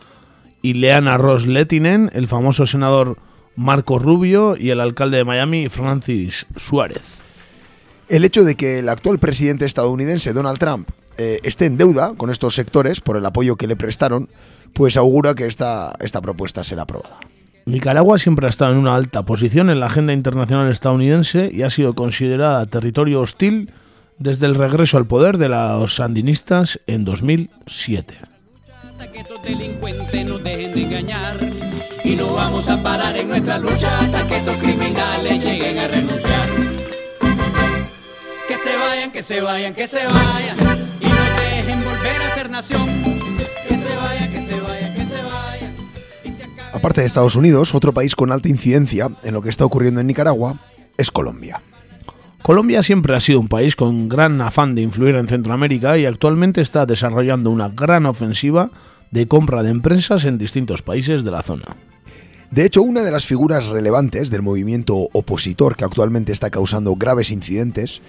Ileana 0.63 1.17
Ross 1.19 1.47
Lettinen, 1.47 2.11
el 2.13 2.29
famoso 2.29 2.67
senador 2.67 3.17
Marco 3.59 3.99
Rubio 3.99 4.57
y 4.57 4.71
el 4.71 4.81
alcalde 4.81 5.17
de 5.17 5.25
Miami, 5.25 5.69
Francis 5.69 6.47
Suárez. 6.55 7.03
El 8.09 8.25
hecho 8.25 8.45
de 8.45 8.55
que 8.55 8.79
el 8.79 8.89
actual 8.89 9.19
presidente 9.19 9.65
estadounidense, 9.65 10.33
Donald 10.33 10.59
Trump, 10.59 10.89
eh, 11.17 11.41
esté 11.43 11.67
en 11.67 11.77
deuda 11.77 12.15
con 12.17 12.31
estos 12.31 12.55
sectores 12.55 13.01
por 13.01 13.17
el 13.17 13.27
apoyo 13.27 13.57
que 13.57 13.67
le 13.67 13.75
prestaron, 13.75 14.29
pues 14.75 14.97
augura 14.97 15.35
que 15.35 15.47
esta, 15.47 15.93
esta 15.99 16.23
propuesta 16.23 16.63
será 16.63 16.83
aprobada. 16.83 17.19
Nicaragua 17.67 18.17
siempre 18.19 18.47
ha 18.47 18.49
estado 18.49 18.71
en 18.73 18.79
una 18.79 18.95
alta 18.95 19.25
posición 19.25 19.71
en 19.71 19.81
la 19.81 19.87
agenda 19.87 20.13
internacional 20.13 20.71
estadounidense 20.71 21.51
y 21.53 21.63
ha 21.63 21.71
sido 21.71 21.95
considerada 21.95 22.65
territorio 22.65 23.21
hostil 23.21 23.73
desde 24.21 24.47
el 24.47 24.55
regreso 24.55 24.99
al 24.99 25.07
poder 25.07 25.37
de 25.37 25.49
los 25.49 25.97
sandinistas 25.97 26.79
en 26.87 27.05
2007. 27.05 28.19
Y 32.09 32.17
no 32.17 32.33
vamos 32.33 32.67
a 32.71 32.83
parar 32.83 33.15
en 33.19 33.29
nuestra 33.29 33.59
lucha 33.59 34.01
hasta 34.01 34.27
que 34.27 34.39
estos 34.39 34.57
criminales 34.57 35.45
lleguen 35.45 35.79
a 35.79 35.89
renunciar. 35.89 36.49
Que 38.49 38.57
se 38.57 38.77
vayan, 38.79 39.13
que 39.13 39.23
se 39.23 39.41
vayan, 39.43 39.75
que 39.75 39.87
se 39.87 40.07
vayan. 40.07 40.57
Y 41.03 41.07
no 41.07 41.41
dejen 41.43 41.85
volver 41.85 42.23
a 42.23 42.35
ser 42.35 42.51
nación. 42.51 42.81
Que 43.69 43.77
se 43.77 43.95
vayan, 43.95 44.31
que 44.31 44.41
se 44.41 44.59
vayan, 44.59 44.95
que 44.95 45.05
se 45.05 45.23
vayan. 45.23 45.75
Aparte 46.73 47.03
de 47.03 47.07
Estados 47.07 47.37
Unidos, 47.37 47.75
otro 47.75 47.93
país 47.93 48.17
con 48.17 48.33
alta 48.33 48.49
incidencia 48.49 49.11
en 49.23 49.35
lo 49.35 49.43
que 49.43 49.51
está 49.51 49.67
ocurriendo 49.67 50.01
en 50.01 50.07
Nicaragua 50.07 50.57
es 50.97 51.11
Colombia. 51.11 51.61
Colombia 52.41 52.83
siempre 52.83 53.17
ha 53.17 53.21
sido 53.21 53.39
un 53.39 53.49
país 53.49 53.77
con 53.77 54.09
gran 54.09 54.41
afán 54.41 54.75
de 54.75 54.81
influir 54.81 55.17
en 55.17 55.29
Centroamérica 55.29 55.99
y 55.99 56.07
actualmente 56.07 56.63
está 56.63 56.87
desarrollando 56.87 57.51
una 57.51 57.69
gran 57.69 58.07
ofensiva 58.07 58.71
de 59.11 59.29
compra 59.29 59.63
de 59.63 59.71
empresas 59.71 60.25
en 60.25 60.39
distintos 60.39 60.81
países 60.81 61.23
de 61.23 61.31
la 61.31 61.43
zona. 61.43 61.77
De 62.51 62.65
hecho, 62.65 62.83
una 62.83 63.03
de 63.03 63.11
las 63.11 63.27
figuras 63.27 63.67
relevantes 63.67 64.31
del 64.31 64.43
movimiento 64.43 65.09
opositor 65.13 65.77
que 65.77 65.85
actualmente 65.85 66.33
está 66.33 66.49
causando 66.49 66.97
graves 66.97 67.31
incidentes 67.31 68.01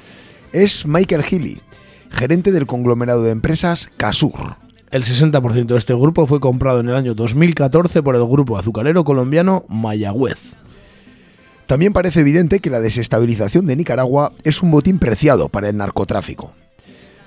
es 0.54 0.86
Michael 0.86 1.24
Healy, 1.24 1.62
gerente 2.10 2.52
del 2.54 2.66
conglomerado 2.66 3.24
de 3.24 3.32
empresas 3.32 3.90
Casur. 3.98 4.56
El 4.92 5.04
60% 5.04 5.66
de 5.68 5.78
este 5.78 5.94
grupo 5.94 6.26
fue 6.26 6.40
comprado 6.40 6.80
en 6.80 6.90
el 6.90 6.96
año 6.96 7.14
2014 7.14 8.02
por 8.02 8.16
el 8.16 8.26
grupo 8.26 8.58
azucarero 8.58 9.04
colombiano 9.04 9.66
Mayagüez. 9.68 10.56
También 11.68 11.94
parece 11.94 12.22
evidente 12.22 12.62
que 12.62 12.72
la 12.72 12.80
desestabilización 12.80 13.68
de 13.68 13.76
Nicaragua 13.76 14.32
es 14.44 14.64
un 14.64 14.72
botín 14.72 14.98
preciado 14.98 15.50
para 15.50 15.70
el 15.70 15.78
narcotráfico. 15.78 16.54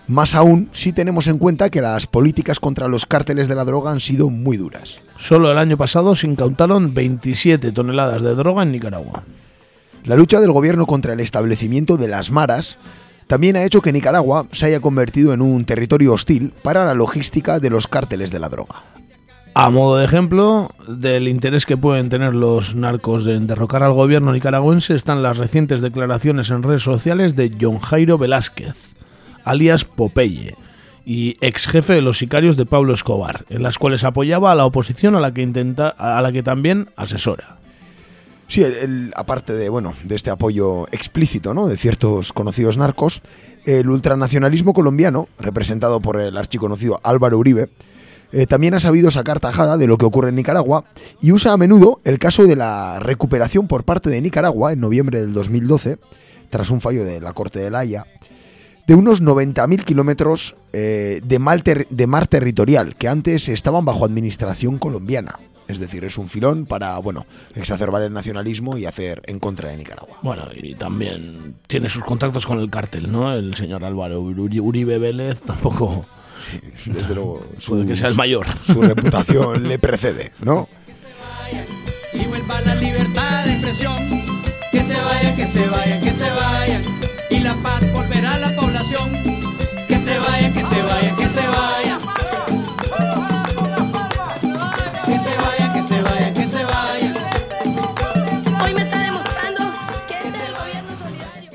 Más 0.09 0.35
aún 0.35 0.69
si 0.73 0.93
tenemos 0.93 1.27
en 1.29 1.39
cuenta 1.39 1.71
que 1.71 1.81
las 1.81 2.07
políticas 2.07 2.59
contra 2.59 2.89
los 2.89 3.07
cárteles 3.07 3.49
de 3.49 3.55
la 3.55 3.65
droga 3.65 3.93
han 3.93 4.01
sido 4.01 4.31
muy 4.31 4.57
duras. 4.57 4.99
Solo 5.19 5.51
el 5.51 5.59
año 5.59 5.77
pasado 5.77 6.15
se 6.15 6.27
incautaron 6.27 6.93
27 6.93 7.73
toneladas 7.73 8.23
de 8.23 8.35
droga 8.35 8.65
en 8.65 8.73
Nicaragua. 8.73 9.23
La 10.05 10.17
lucha 10.17 10.41
del 10.41 10.51
gobierno 10.51 10.87
contra 10.87 11.13
el 11.13 11.21
establecimiento 11.21 11.97
de 11.97 12.09
las 12.09 12.33
maras 12.33 12.79
también 13.29 13.57
ha 13.57 13.65
hecho 13.65 13.81
que 13.81 13.93
Nicaragua 13.93 14.47
se 14.51 14.67
haya 14.67 14.81
convertido 14.81 15.33
en 15.33 15.41
un 15.41 15.65
territorio 15.65 16.13
hostil 16.13 16.53
para 16.63 16.85
la 16.85 16.95
logística 16.95 17.61
de 17.61 17.71
los 17.71 17.87
cárteles 17.87 18.33
de 18.33 18.41
la 18.41 18.49
droga. 18.49 18.83
A 19.55 19.71
modo 19.71 19.99
de 19.99 20.07
ejemplo 20.07 20.71
del 20.89 21.29
interés 21.29 21.65
que 21.65 21.77
pueden 21.77 22.09
tener 22.09 22.35
los 22.35 22.75
narcos 22.75 23.27
en 23.27 23.47
derrocar 23.47 23.83
al 23.83 23.93
gobierno 23.93 24.33
nicaragüense 24.33 24.95
están 24.95 25.23
las 25.23 25.37
recientes 25.37 25.83
declaraciones 25.83 26.51
en 26.51 26.63
redes 26.63 26.83
sociales 26.83 27.37
de 27.37 27.55
John 27.61 27.79
Jairo 27.79 28.19
Velázquez, 28.19 28.95
alias 29.45 29.85
Popeye, 29.85 30.57
y 31.05 31.37
ex 31.41 31.67
jefe 31.67 31.95
de 31.95 32.03
los 32.03 32.19
sicarios 32.19 32.57
de 32.57 32.67
Pablo 32.67 32.95
Escobar, 32.95 33.45
en 33.49 33.63
las 33.63 33.79
cuales 33.79 34.05
apoyaba 34.05 34.53
a 34.53 34.55
la 34.55 34.67
oposición 34.67 35.15
a 35.15 35.21
la 35.21 35.33
que 35.33 35.43
intenta, 35.43 35.89
a 35.89 36.21
la 36.23 36.33
que 36.33 36.43
también 36.43 36.91
asesora. 36.97 37.59
Sí, 38.49 38.63
aparte 39.17 39.55
de 39.55 39.71
bueno 39.71 39.95
de 40.05 40.15
este 40.15 40.31
apoyo 40.31 40.87
explícito 40.93 41.55
¿no? 41.55 41.69
de 41.69 41.79
ciertos 41.79 42.35
conocidos 42.35 42.77
narcos, 42.77 43.23
el 43.65 43.89
ultranacionalismo 43.89 44.75
colombiano, 44.75 45.29
representado 45.39 46.01
por 46.01 46.21
el 46.21 46.37
archiconocido 46.37 47.01
Álvaro 47.03 47.39
Uribe, 47.39 47.71
eh, 48.33 48.47
también 48.47 48.75
ha 48.75 48.81
sabido 48.81 49.11
sacar 49.11 49.41
tajada 49.41 49.77
de 49.77 49.87
lo 49.87 49.99
que 49.99 50.07
ocurre 50.07 50.31
en 50.31 50.37
Nicaragua 50.37 50.85
y 51.21 51.33
usa 51.33 51.53
a 51.53 51.57
menudo 51.57 52.01
el 52.05 52.19
caso 52.19 52.45
de 52.45 52.57
la 52.57 52.99
recuperación 52.99 53.69
por 53.69 53.85
parte 53.85 54.11
de 54.11 54.21
Nicaragua 54.21 54.73
en 54.73 54.81
noviembre 54.81 55.21
del 55.21 55.33
2012, 55.33 55.99
tras 56.51 56.71
un 56.71 56.81
fallo 56.81 57.05
de 57.05 57.21
la 57.21 57.33
Corte 57.33 57.59
de 57.59 57.71
la 57.71 57.81
Haya, 57.81 58.07
de 58.87 58.95
unos 58.95 59.23
90.000 59.23 59.85
kilómetros 59.85 60.57
eh, 60.73 61.21
de, 61.25 61.39
mal 61.39 61.63
ter- 61.63 61.87
de 61.89 62.07
mar 62.07 62.27
territorial 62.27 62.95
que 62.97 63.09
antes 63.09 63.49
estaban 63.49 63.85
bajo 63.85 64.05
administración 64.05 64.79
colombiana. 64.79 65.39
Es 65.69 65.79
decir, 65.79 66.05
es 66.05 66.19
un 66.19 66.29
filón 66.29 66.67
para, 66.67 66.99
bueno, 66.99 67.25
exacerbar 67.55 68.03
el 68.03 68.13
nacionalismo 68.13 68.77
y 68.77 68.85
hacer 68.85 69.23
en 69.27 69.39
contra 69.39 69.71
de 69.71 69.77
Nicaragua. 69.77 70.19
Bueno, 70.23 70.45
y 70.61 70.75
también 70.75 71.55
tiene 71.69 71.89
sus 71.89 72.03
contactos 72.05 72.45
con 72.45 72.59
el 72.59 72.69
cártel, 72.69 73.11
¿no? 73.11 73.33
El 73.33 73.55
señor 73.55 73.85
Álvaro 73.85 74.21
Uri- 74.21 74.61
Uribe 74.61 74.99
Vélez 74.99 75.41
tampoco... 75.41 76.05
Desde 76.87 77.15
luego, 77.15 77.41
Puede 77.69 77.87
que 77.87 77.97
sea 77.97 78.09
el 78.09 78.17
mayor. 78.17 78.45
Su 78.63 78.83
reputación 78.83 79.69
le 79.69 79.79
precede, 79.79 80.33
¿no? 80.43 80.69
y 82.13 82.27
vuelva 82.27 82.61
la 82.63 82.75
libertad 82.75 83.45
de 83.45 83.53
expresión. 83.53 83.97
Que 84.73 84.81
se 84.83 85.01
vayan, 85.01 85.37
que 85.37 85.47
se 85.47 85.67
vayan, 85.69 86.01
que 86.01 86.11
se 86.11 86.31
vayan. 86.31 86.83
La 87.43 87.55
paz 87.57 87.93
volverá 87.93 88.35
a 88.35 88.39
la 88.39 88.55
población. 88.55 89.13
Que 89.89 89.99
se 89.99 90.17
vayan, 90.17 90.53
que 90.53 90.63
se 90.63 90.81
vayan, 90.81 91.17
que 91.17 91.27
se 91.27 91.41
vayan. 91.49 91.99
Que 95.05 95.19
se 95.19 95.37
vayan, 95.37 95.73
que 95.73 95.83
se 95.83 96.03
vayan, 96.03 96.35
que 96.35 96.45
se 96.45 96.65
vayan. 96.65 97.15
Hoy 98.63 98.75
me 98.75 98.83
está 98.83 98.99
demostrando 99.03 99.63
que 100.07 100.19
es 100.29 100.35
el 100.35 100.55
gobierno 100.55 100.97
solidario. 100.97 101.51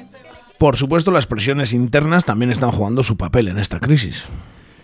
Por 0.57 0.75
supuesto, 0.75 1.11
las 1.11 1.25
presiones 1.25 1.71
internas 1.71 2.25
también 2.25 2.51
están 2.51 2.71
jugando 2.71 3.01
su 3.01 3.15
papel 3.15 3.47
en 3.47 3.57
esta 3.57 3.79
crisis. 3.79 4.23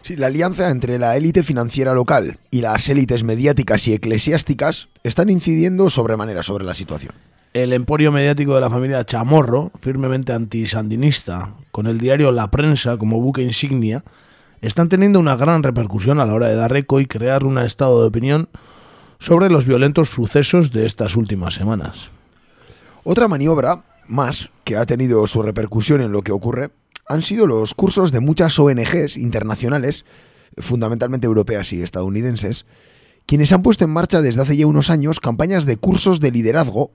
Sí, 0.03 0.15
la 0.15 0.27
alianza 0.27 0.69
entre 0.69 0.99
la 0.99 1.17
élite 1.17 1.43
financiera 1.43 1.93
local 1.93 2.39
y 2.49 2.61
las 2.61 2.87
élites 2.87 3.25
mediáticas 3.25 3.87
y 3.89 3.93
eclesiásticas 3.93 4.87
están 5.03 5.29
incidiendo 5.29 5.89
sobremanera 5.89 6.43
sobre 6.43 6.63
la 6.63 6.73
situación. 6.73 7.13
El 7.53 7.71
emporio 7.71 8.11
mediático 8.11 8.55
de 8.55 8.61
la 8.61 8.69
familia 8.71 9.05
Chamorro, 9.05 9.71
firmemente 9.79 10.33
antisandinista, 10.33 11.53
con 11.71 11.85
el 11.85 11.99
diario 11.99 12.31
La 12.31 12.49
Prensa 12.49 12.97
como 12.97 13.21
buque 13.21 13.43
insignia, 13.43 14.03
están 14.61 14.89
teniendo 14.89 15.19
una 15.19 15.35
gran 15.35 15.61
repercusión 15.61 16.19
a 16.19 16.25
la 16.25 16.33
hora 16.33 16.47
de 16.47 16.55
dar 16.55 16.75
eco 16.75 16.99
y 16.99 17.05
crear 17.05 17.43
un 17.43 17.59
estado 17.59 18.01
de 18.01 18.07
opinión 18.07 18.49
sobre 19.19 19.51
los 19.51 19.67
violentos 19.67 20.09
sucesos 20.09 20.71
de 20.71 20.87
estas 20.87 21.15
últimas 21.15 21.53
semanas. 21.53 22.09
Otra 23.03 23.27
maniobra 23.27 23.83
más 24.07 24.49
que 24.63 24.75
ha 24.75 24.87
tenido 24.87 25.27
su 25.27 25.43
repercusión 25.43 26.01
en 26.01 26.11
lo 26.11 26.23
que 26.23 26.31
ocurre 26.31 26.71
han 27.07 27.21
sido 27.21 27.45
los 27.45 27.75
cursos 27.75 28.11
de 28.11 28.19
muchas 28.19 28.57
ONGs 28.57 29.15
internacionales, 29.15 30.05
fundamentalmente 30.57 31.27
europeas 31.27 31.71
y 31.71 31.83
estadounidenses, 31.83 32.65
quienes 33.27 33.53
han 33.53 33.61
puesto 33.61 33.85
en 33.85 33.91
marcha 33.91 34.21
desde 34.21 34.41
hace 34.41 34.57
ya 34.57 34.65
unos 34.65 34.89
años 34.89 35.19
campañas 35.19 35.67
de 35.67 35.77
cursos 35.77 36.19
de 36.19 36.31
liderazgo 36.31 36.89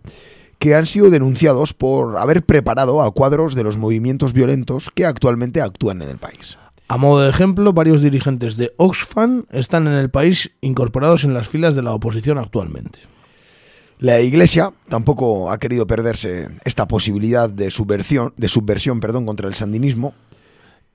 que 0.59 0.75
han 0.75 0.87
sido 0.87 1.11
denunciados 1.11 1.75
por 1.75 2.19
haber 2.19 2.45
preparado 2.45 3.03
a 3.03 3.11
cuadros 3.13 3.55
de 3.55 3.65
los 3.65 3.77
movimientos 3.77 4.33
violentos 4.33 4.91
que 4.95 5.07
actualmente 5.07 5.61
actúan 5.61 6.03
en 6.03 6.11
el 6.11 6.19
país. 6.19 6.59
A 6.89 6.97
modo 6.97 7.21
de 7.21 7.31
ejemplo, 7.31 7.73
varios 7.73 8.01
dirigentes 8.01 8.57
de 8.57 8.73
Oxfam 8.79 9.45
están 9.51 9.87
en 9.87 9.93
el 9.93 10.11
país 10.11 10.53
incorporados 10.63 11.23
en 11.25 11.35
las 11.35 11.47
filas 11.47 11.75
de 11.75 11.83
la 11.83 11.93
oposición 11.93 12.39
actualmente. 12.39 13.01
La 13.99 14.21
Iglesia 14.21 14.73
tampoco 14.89 15.51
ha 15.51 15.59
querido 15.59 15.87
perderse 15.87 16.49
esta 16.65 16.87
posibilidad 16.89 17.51
de 17.51 17.71
subversión, 17.71 18.33
de 18.37 18.49
subversión 18.49 19.01
perdón, 19.01 19.27
contra 19.27 19.49
el 19.49 19.55
sandinismo. 19.55 20.15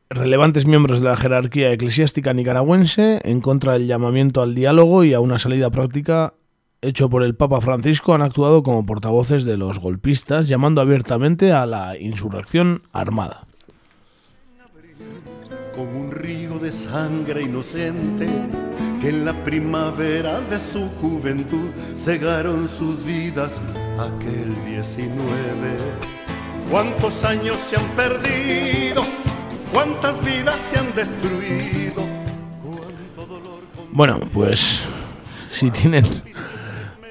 Relevantes 0.10 0.66
miembros 0.66 1.00
de 1.00 1.10
la 1.10 1.18
jerarquía 1.18 1.72
eclesiástica 1.72 2.34
nicaragüense, 2.34 3.20
en 3.24 3.42
contra 3.42 3.74
del 3.74 3.88
llamamiento 3.88 4.42
al 4.42 4.56
diálogo 4.56 5.04
y 5.04 5.14
a 5.14 5.20
una 5.20 5.38
salida 5.38 5.70
práctica 5.70 6.34
hecho 6.84 7.10
por 7.10 7.24
el 7.24 7.36
Papa 7.36 7.62
Francisco, 7.62 8.14
han 8.14 8.22
actuado 8.22 8.62
como 8.62 8.86
portavoces 8.86 9.46
de 9.46 9.58
los 9.58 9.80
golpistas, 9.80 10.48
llamando 10.48 10.82
abiertamente 10.82 11.52
a 11.52 11.66
la 11.66 11.98
insurrección 11.98 12.84
armada. 12.92 13.46
Como 15.76 16.00
un 16.00 16.12
río 16.12 16.60
de 16.60 16.72
sangre 16.72 17.44
inocente 17.44 18.28
que 19.02 19.10
en 19.10 19.26
la 19.26 19.34
primavera 19.44 20.40
de 20.42 20.60
su 20.60 20.88
juventud 21.02 21.70
cegaron 21.98 22.68
sus 22.68 23.04
vidas 23.04 23.60
aquel 23.98 24.54
19. 24.66 25.10
¿Cuántos 26.70 27.24
años 27.24 27.58
se 27.58 27.78
han 27.78 27.88
perdido? 27.96 29.04
¿Cuántas 29.74 30.24
vidas 30.24 30.60
se 30.60 30.80
han 30.80 30.94
destruido? 30.94 32.04
Bueno, 33.92 34.20
pues 34.32 34.84
si 35.52 35.72
tienen... 35.72 36.06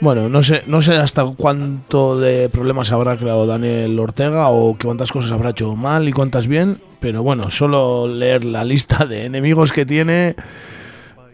Bueno, 0.03 0.29
no 0.29 0.43
sé, 0.43 0.63
no 0.67 0.83
sé 0.83 0.97
hasta 0.97 1.25
cuánto 1.25 2.19
de 2.19 2.49
problemas 2.49 2.91
habrá 2.91 3.17
creado 3.17 3.47
Daniel 3.47 3.97
Ortega 4.01 4.49
o 4.49 4.77
cuántas 4.83 5.13
cosas 5.13 5.31
habrá 5.31 5.51
hecho 5.51 5.77
mal 5.77 6.09
y 6.09 6.13
cuántas 6.13 6.49
bien, 6.49 6.81
pero 6.99 7.23
bueno, 7.23 7.51
solo 7.51 8.09
leer 8.09 8.45
la 8.45 8.65
lista 8.65 9.05
de 9.07 9.27
enemigos 9.27 9.71
que 9.71 9.87
tiene, 9.87 10.35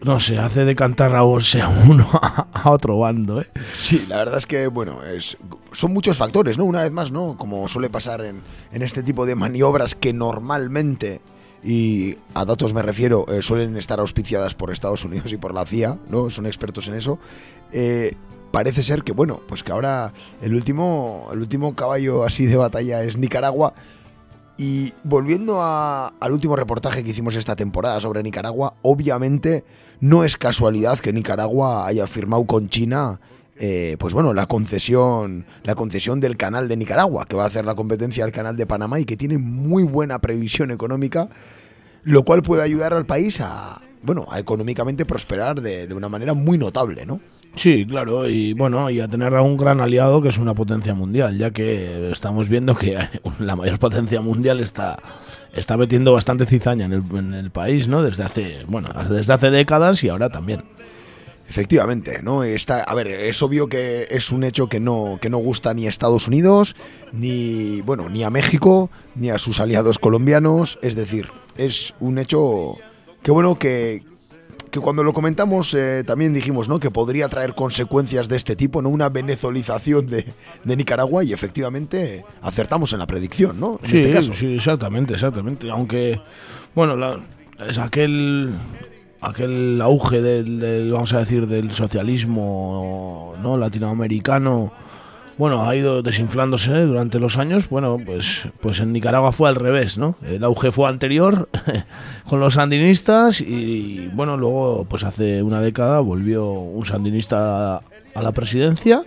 no 0.03 0.19
sé, 0.19 0.37
hace 0.37 0.65
decantar 0.65 1.15
a 1.15 1.23
un- 1.23 1.41
sea 1.41 1.67
uno 1.67 2.07
a 2.13 2.69
otro 2.69 2.99
bando, 2.99 3.41
¿eh? 3.41 3.47
Sí, 3.75 4.05
la 4.07 4.17
verdad 4.17 4.37
es 4.37 4.45
que, 4.45 4.67
bueno, 4.67 4.99
es, 5.03 5.35
son 5.71 5.91
muchos 5.91 6.15
factores, 6.19 6.59
¿no? 6.59 6.65
Una 6.65 6.83
vez 6.83 6.91
más, 6.91 7.11
¿no? 7.11 7.37
Como 7.37 7.67
suele 7.67 7.89
pasar 7.89 8.21
en, 8.21 8.41
en 8.71 8.81
este 8.83 9.01
tipo 9.01 9.25
de 9.25 9.33
maniobras 9.33 9.95
que 9.95 10.13
normalmente, 10.13 11.21
y 11.63 12.17
a 12.35 12.45
datos 12.45 12.71
me 12.73 12.83
refiero, 12.83 13.25
eh, 13.29 13.41
suelen 13.41 13.77
estar 13.77 13.99
auspiciadas 13.99 14.53
por 14.53 14.69
Estados 14.69 15.03
Unidos 15.05 15.33
y 15.33 15.37
por 15.37 15.55
la 15.55 15.65
CIA, 15.65 15.97
¿no? 16.07 16.29
Son 16.29 16.45
expertos 16.45 16.87
en 16.87 16.93
eso. 16.93 17.17
Eh, 17.71 18.13
parece 18.51 18.83
ser 18.83 19.03
que, 19.03 19.11
bueno, 19.11 19.41
pues 19.47 19.63
que 19.63 19.71
ahora 19.71 20.13
el 20.41 20.53
último, 20.53 21.29
el 21.31 21.39
último 21.39 21.75
caballo 21.75 22.23
así 22.23 22.45
de 22.45 22.55
batalla 22.55 23.03
es 23.03 23.17
Nicaragua. 23.17 23.73
Y 24.57 24.93
volviendo 25.05 25.63
al 25.63 26.31
último 26.31 26.57
reportaje 26.57 27.03
que 27.03 27.11
hicimos 27.11 27.37
esta 27.37 27.55
temporada 27.55 28.01
sobre 28.01 28.21
Nicaragua, 28.23 28.73
obviamente 28.81 29.63
no 30.01 30.25
es 30.25 30.35
casualidad 30.35 30.99
que 30.99 31.13
Nicaragua 31.13 31.87
haya 31.87 32.05
firmado 32.07 32.45
con 32.45 32.67
China 32.67 33.21
eh, 33.61 33.97
pues 33.99 34.13
bueno, 34.13 34.33
la 34.33 34.45
concesión, 34.45 35.45
la 35.63 35.75
concesión 35.75 36.21
del 36.21 36.37
canal 36.37 36.69
de 36.69 36.77
Nicaragua, 36.77 37.25
que 37.25 37.35
va 37.35 37.43
a 37.43 37.47
hacer 37.47 37.65
la 37.65 37.75
competencia 37.75 38.23
al 38.23 38.31
canal 38.31 38.55
de 38.55 38.65
Panamá 38.65 39.01
y 39.01 39.05
que 39.05 39.17
tiene 39.17 39.37
muy 39.37 39.83
buena 39.83 40.19
previsión 40.19 40.71
económica, 40.71 41.27
lo 42.03 42.23
cual 42.23 42.41
puede 42.41 42.63
ayudar 42.63 42.93
al 42.93 43.05
país 43.05 43.41
a, 43.41 43.81
bueno, 44.01 44.25
a 44.29 44.39
económicamente 44.39 45.05
prosperar 45.05 45.61
de, 45.61 45.87
de 45.87 45.93
una 45.93 46.09
manera 46.09 46.33
muy 46.33 46.57
notable, 46.57 47.05
¿no? 47.05 47.19
Sí, 47.55 47.85
claro, 47.85 48.29
y 48.29 48.53
bueno, 48.53 48.89
y 48.89 48.99
a 48.99 49.07
tener 49.07 49.35
a 49.35 49.41
un 49.41 49.57
gran 49.57 49.81
aliado 49.81 50.21
que 50.21 50.29
es 50.29 50.37
una 50.37 50.53
potencia 50.53 50.93
mundial, 50.93 51.37
ya 51.37 51.51
que 51.51 52.11
estamos 52.11 52.47
viendo 52.47 52.75
que 52.75 52.97
la 53.39 53.55
mayor 53.55 53.79
potencia 53.79 54.21
mundial 54.21 54.59
está, 54.61 54.97
está 55.53 55.75
metiendo 55.75 56.13
bastante 56.13 56.45
cizaña 56.45 56.85
en 56.85 56.93
el, 56.93 57.03
en 57.13 57.33
el 57.33 57.51
país, 57.51 57.87
¿no? 57.87 58.01
Desde 58.01 58.23
hace, 58.23 58.65
bueno, 58.67 58.89
desde 59.09 59.33
hace 59.33 59.51
décadas 59.51 60.03
y 60.03 60.09
ahora 60.09 60.29
también. 60.29 60.63
Efectivamente, 61.49 62.21
¿no? 62.21 62.43
Está, 62.43 62.83
a 62.83 62.93
ver, 62.93 63.07
es 63.07 63.41
obvio 63.41 63.67
que 63.67 64.05
es 64.11 64.31
un 64.31 64.43
hecho 64.43 64.69
que 64.69 64.79
no, 64.79 65.17
que 65.19 65.31
no 65.31 65.39
gusta 65.39 65.73
ni 65.73 65.87
a 65.87 65.89
Estados 65.89 66.27
Unidos, 66.27 66.75
ni 67.11 67.81
bueno, 67.81 68.07
ni 68.07 68.21
a 68.21 68.29
México, 68.29 68.91
ni 69.15 69.31
a 69.31 69.39
sus 69.39 69.59
aliados 69.59 69.97
colombianos. 69.97 70.77
Es 70.83 70.95
decir, 70.95 71.29
es 71.57 71.95
un 71.99 72.19
hecho 72.19 72.77
que 73.21 73.31
bueno 73.31 73.57
que, 73.59 74.03
que 74.71 74.79
cuando 74.79 75.03
lo 75.03 75.13
comentamos 75.13 75.73
eh, 75.73 76.03
también 76.05 76.33
dijimos 76.33 76.69
¿no? 76.69 76.79
que 76.79 76.91
podría 76.91 77.27
traer 77.27 77.55
consecuencias 77.55 78.29
de 78.29 78.35
este 78.35 78.55
tipo, 78.55 78.81
¿no? 78.81 78.89
Una 78.89 79.09
venezolización 79.09 80.05
de, 80.07 80.25
de 80.63 80.75
Nicaragua 80.77 81.23
y 81.23 81.33
efectivamente 81.33 82.23
acertamos 82.41 82.93
en 82.93 82.99
la 82.99 83.07
predicción, 83.07 83.59
¿no? 83.59 83.79
En 83.83 83.89
sí, 83.89 83.95
este 83.97 84.11
caso. 84.11 84.33
sí, 84.33 84.53
exactamente, 84.55 85.13
exactamente. 85.15 85.69
Aunque, 85.69 86.21
bueno, 86.75 86.95
la- 86.95 87.19
es 87.67 87.77
aquel 87.77 88.53
aquel 89.21 89.81
auge 89.81 90.21
del, 90.21 90.59
del, 90.61 90.91
vamos 90.93 91.11
a 91.13 91.19
decir, 91.19 91.45
del 91.45 91.71
socialismo 91.71 93.33
no 93.41 93.57
latinoamericano, 93.57 94.71
bueno, 95.39 95.69
ha 95.69 95.73
ido 95.73 96.01
desinflándose 96.01 96.81
durante 96.81 97.17
los 97.17 97.37
años. 97.37 97.69
Bueno, 97.69 97.97
pues, 98.05 98.49
pues 98.59 98.81
en 98.81 98.91
Nicaragua 98.91 99.31
fue 99.31 99.47
al 99.47 99.55
revés, 99.55 99.97
¿no? 99.97 100.13
El 100.27 100.43
auge 100.43 100.69
fue 100.69 100.89
anterior 100.89 101.47
con 102.29 102.41
los 102.41 102.55
sandinistas 102.55 103.39
y, 103.39 104.09
bueno, 104.09 104.35
luego, 104.35 104.85
pues 104.89 105.05
hace 105.05 105.41
una 105.41 105.61
década 105.61 106.01
volvió 106.01 106.45
un 106.51 106.85
sandinista 106.85 107.77
a, 107.77 108.21
la 108.21 108.33
presidencia. 108.33 109.03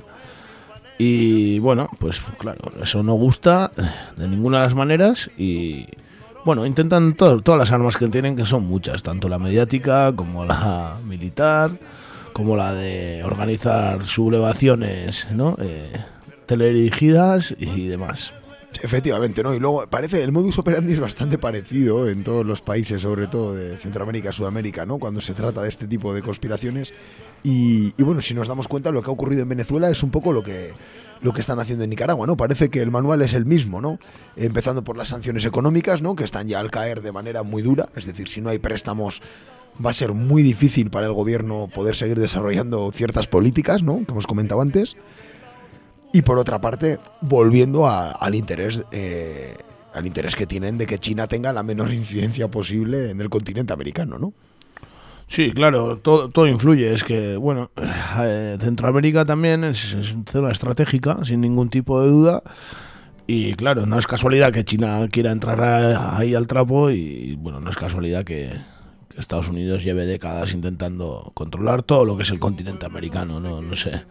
Y 0.97 1.59
bueno, 1.59 1.91
pues 1.99 2.23
claro, 2.39 2.61
eso 2.81 3.03
no 3.03 3.13
gusta 3.13 3.71
de 4.17 4.27
ninguna 4.27 4.61
de 4.61 4.65
las 4.65 4.75
maneras 4.75 5.31
y 5.37 5.85
bueno, 6.47 6.65
intentan 6.65 7.13
todas 7.13 7.59
las 7.59 7.73
armas 7.73 7.99
que 7.99 8.09
tienen, 8.09 8.37
que 8.37 8.47
son 8.47 8.67
muchas, 8.67 9.03
tanto 9.03 9.29
la 9.29 9.39
mediática 9.39 10.13
como 10.17 10.47
la 10.47 10.97
militar, 11.05 11.73
como 12.33 12.57
la 12.57 12.73
de 12.73 13.23
organizar 13.23 14.07
sublevaciones, 14.07 15.29
¿no? 15.31 15.57
Eh, 15.61 15.93
teledirigidas 16.47 17.55
y 17.59 17.89
demás. 17.89 18.33
Efectivamente, 18.81 19.43
¿no? 19.43 19.55
Y 19.55 19.61
luego 19.61 19.87
parece, 19.87 20.23
el 20.23 20.33
modus 20.33 20.59
operandi 20.59 20.95
es 20.95 21.01
bastante 21.01 21.37
parecido 21.39 22.09
en 22.09 22.25
todos 22.25 22.45
los 22.47 22.63
países, 22.63 23.03
sobre 23.03 23.27
todo 23.27 23.55
de 23.55 23.77
Centroamérica, 23.77 24.33
Sudamérica, 24.33 24.87
¿no? 24.87 24.99
Cuando 24.99 25.21
se 25.21 25.35
trata 25.35 25.63
de 25.63 25.69
este 25.69 25.87
tipo 25.87 26.15
de 26.15 26.23
conspiraciones. 26.23 26.93
Y, 27.43 27.93
y 27.99 28.03
bueno, 28.03 28.21
si 28.21 28.35
nos 28.35 28.49
damos 28.49 28.69
cuenta, 28.69 28.91
lo 28.91 29.03
que 29.03 29.11
ha 29.11 29.13
ocurrido 29.13 29.43
en 29.43 29.49
Venezuela 29.49 29.91
es 29.91 30.03
un 30.03 30.11
poco 30.11 30.33
lo 30.33 30.43
que, 30.43 30.73
lo 31.21 31.33
que 31.33 31.41
están 31.41 31.61
haciendo 31.61 31.85
en 31.85 31.91
Nicaragua, 31.91 32.27
¿no? 32.27 32.37
Parece 32.37 32.71
que 32.71 32.81
el 32.81 32.91
manual 32.91 33.23
es 33.23 33.35
el 33.35 33.45
mismo, 33.45 33.81
¿no? 33.81 33.99
Empezando 34.37 34.83
por 34.83 34.97
las 34.97 35.09
sanciones 35.09 35.45
económicas, 35.45 36.03
¿no? 36.03 36.17
Que 36.17 36.25
están 36.25 36.49
ya 36.49 36.59
al 36.59 36.71
caer 36.71 37.03
de 37.03 37.13
manera 37.13 37.43
muy 37.43 37.63
dura. 37.63 37.89
Es 37.95 38.07
decir, 38.07 38.29
si 38.29 38.41
no 38.41 38.51
hay 38.51 38.59
préstamos, 38.59 39.21
va 39.85 39.91
a 39.91 39.95
ser 39.95 40.13
muy 40.13 40.43
difícil 40.43 40.91
para 40.91 41.07
el 41.07 41.13
gobierno 41.13 41.69
poder 41.73 41.95
seguir 41.95 42.19
desarrollando 42.19 42.91
ciertas 42.93 43.27
políticas, 43.27 43.83
¿no? 43.83 44.05
Que 44.05 44.13
hemos 44.13 44.27
comentado 44.27 44.61
antes. 44.61 44.97
Y 46.13 46.23
por 46.23 46.39
otra 46.39 46.61
parte, 46.61 46.99
volviendo 47.21 47.87
a- 47.87 48.11
al 48.13 48.35
interés 48.35 48.85
eh, 48.93 49.57
al 49.95 50.07
interés 50.07 50.35
que 50.37 50.47
tienen 50.47 50.79
de 50.79 50.87
que 50.87 50.99
China 50.99 51.27
tenga 51.27 51.53
la 51.53 51.63
menor 51.63 51.93
incidencia 51.93 52.51
posible 52.51 53.11
en 53.11 53.21
el 53.21 53.29
continente 53.29 53.73
americano, 53.75 54.19
¿no? 54.19 54.33
Sí, 55.29 55.53
claro, 55.53 55.99
todo, 55.99 56.29
todo 56.31 56.47
influye. 56.47 56.93
Es 56.93 57.05
que, 57.05 57.37
bueno, 57.37 57.71
eh, 58.23 58.57
Centroamérica 58.61 59.25
también 59.25 59.65
es, 59.65 59.93
es 59.95 60.17
zona 60.31 60.51
estratégica, 60.51 61.19
sin 61.25 61.41
ningún 61.43 61.69
tipo 61.71 62.01
de 62.03 62.09
duda. 62.09 62.43
Y 63.27 63.55
claro, 63.55 63.87
no 63.87 63.99
es 63.99 64.07
casualidad 64.07 64.53
que 64.53 64.65
China 64.65 65.07
quiera 65.11 65.31
entrar 65.31 65.61
ahí 66.17 66.35
al 66.35 66.47
trapo 66.47 66.91
y, 66.91 67.37
bueno, 67.37 67.61
no 67.61 67.71
es 67.71 67.77
casualidad 67.77 68.25
que, 68.25 68.51
que 69.11 69.21
Estados 69.21 69.49
Unidos 69.49 69.85
lleve 69.85 70.07
décadas 70.07 70.53
intentando 70.55 71.31
controlar 71.35 71.83
todo 71.83 72.05
lo 72.05 72.17
que 72.17 72.23
es 72.25 72.31
el 72.31 72.39
continente 72.39 72.85
americano. 72.87 73.41
No, 73.41 73.63
no 73.63 73.77
sé. 73.77 74.03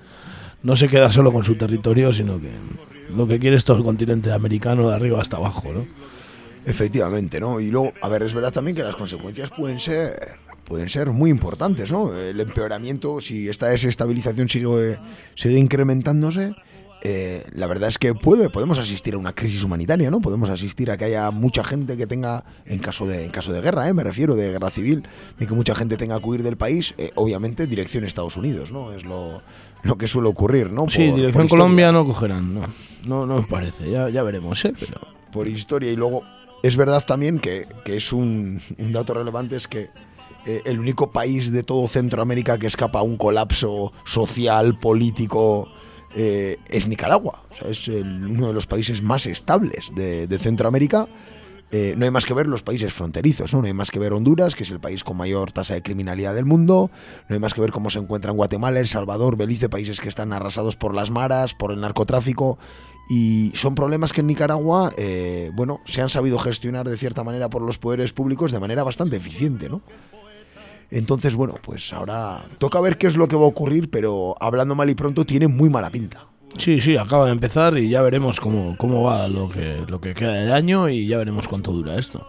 No 0.63 0.75
se 0.75 0.87
queda 0.87 1.11
solo 1.11 1.31
con 1.31 1.43
su 1.43 1.55
territorio, 1.55 2.13
sino 2.13 2.39
que 2.39 2.51
lo 3.15 3.27
que 3.27 3.39
quiere 3.39 3.55
es 3.55 3.65
todo 3.65 3.77
el 3.77 3.83
continente 3.83 4.31
americano 4.31 4.89
de 4.89 4.95
arriba 4.95 5.21
hasta 5.21 5.37
abajo, 5.37 5.71
¿no? 5.73 5.85
Efectivamente, 6.65 7.39
¿no? 7.39 7.59
Y 7.59 7.71
luego, 7.71 7.93
a 8.01 8.09
ver, 8.09 8.23
es 8.23 8.33
verdad 8.33 8.53
también 8.53 8.75
que 8.75 8.83
las 8.83 8.95
consecuencias 8.95 9.49
pueden 9.49 9.79
ser 9.79 10.39
pueden 10.65 10.87
ser 10.87 11.09
muy 11.09 11.29
importantes, 11.29 11.91
¿no? 11.91 12.15
El 12.15 12.39
empeoramiento, 12.39 13.19
si 13.19 13.49
esta 13.49 13.67
desestabilización 13.67 14.47
sigue, 14.47 14.97
sigue 15.35 15.59
incrementándose, 15.59 16.55
eh, 17.03 17.43
la 17.53 17.65
verdad 17.65 17.89
es 17.89 17.97
que 17.97 18.13
puede, 18.13 18.49
podemos 18.49 18.77
asistir 18.77 19.15
a 19.15 19.17
una 19.17 19.33
crisis 19.33 19.63
humanitaria, 19.63 20.11
¿no? 20.11 20.21
Podemos 20.21 20.49
asistir 20.49 20.91
a 20.91 20.97
que 20.97 21.05
haya 21.05 21.31
mucha 21.31 21.63
gente 21.63 21.97
que 21.97 22.05
tenga, 22.05 22.45
en 22.65 22.79
caso 22.79 23.07
de, 23.07 23.25
en 23.25 23.31
caso 23.31 23.51
de 23.51 23.59
guerra, 23.59 23.89
¿eh? 23.89 23.93
me 23.93 24.03
refiero, 24.03 24.35
de 24.35 24.51
guerra 24.51 24.69
civil, 24.69 25.03
de 25.39 25.47
que 25.47 25.53
mucha 25.53 25.73
gente 25.73 25.97
tenga 25.97 26.19
que 26.19 26.25
huir 26.25 26.43
del 26.43 26.57
país, 26.57 26.93
eh, 26.97 27.11
obviamente 27.15 27.65
dirección 27.65 28.03
Estados 28.03 28.37
Unidos, 28.37 28.71
¿no? 28.71 28.93
Es 28.93 29.03
lo, 29.03 29.41
lo 29.83 29.97
que 29.97 30.07
suele 30.07 30.29
ocurrir, 30.29 30.71
¿no? 30.71 30.87
Sí, 30.89 31.11
dirección. 31.11 31.47
Colombia 31.47 31.91
no 31.91 32.05
cogerán, 32.05 32.53
no. 32.53 32.61
No, 33.05 33.25
no 33.25 33.37
me 33.37 33.43
parece, 33.47 33.89
ya, 33.89 34.09
ya 34.09 34.21
veremos, 34.23 34.63
¿eh? 34.65 34.73
Pero... 34.79 34.99
por 35.31 35.47
historia 35.47 35.91
y 35.91 35.95
luego 35.95 36.21
es 36.63 36.75
verdad 36.77 37.03
también 37.05 37.39
que, 37.39 37.67
que 37.83 37.97
es 37.97 38.13
un, 38.13 38.61
un 38.77 38.91
dato 38.91 39.13
relevante 39.15 39.55
es 39.55 39.67
que 39.67 39.89
eh, 40.45 40.61
el 40.65 40.79
único 40.79 41.11
país 41.11 41.51
de 41.51 41.63
todo 41.63 41.87
Centroamérica 41.87 42.57
que 42.59 42.67
escapa 42.67 42.99
a 42.99 43.01
un 43.03 43.17
colapso 43.17 43.91
social, 44.05 44.77
político, 44.77 45.67
eh, 46.15 46.57
es 46.69 46.87
Nicaragua. 46.87 47.41
O 47.51 47.55
sea, 47.55 47.69
es 47.69 47.87
el- 47.87 48.25
uno 48.27 48.47
de 48.47 48.53
los 48.53 48.67
países 48.67 49.01
más 49.01 49.25
estables 49.25 49.91
de, 49.95 50.27
de 50.27 50.37
Centroamérica. 50.37 51.07
Eh, 51.73 51.93
no 51.97 52.03
hay 52.03 52.11
más 52.11 52.25
que 52.25 52.33
ver 52.33 52.47
los 52.47 52.63
países 52.63 52.93
fronterizos, 52.93 53.53
¿no? 53.53 53.61
No 53.61 53.67
hay 53.67 53.73
más 53.73 53.91
que 53.91 53.99
ver 53.99 54.11
Honduras, 54.11 54.55
que 54.55 54.63
es 54.63 54.71
el 54.71 54.81
país 54.81 55.05
con 55.05 55.15
mayor 55.15 55.53
tasa 55.53 55.73
de 55.73 55.81
criminalidad 55.81 56.35
del 56.35 56.45
mundo. 56.45 56.91
No 57.29 57.33
hay 57.33 57.39
más 57.39 57.53
que 57.53 57.61
ver 57.61 57.71
cómo 57.71 57.89
se 57.89 57.99
encuentran 57.99 58.35
Guatemala, 58.35 58.79
El 58.79 58.87
Salvador, 58.87 59.37
Belice, 59.37 59.69
países 59.69 60.01
que 60.01 60.09
están 60.09 60.33
arrasados 60.33 60.75
por 60.75 60.93
las 60.93 61.11
maras, 61.11 61.53
por 61.53 61.71
el 61.71 61.79
narcotráfico. 61.79 62.57
Y 63.09 63.51
son 63.55 63.75
problemas 63.75 64.11
que 64.11 64.19
en 64.19 64.27
Nicaragua, 64.27 64.91
eh, 64.97 65.51
bueno, 65.53 65.79
se 65.85 66.01
han 66.01 66.09
sabido 66.09 66.39
gestionar 66.39 66.89
de 66.89 66.97
cierta 66.97 67.23
manera 67.23 67.49
por 67.49 67.61
los 67.61 67.77
poderes 67.77 68.11
públicos 68.11 68.51
de 68.51 68.59
manera 68.59 68.83
bastante 68.83 69.15
eficiente, 69.15 69.69
¿no? 69.69 69.81
Entonces, 70.89 71.35
bueno, 71.35 71.55
pues 71.61 71.93
ahora 71.93 72.43
toca 72.57 72.81
ver 72.81 72.97
qué 72.97 73.07
es 73.07 73.15
lo 73.15 73.29
que 73.29 73.37
va 73.37 73.43
a 73.43 73.47
ocurrir, 73.47 73.89
pero 73.89 74.35
hablando 74.41 74.75
mal 74.75 74.89
y 74.89 74.95
pronto 74.95 75.25
tiene 75.25 75.47
muy 75.47 75.69
mala 75.69 75.89
pinta. 75.89 76.25
Sí, 76.57 76.81
sí, 76.81 76.97
acaba 76.97 77.25
de 77.25 77.31
empezar 77.31 77.77
y 77.77 77.89
ya 77.89 78.01
veremos 78.01 78.39
cómo, 78.39 78.75
cómo 78.77 79.03
va 79.03 79.27
lo 79.27 79.49
que, 79.49 79.83
lo 79.87 80.01
que 80.01 80.13
queda 80.13 80.33
de 80.33 80.53
año 80.53 80.89
y 80.89 81.07
ya 81.07 81.17
veremos 81.17 81.47
cuánto 81.47 81.71
dura 81.71 81.97
esto. 81.97 82.27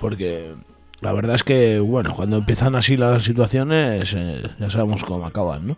Porque 0.00 0.54
la 1.00 1.12
verdad 1.12 1.36
es 1.36 1.42
que, 1.42 1.78
bueno, 1.78 2.14
cuando 2.14 2.36
empiezan 2.36 2.74
así 2.74 2.96
las 2.96 3.24
situaciones, 3.24 4.14
eh, 4.16 4.42
ya 4.58 4.70
sabemos 4.70 5.04
cómo 5.04 5.26
acaban, 5.26 5.66
¿no? 5.66 5.76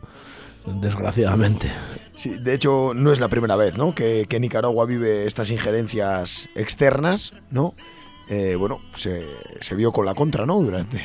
Desgraciadamente. 0.80 1.70
Sí, 2.14 2.36
de 2.38 2.54
hecho, 2.54 2.92
no 2.94 3.10
es 3.10 3.20
la 3.20 3.28
primera 3.28 3.56
vez, 3.56 3.78
¿no? 3.78 3.94
Que, 3.94 4.26
Nicaragua 4.38 4.84
vive 4.84 5.24
estas 5.24 5.50
injerencias 5.50 6.50
externas, 6.54 7.32
¿no? 7.50 7.74
Eh, 8.28 8.56
bueno, 8.56 8.80
se, 8.94 9.24
se 9.60 9.74
vio 9.74 9.92
con 9.92 10.04
la 10.04 10.14
contra, 10.14 10.44
¿no? 10.44 10.60
Durante, 10.60 11.00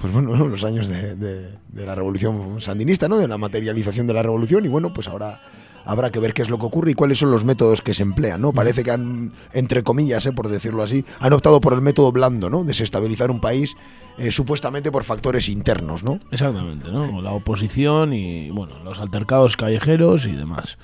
pues 0.00 0.12
bueno, 0.12 0.36
¿no? 0.36 0.46
los 0.46 0.62
años 0.62 0.88
de 0.88 1.58
la 1.74 1.94
revolución 1.94 2.60
sandinista, 2.60 3.08
¿no? 3.08 3.18
De 3.18 3.26
la 3.26 3.38
materialización 3.38 4.06
de 4.06 4.14
la 4.14 4.22
revolución 4.22 4.64
y 4.64 4.68
bueno, 4.68 4.92
pues 4.92 5.08
ahora 5.08 5.40
habrá 5.84 6.10
que 6.10 6.20
ver 6.20 6.34
qué 6.34 6.42
es 6.42 6.50
lo 6.50 6.58
que 6.58 6.66
ocurre 6.66 6.92
y 6.92 6.94
cuáles 6.94 7.18
son 7.18 7.30
los 7.30 7.44
métodos 7.44 7.82
que 7.82 7.94
se 7.94 8.02
emplean, 8.02 8.40
¿no? 8.40 8.52
Parece 8.52 8.82
que 8.82 8.90
han, 8.90 9.32
entre 9.52 9.82
comillas, 9.82 10.26
¿eh? 10.26 10.32
por 10.32 10.48
decirlo 10.48 10.82
así, 10.82 11.04
han 11.20 11.32
optado 11.32 11.60
por 11.60 11.72
el 11.72 11.80
método 11.80 12.12
blando, 12.12 12.50
¿no? 12.50 12.64
Desestabilizar 12.64 13.30
un 13.30 13.40
país 13.40 13.76
eh, 14.18 14.30
supuestamente 14.30 14.92
por 14.92 15.04
factores 15.04 15.48
internos, 15.48 16.04
¿no? 16.04 16.18
Exactamente, 16.30 16.90
¿no? 16.90 17.20
La 17.20 17.32
oposición 17.32 18.12
y, 18.12 18.50
bueno, 18.50 18.74
los 18.84 18.98
altercados 19.00 19.56
callejeros 19.56 20.26
y 20.26 20.32
demás. 20.32 20.78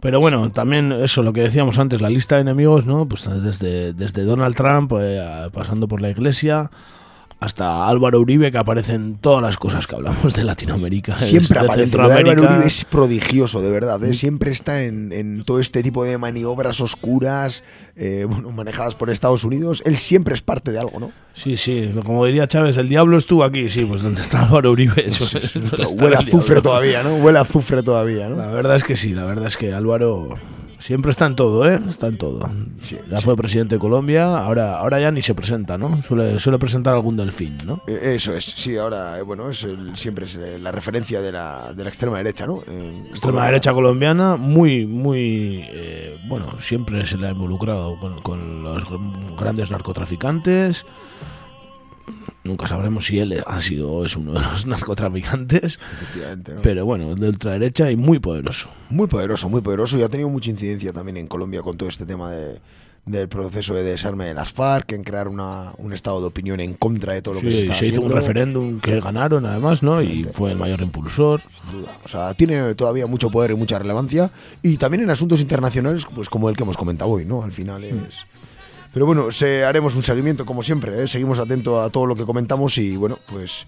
Pero 0.00 0.18
bueno, 0.18 0.50
también 0.50 0.92
eso, 0.92 1.22
lo 1.22 1.32
que 1.32 1.42
decíamos 1.42 1.78
antes, 1.78 2.00
la 2.00 2.08
lista 2.08 2.36
de 2.36 2.42
enemigos, 2.42 2.86
¿no? 2.86 3.06
Pues 3.06 3.28
desde, 3.42 3.92
desde 3.92 4.24
Donald 4.24 4.56
Trump, 4.56 4.92
eh, 4.98 5.48
pasando 5.52 5.88
por 5.88 6.00
la 6.00 6.08
iglesia, 6.08 6.70
hasta 7.40 7.88
Álvaro 7.88 8.20
Uribe, 8.20 8.52
que 8.52 8.58
aparece 8.58 8.92
en 8.92 9.16
todas 9.16 9.42
las 9.42 9.56
cosas 9.56 9.86
que 9.86 9.96
hablamos 9.96 10.34
de 10.34 10.44
Latinoamérica. 10.44 11.16
Siempre 11.20 11.58
de 11.60 11.66
aparece. 11.66 11.96
Lo 11.96 12.08
de 12.08 12.14
Álvaro. 12.14 12.42
Uribe 12.44 12.66
es 12.66 12.84
prodigioso, 12.84 13.62
de 13.62 13.70
verdad. 13.70 14.04
¿eh? 14.04 14.12
Siempre 14.12 14.50
está 14.50 14.82
en, 14.82 15.10
en 15.12 15.42
todo 15.44 15.58
este 15.58 15.82
tipo 15.82 16.04
de 16.04 16.18
maniobras 16.18 16.80
oscuras, 16.82 17.64
eh, 17.96 18.26
bueno, 18.28 18.50
manejadas 18.50 18.94
por 18.94 19.08
Estados 19.08 19.42
Unidos. 19.44 19.82
Él 19.86 19.96
siempre 19.96 20.34
es 20.34 20.42
parte 20.42 20.70
de 20.70 20.78
algo, 20.80 21.00
¿no? 21.00 21.12
Sí, 21.32 21.56
sí, 21.56 21.90
como 22.04 22.26
diría 22.26 22.46
Chávez, 22.46 22.76
el 22.76 22.88
diablo 22.90 23.16
estuvo 23.16 23.42
aquí, 23.44 23.70
sí, 23.70 23.84
pues 23.86 24.02
donde 24.02 24.20
está 24.20 24.42
Álvaro 24.42 24.72
Uribe. 24.72 25.06
eso- 25.06 25.38
Huele 25.94 26.16
a 26.16 26.18
azufre 26.18 26.56
diablo. 26.56 26.62
todavía, 26.62 27.02
¿no? 27.02 27.16
Huele 27.16 27.38
a 27.38 27.42
azufre 27.42 27.82
todavía, 27.82 28.28
¿no? 28.28 28.36
La 28.36 28.48
verdad 28.48 28.76
es 28.76 28.84
que 28.84 28.96
sí, 28.96 29.14
la 29.14 29.24
verdad 29.24 29.46
es 29.46 29.56
que 29.56 29.72
Álvaro 29.72 30.34
siempre 30.80 31.10
está 31.10 31.26
en 31.26 31.36
todo, 31.36 31.64
¿eh? 31.70 31.80
Está 31.88 32.08
en 32.08 32.16
todo. 32.18 32.50
ya 33.10 33.20
fue 33.20 33.36
presidente 33.36 33.76
de 33.76 33.78
Colombia, 33.78 34.38
ahora, 34.38 34.78
ahora 34.78 34.98
ya 35.00 35.10
ni 35.10 35.22
se 35.22 35.34
presenta, 35.34 35.78
¿no? 35.78 36.02
Suele, 36.02 36.38
suele 36.40 36.58
presentar 36.58 36.94
algún 36.94 37.16
delfín, 37.16 37.58
¿no? 37.64 37.82
Eh, 37.86 38.14
Eso 38.16 38.34
es, 38.34 38.44
sí, 38.44 38.76
ahora, 38.76 39.18
eh, 39.18 39.22
bueno, 39.22 39.48
es 39.50 39.62
el- 39.64 39.96
siempre 39.96 40.24
es 40.24 40.36
la 40.60 40.72
referencia 40.72 41.20
de 41.20 41.32
la, 41.32 41.72
de 41.72 41.82
la 41.84 41.88
extrema 41.90 42.16
derecha, 42.18 42.46
¿no? 42.46 42.62
En 42.66 43.06
Extrema 43.06 43.20
Colombia. 43.20 43.44
derecha 43.46 43.72
colombiana, 43.72 44.36
muy, 44.36 44.86
muy. 44.86 45.64
eh, 45.70 46.16
bueno, 46.26 46.46
siempre 46.58 47.06
se 47.06 47.16
le 47.16 47.28
ha 47.28 47.30
involucrado 47.30 47.96
con, 47.98 48.20
con 48.22 48.62
los 48.62 48.84
gr- 48.86 49.36
grandes 49.38 49.70
narcotraficantes. 49.70 50.84
Nunca 52.44 52.66
sabremos 52.66 53.06
si 53.06 53.18
él 53.18 53.42
ha 53.46 53.60
sido 53.60 54.04
es 54.04 54.16
uno 54.16 54.32
de 54.32 54.40
los 54.40 54.66
narcotraficantes. 54.66 55.78
Efectivamente, 55.92 56.54
¿no? 56.54 56.62
Pero 56.62 56.84
bueno, 56.84 57.14
de 57.14 57.28
ultraderecha 57.28 57.90
y 57.90 57.96
muy 57.96 58.18
poderoso. 58.18 58.70
Muy 58.88 59.06
poderoso, 59.06 59.48
muy 59.48 59.60
poderoso 59.60 59.98
y 59.98 60.02
ha 60.02 60.08
tenido 60.08 60.28
mucha 60.28 60.50
incidencia 60.50 60.92
también 60.92 61.16
en 61.16 61.26
Colombia 61.26 61.62
con 61.62 61.76
todo 61.76 61.88
este 61.88 62.06
tema 62.06 62.30
de, 62.30 62.60
del 63.06 63.28
proceso 63.28 63.74
de 63.74 63.82
desarme 63.82 64.26
de 64.26 64.34
las 64.34 64.52
FARC, 64.52 64.92
en 64.92 65.04
crear 65.04 65.28
una, 65.28 65.72
un 65.78 65.92
estado 65.92 66.20
de 66.20 66.26
opinión 66.26 66.60
en 66.60 66.74
contra 66.74 67.14
de 67.14 67.22
todo 67.22 67.34
lo 67.34 67.40
que 67.40 67.52
se 67.52 67.60
está 67.60 67.74
se 67.74 67.86
hizo 67.86 68.02
un 68.02 68.12
referéndum 68.12 68.80
que 68.80 69.00
ganaron 69.00 69.46
además, 69.46 69.82
¿no? 69.82 70.02
Y 70.02 70.24
fue 70.24 70.52
el 70.52 70.58
mayor 70.58 70.82
impulsor. 70.82 71.40
O 72.04 72.08
sea, 72.08 72.34
tiene 72.34 72.74
todavía 72.74 73.06
mucho 73.06 73.30
poder 73.30 73.52
y 73.52 73.54
mucha 73.54 73.78
relevancia. 73.78 74.30
Y 74.62 74.76
también 74.76 75.02
en 75.04 75.10
asuntos 75.10 75.40
internacionales, 75.40 76.06
pues 76.14 76.28
como 76.28 76.48
el 76.48 76.56
que 76.56 76.62
hemos 76.62 76.76
comentado 76.76 77.10
hoy, 77.10 77.24
¿no? 77.24 77.42
Al 77.42 77.52
final 77.52 77.84
es. 77.84 78.24
Pero 78.92 79.06
bueno, 79.06 79.30
se, 79.30 79.64
haremos 79.64 79.94
un 79.94 80.02
seguimiento 80.02 80.44
como 80.44 80.62
siempre, 80.62 81.02
¿eh? 81.02 81.08
seguimos 81.08 81.38
atentos 81.38 81.80
a 81.80 81.90
todo 81.90 82.06
lo 82.06 82.16
que 82.16 82.24
comentamos 82.24 82.76
y 82.78 82.96
bueno, 82.96 83.18
pues. 83.28 83.66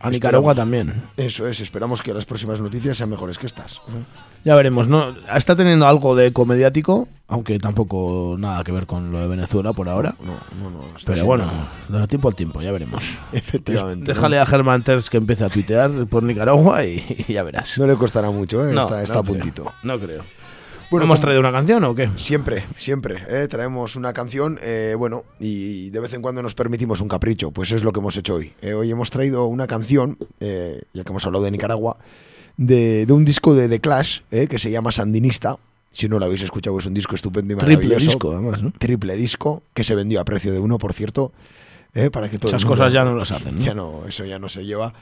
A 0.00 0.10
Nicaragua 0.10 0.54
también. 0.54 1.02
Eso 1.16 1.48
es, 1.48 1.60
esperamos 1.60 2.02
que 2.02 2.12
las 2.12 2.26
próximas 2.26 2.60
noticias 2.60 2.98
sean 2.98 3.08
mejores 3.08 3.38
que 3.38 3.46
estas. 3.46 3.80
Ya 4.44 4.54
veremos, 4.54 4.86
¿no? 4.86 5.14
Está 5.34 5.56
teniendo 5.56 5.86
algo 5.86 6.14
de 6.14 6.30
comediático, 6.34 7.08
aunque 7.28 7.58
tampoco 7.58 8.36
nada 8.38 8.62
que 8.64 8.72
ver 8.72 8.86
con 8.86 9.12
lo 9.12 9.20
de 9.20 9.28
Venezuela 9.28 9.72
por 9.72 9.88
ahora. 9.88 10.14
No, 10.20 10.34
no, 10.62 10.70
no. 10.70 10.96
está 10.96 11.14
Pero 11.14 11.24
bueno, 11.24 11.50
de 11.88 12.06
tiempo 12.06 12.28
al 12.28 12.34
tiempo, 12.34 12.60
ya 12.60 12.70
veremos. 12.70 13.18
Efectivamente. 13.32 14.12
Déjale 14.12 14.38
a 14.38 14.44
Germán 14.44 14.82
Terz 14.82 15.08
que 15.08 15.16
empiece 15.16 15.44
a 15.44 15.48
tuitear 15.48 15.90
por 16.06 16.22
Nicaragua 16.22 16.84
y, 16.84 17.24
y 17.26 17.32
ya 17.32 17.42
verás. 17.42 17.78
No 17.78 17.86
le 17.86 17.96
costará 17.96 18.30
mucho, 18.30 18.68
¿eh? 18.68 18.74
No, 18.74 18.82
está 18.82 19.02
está 19.02 19.14
no 19.14 19.20
a 19.20 19.22
creo, 19.22 19.34
puntito. 19.34 19.72
No 19.82 19.98
creo. 19.98 20.22
Bueno, 20.94 21.06
¿Hemos 21.06 21.20
traído 21.20 21.40
una 21.40 21.52
canción 21.52 21.82
o 21.84 21.94
qué? 21.94 22.10
Siempre, 22.16 22.64
siempre. 22.76 23.22
¿eh? 23.28 23.48
Traemos 23.48 23.96
una 23.96 24.12
canción, 24.12 24.58
eh, 24.62 24.94
bueno, 24.96 25.24
y 25.40 25.90
de 25.90 26.00
vez 26.00 26.12
en 26.14 26.22
cuando 26.22 26.42
nos 26.42 26.54
permitimos 26.54 27.00
un 27.00 27.08
capricho. 27.08 27.50
Pues 27.50 27.72
es 27.72 27.82
lo 27.82 27.92
que 27.92 28.00
hemos 28.00 28.16
hecho 28.16 28.34
hoy. 28.34 28.52
Eh, 28.62 28.74
hoy 28.74 28.90
hemos 28.90 29.10
traído 29.10 29.46
una 29.46 29.66
canción, 29.66 30.16
eh, 30.40 30.82
ya 30.92 31.02
que 31.04 31.10
hemos 31.12 31.26
hablado 31.26 31.44
de 31.44 31.50
Nicaragua, 31.50 31.96
de, 32.56 33.06
de 33.06 33.12
un 33.12 33.24
disco 33.24 33.54
de 33.54 33.68
The 33.68 33.80
Clash, 33.80 34.20
eh, 34.30 34.46
que 34.46 34.58
se 34.58 34.70
llama 34.70 34.92
Sandinista. 34.92 35.56
Si 35.90 36.08
no 36.08 36.18
lo 36.18 36.24
habéis 36.26 36.42
escuchado, 36.42 36.78
es 36.78 36.86
un 36.86 36.94
disco 36.94 37.14
estupendo 37.14 37.54
y 37.54 37.56
Triple 37.56 37.76
maravilloso. 37.76 38.06
disco, 38.06 38.32
además, 38.32 38.62
¿no? 38.62 38.72
Triple 38.78 39.16
disco, 39.16 39.62
que 39.74 39.84
se 39.84 39.94
vendió 39.94 40.20
a 40.20 40.24
precio 40.24 40.52
de 40.52 40.58
uno, 40.58 40.78
por 40.78 40.92
cierto. 40.92 41.32
Eh, 41.94 42.10
para 42.10 42.28
que 42.28 42.38
todo 42.38 42.50
el 42.50 42.56
Esas 42.56 42.66
cosas 42.66 42.92
ya 42.92 43.04
no 43.04 43.14
las 43.14 43.30
hacen, 43.30 43.54
¿no? 43.54 43.60
Ya 43.60 43.72
no, 43.72 44.02
eso 44.08 44.24
ya 44.24 44.40
no 44.40 44.48
se 44.48 44.64
lleva. 44.64 44.92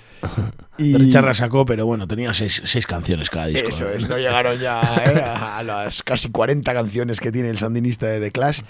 Richard 0.79 1.25
la 1.25 1.33
sacó, 1.33 1.65
pero 1.65 1.87
bueno, 1.87 2.07
tenía 2.07 2.35
seis, 2.35 2.61
seis 2.65 2.87
canciones 2.87 3.31
cada 3.31 3.47
disco. 3.47 3.67
Eso 3.67 3.85
¿no? 3.85 3.91
es, 3.91 4.09
no 4.09 4.19
llegaron 4.19 4.59
ya 4.59 4.83
eh, 5.07 5.23
a 5.25 5.63
las 5.63 6.03
casi 6.03 6.31
40 6.31 6.71
canciones 6.75 7.21
que 7.21 7.33
tiene 7.33 7.49
el 7.49 7.57
sandinista 7.57 8.07
de 8.07 8.21
The 8.21 8.31
Clash. 8.31 8.61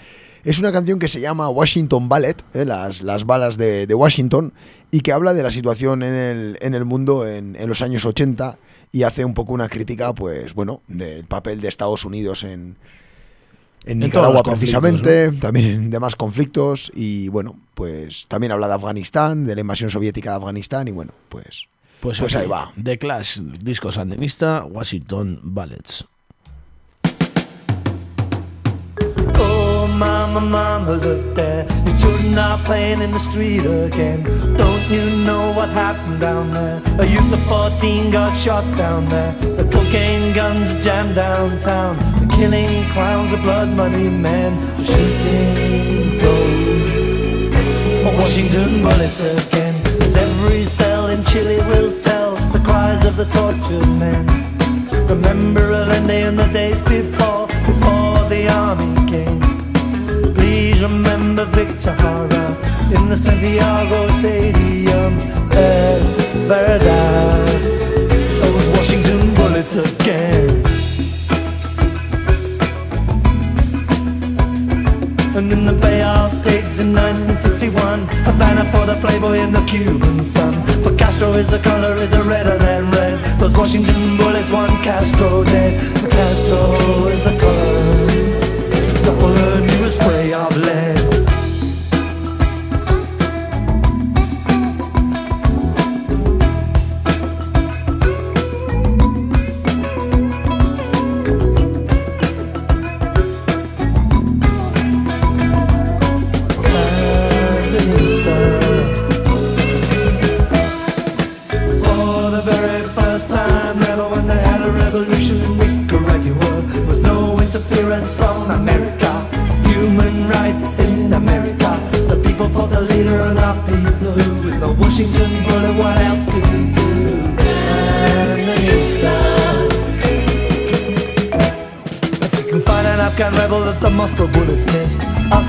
Es 0.45 0.59
una 0.59 0.71
canción 0.71 0.99
que 0.99 1.09
se 1.09 1.19
llama 1.19 1.49
Washington 1.49 2.07
Ballet, 2.07 2.41
eh, 2.53 2.63
las, 2.63 3.01
las 3.01 3.25
balas 3.25 3.57
de, 3.57 3.87
de 3.87 3.93
Washington, 3.93 4.53
y 4.89 5.01
que 5.01 5.11
habla 5.11 5.33
de 5.33 5.43
la 5.43 5.51
situación 5.51 6.01
en 6.01 6.13
el, 6.13 6.57
en 6.61 6.75
el 6.75 6.85
mundo 6.85 7.27
en, 7.27 7.57
en 7.57 7.67
los 7.67 7.81
años 7.81 8.05
80 8.05 8.57
y 8.93 9.03
hace 9.03 9.25
un 9.25 9.33
poco 9.33 9.53
una 9.53 9.67
crítica, 9.67 10.13
pues 10.13 10.53
bueno, 10.53 10.81
del 10.87 11.25
papel 11.25 11.59
de 11.59 11.67
Estados 11.67 12.05
Unidos 12.05 12.43
en, 12.43 12.77
en 13.85 13.99
Nicaragua 13.99 14.43
precisamente, 14.43 15.31
también 15.31 15.65
en 15.65 15.89
demás 15.89 16.15
conflictos, 16.15 16.91
y 16.95 17.27
bueno, 17.29 17.59
pues 17.73 18.27
también 18.27 18.51
habla 18.51 18.67
de 18.67 18.73
Afganistán, 18.75 19.45
de 19.45 19.55
la 19.55 19.61
invasión 19.61 19.89
soviética 19.89 20.31
de 20.31 20.37
Afganistán, 20.37 20.87
y 20.87 20.91
bueno, 20.91 21.13
pues, 21.29 21.67
Pues, 21.99 22.19
pues 22.19 22.35
aquí, 22.35 22.43
ahí 22.43 22.49
va. 22.49 22.71
The 22.81 22.97
Clash, 22.97 23.39
disco 23.39 23.91
sandinista, 23.91 24.65
Washington 24.65 25.39
Ballets. 25.43 26.05
Mama, 30.03 30.41
mama, 30.41 30.91
look 31.05 31.35
there. 31.35 31.65
Your 31.85 31.95
children 32.01 32.37
are 32.37 32.59
playing 32.69 33.01
in 33.01 33.11
the 33.11 33.23
street 33.29 33.65
again. 33.87 34.21
Don't 34.61 34.85
you 34.95 35.03
know 35.27 35.43
what 35.57 35.69
happened 35.69 36.19
down 36.19 36.45
there? 36.57 36.79
A 37.03 37.05
youth 37.05 37.31
of 37.37 37.43
14 37.43 38.11
got 38.11 38.35
shot 38.35 38.65
down 38.77 39.01
there. 39.09 39.33
The 39.59 39.65
cocaine 39.75 40.33
guns 40.33 40.67
are 40.73 40.81
jammed 40.87 41.15
downtown. 41.15 41.93
The 42.21 42.27
killing 42.35 42.83
clowns, 42.93 43.31
the 43.31 43.37
blood 43.37 43.69
money 43.81 44.09
men, 44.09 44.51
shooting. 44.89 46.19
Oh, 48.05 48.13
Washington 48.19 48.71
bullets 48.83 49.19
again. 49.33 49.75
As 50.05 50.15
every 50.15 50.65
cell 50.65 51.07
in 51.13 51.23
Chile 51.25 51.59
will 51.69 51.91
tell 52.01 52.35
the 52.55 52.61
cries 52.67 53.01
of 53.09 53.15
the 53.15 53.27
tortured 53.37 53.89
men. 54.03 54.23
Remember 55.07 55.65
Allende 55.81 56.17
in 56.29 56.35
the 56.35 56.47
days 56.59 56.81
before, 56.93 57.47
before 57.69 58.19
the 58.33 58.41
army 58.49 58.91
came. 59.11 59.62
Remember 60.83 61.45
Victor 61.45 61.93
Hara 61.93 62.57
in 62.93 63.07
the 63.07 63.15
Santiago 63.15 64.09
Stadium. 64.19 65.17
Es 65.51 66.03
verdad, 66.45 67.61
those 68.41 68.67
Washington 68.75 69.33
bullets 69.33 69.77
again. 69.77 70.61
And 75.37 75.49
in 75.53 75.65
the 75.65 75.71
Bay 75.71 76.01
of 76.03 76.31
Pigs 76.43 76.79
in 76.79 76.93
1961, 76.93 78.05
Havana 78.25 78.65
for 78.71 78.85
the 78.85 78.95
Playboy 78.95 79.37
and 79.39 79.55
the 79.55 79.63
Cuban 79.63 80.25
sun. 80.25 80.53
For 80.83 80.93
Castro 80.97 81.31
is 81.33 81.49
the 81.49 81.59
color 81.59 81.95
is 81.95 82.11
a 82.11 82.23
redder 82.23 82.57
than 82.57 82.91
red. 82.91 83.39
Those 83.39 83.55
Washington 83.55 84.17
bullets 84.17 84.51
want 84.51 84.83
Castro 84.83 85.45
dead. 85.45 85.81
For 86.01 86.09
Castro 86.09 87.07
is 87.07 87.23
the 87.23 87.39
color, 87.39 87.85
the 89.05 89.15
bullet 89.17 89.61
new 89.61 89.83
spray 89.85 90.33
of 90.33 90.62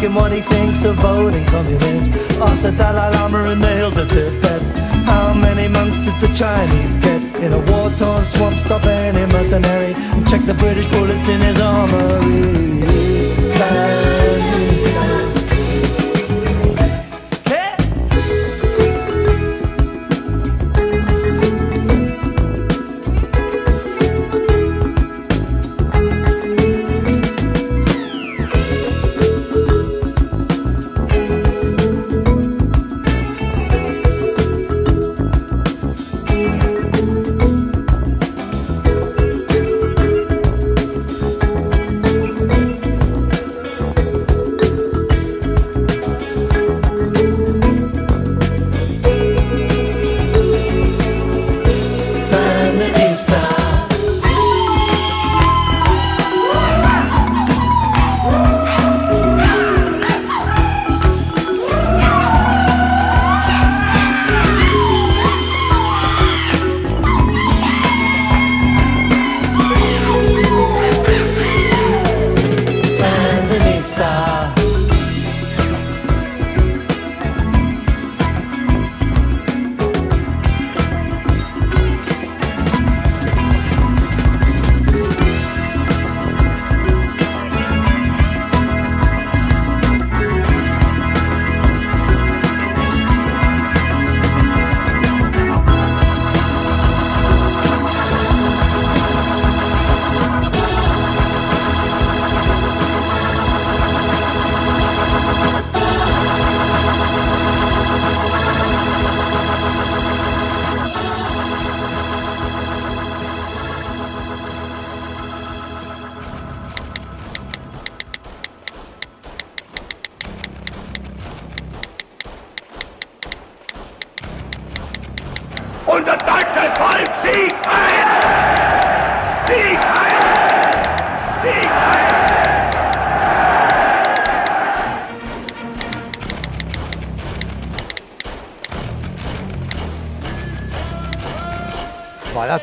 him 0.04 0.14
what 0.14 0.32
he 0.32 0.40
thinks 0.40 0.84
of 0.84 0.96
voting 0.96 1.44
communist 1.46 2.12
oh, 2.38 2.48
Ask 2.48 2.62
the 2.62 2.72
Dalai 2.72 3.16
Lama 3.16 3.50
in 3.52 3.60
the 3.60 3.68
hills 3.68 3.96
of 3.96 4.08
Tibet. 4.08 4.60
How 5.04 5.32
many 5.32 5.66
monks 5.68 5.96
did 5.98 6.16
the 6.20 6.34
Chinese 6.34 6.96
get? 6.96 7.22
In 7.42 7.52
a 7.52 7.58
war-torn 7.70 8.24
swamp, 8.26 8.58
stop 8.58 8.84
any 8.84 9.24
mercenary 9.32 9.94
And 9.94 10.28
check 10.28 10.42
the 10.42 10.54
British 10.54 10.86
bullets 10.88 11.28
in 11.28 11.40
his 11.40 11.60
armory 11.60 12.63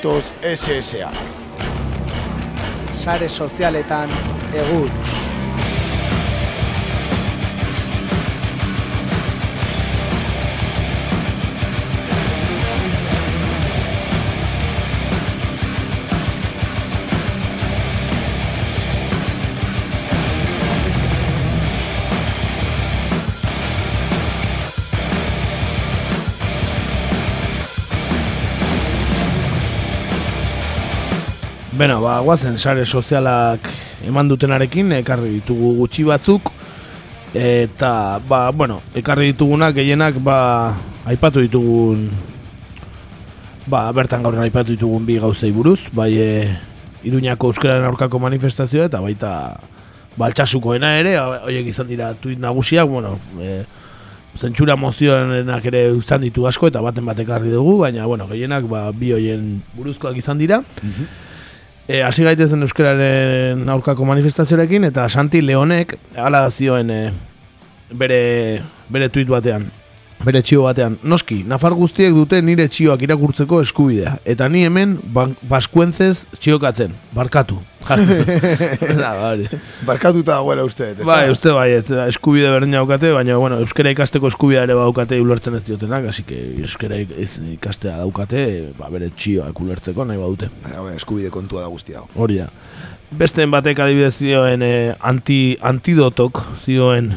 Aparatos 0.01 0.33
SSA. 0.41 1.11
Sare 2.93 3.29
sozialetan 3.29 4.09
egur. 4.53 5.00
Beno, 31.81 31.95
ba, 31.97 32.19
guazen 32.21 32.59
sare 32.61 32.83
sozialak 32.85 33.65
eman 34.05 34.27
dutenarekin, 34.29 34.91
ekarri 34.99 35.31
ditugu 35.39 35.71
gutxi 35.79 36.03
batzuk, 36.05 36.51
eta, 37.33 38.19
ba, 38.29 38.41
bueno, 38.53 38.75
ekarri 38.93 39.31
ditugunak 39.31 39.73
gehienak, 39.79 40.19
ba, 40.21 40.35
aipatu 41.09 41.41
ditugun, 41.41 42.03
ba, 43.65 43.87
bertan 43.97 44.21
gaur 44.21 44.37
aipatu 44.43 44.75
ditugun 44.75 45.07
bi 45.09 45.15
gauzei 45.23 45.49
buruz, 45.55 45.87
bai, 45.89 46.11
e, 46.21 46.29
Iruñako 47.01 47.49
euskararen 47.49 47.89
aurkako 47.89 48.21
manifestazioa, 48.27 48.85
eta 48.85 49.01
baita, 49.01 49.33
baltsasukoena 50.21 50.93
ere, 50.99 51.15
horiek 51.17 51.73
izan 51.73 51.89
dira 51.89 52.11
tuit 52.13 52.37
nagusiak, 52.37 52.85
bueno, 52.93 53.15
e, 53.41 53.63
zentsura 54.37 54.77
mozioenak 54.77 55.65
ere 55.73 55.87
izan 55.97 56.21
ditu 56.29 56.45
asko, 56.45 56.69
eta 56.69 56.85
baten 56.85 57.09
bat 57.09 57.25
ekarri 57.25 57.49
dugu, 57.57 57.79
baina, 57.87 58.05
bueno, 58.05 58.29
gehienak, 58.29 58.69
ba, 58.69 58.85
bi 58.93 59.15
hoien 59.17 59.63
buruzkoak 59.73 60.21
izan 60.21 60.45
dira. 60.45 60.61
E, 61.89 62.01
hasi 62.05 62.23
gaitezen 62.23 62.61
euskararen 62.61 63.67
aurkako 63.73 64.05
manifestazioarekin 64.05 64.85
eta 64.91 65.07
Santi 65.09 65.41
Leonek 65.43 65.95
hala 66.15 66.45
zioen 66.51 66.91
e, 66.93 67.01
bere 67.97 68.21
bere 68.91 69.09
tuit 69.09 69.29
batean, 69.31 69.65
bere 70.25 70.41
txio 70.45 70.65
batean. 70.67 70.97
Noski, 71.03 71.41
Nafar 71.47 71.75
guztiek 71.77 72.13
dute 72.15 72.41
nire 72.45 72.67
txioak 72.71 73.03
irakurtzeko 73.07 73.61
eskubidea 73.65 74.17
eta 74.25 74.47
ni 74.51 74.65
hemen 74.67 74.97
baskuentzez 75.49 76.25
txiokatzen, 76.37 76.95
barkatu. 77.15 77.59
da, 79.01 79.11
bari. 79.17 79.47
Barkatuta 79.87 80.35
dagoela 80.35 80.63
uste. 80.67 80.91
Bai, 81.05 81.31
uste 81.33 81.53
bai, 81.55 81.67
ez, 81.79 81.87
eskubide 82.05 82.51
berdina 82.53 82.77
daukate, 82.77 83.09
baina 83.15 83.39
bueno, 83.41 83.57
euskara 83.63 83.93
ikasteko 83.95 84.29
eskubidea 84.29 84.67
ere 84.67 84.77
daukate 84.77 85.17
ulertzen 85.21 85.57
ez 85.57 85.63
diotenak, 85.65 86.05
así 86.11 86.23
que 86.27 86.39
ez 86.61 87.31
ikastea 87.55 87.97
daukate, 87.97 88.45
ba, 88.77 88.89
bere 88.93 89.09
txioak 89.15 89.65
ulertzeko 89.65 90.05
nahi 90.05 90.21
badute. 90.21 90.51
Baina, 90.63 90.85
bai, 90.85 90.95
eskubide 90.99 91.33
kontua 91.33 91.65
da 91.65 91.73
guzti 91.73 91.97
hau. 91.97 92.05
Hori 92.15 92.41
da. 92.43 92.51
Beste 93.17 93.43
batek 93.49 93.81
adibidez 93.83 94.13
zioen 94.21 94.61
eh, 94.63 94.93
anti, 95.03 95.57
antidotok 95.67 96.39
zioen 96.61 97.15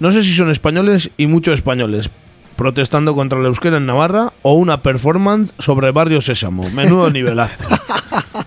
No 0.00 0.12
sé 0.12 0.22
si 0.22 0.34
son 0.34 0.50
españoles 0.50 1.10
y 1.16 1.26
muchos 1.26 1.54
españoles 1.54 2.10
protestando 2.56 3.14
contra 3.14 3.38
el 3.38 3.46
euskera 3.46 3.78
en 3.78 3.86
Navarra 3.86 4.32
o 4.42 4.54
una 4.54 4.82
performance 4.82 5.52
sobre 5.58 5.90
Barrio 5.90 6.20
Sésamo. 6.20 6.68
Menudo 6.70 7.10
nivelazo. 7.12 7.64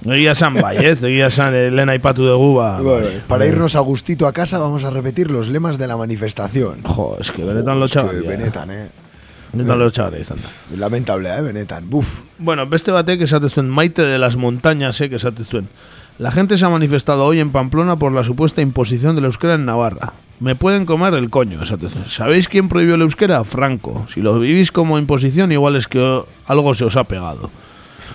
Egia 0.05 0.31
esan 0.31 0.55
bai, 0.55 0.77
ez? 0.79 1.03
Egia 1.03 1.27
esan 1.27 1.55
eh, 1.55 1.69
lehen 1.71 1.89
aipatu 1.91 2.23
dugu, 2.23 2.53
ba... 2.55 2.79
Bueno, 2.79 3.07
para 3.27 3.45
irnos 3.45 3.75
a 3.75 3.81
gustito 3.81 4.27
a 4.27 4.31
casa 4.31 4.57
vamos 4.57 4.85
a 4.85 4.91
repetir 4.91 5.29
los 5.29 5.49
lemas 5.49 5.77
de 5.77 5.87
la 5.87 5.97
manifestación. 5.97 6.81
Jo, 6.83 7.17
es 7.19 7.31
que 7.31 7.43
benetan 7.43 7.73
es 7.83 7.91
que 7.91 7.99
lotxagarria. 7.99 8.29
benetan, 8.29 8.71
eh. 8.71 8.89
Benetan 9.51 9.79
lotxagarria 9.79 10.21
izan 10.21 10.37
da. 10.39 10.77
Lamentable, 10.77 11.29
eh, 11.35 11.41
benetan. 11.41 11.89
Buf. 11.89 12.21
Bueno, 12.37 12.67
beste 12.67 12.91
batek 12.91 13.21
esate 13.27 13.49
zuen 13.49 13.67
Maite 13.69 14.03
de 14.03 14.17
las 14.17 14.37
montañas, 14.37 14.99
eh, 15.01 15.09
que 15.09 15.17
esate 15.17 15.43
zuen. 15.43 15.67
La 16.19 16.31
gente 16.31 16.57
se 16.57 16.65
ha 16.65 16.69
manifestado 16.69 17.23
hoy 17.25 17.39
en 17.39 17.51
Pamplona 17.51 17.95
por 17.95 18.11
la 18.11 18.23
supuesta 18.23 18.61
imposición 18.61 19.15
del 19.15 19.25
euskera 19.25 19.53
en 19.53 19.65
Navarra. 19.65 20.13
Me 20.39 20.55
pueden 20.55 20.85
comer 20.85 21.13
el 21.13 21.29
coño. 21.29 21.61
¿Sabéis 22.07 22.47
quién 22.47 22.69
prohibió 22.69 22.95
el 22.95 23.01
euskera? 23.01 23.43
Franco. 23.43 24.05
Si 24.11 24.21
lo 24.21 24.39
vivís 24.39 24.71
como 24.71 24.97
imposición, 24.97 25.51
igual 25.51 25.75
es 25.75 25.87
que 25.87 26.23
algo 26.47 26.73
se 26.73 26.85
os 26.85 26.95
ha 26.95 27.03
pegado. 27.03 27.51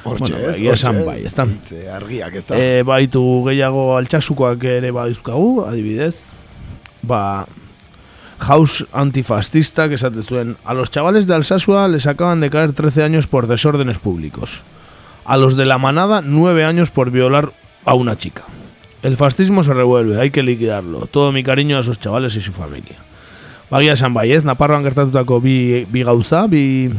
Hortxe, 0.04 0.32
Bueno, 0.32 0.48
ez? 0.50 0.60
esan 0.60 1.04
bai, 1.06 1.24
hitze, 1.26 1.88
argiak, 1.88 2.34
ez 2.34 2.46
da? 2.48 2.58
E, 2.58 2.82
baitu 2.82 3.22
gehiago 3.46 3.94
altxasukoak 3.96 4.64
ere 4.66 4.90
badizkagu, 4.90 5.62
adibidez. 5.62 6.16
Ba, 7.02 7.46
House 8.40 8.84
antifascista 8.92 9.88
que 9.88 9.94
esate 9.94 10.24
zuen. 10.24 10.56
A 10.64 10.74
los 10.74 10.90
chavales 10.90 11.28
de 11.28 11.34
Alsasua 11.34 11.86
les 11.86 12.08
acaban 12.08 12.40
de 12.40 12.50
caer 12.50 12.72
13 12.72 13.04
años 13.04 13.28
por 13.28 13.46
desórdenes 13.46 14.00
públicos. 14.00 14.64
A 15.24 15.36
los 15.36 15.54
de 15.56 15.66
la 15.66 15.78
manada 15.78 16.20
9 16.20 16.64
años 16.64 16.90
por 16.90 17.12
violar 17.12 17.52
a 17.84 17.94
una 17.94 18.16
chica. 18.16 18.42
El 19.02 19.16
fascismo 19.16 19.62
se 19.62 19.74
revuelve, 19.74 20.20
hay 20.20 20.30
que 20.30 20.42
liquidarlo. 20.42 21.06
Todo 21.06 21.32
mi 21.32 21.42
cariño 21.42 21.76
a 21.76 21.80
esos 21.80 21.98
chavales 21.98 22.36
y 22.36 22.40
su 22.40 22.52
familia. 22.52 22.96
Bagia 23.70 23.94
esan 23.94 24.14
bai, 24.14 24.30
ez? 24.32 24.44
Naparroan 24.44 24.84
gertatutako 24.84 25.40
bi, 25.40 25.86
bi 25.88 26.02
gauza, 26.04 26.46
bi... 26.46 26.92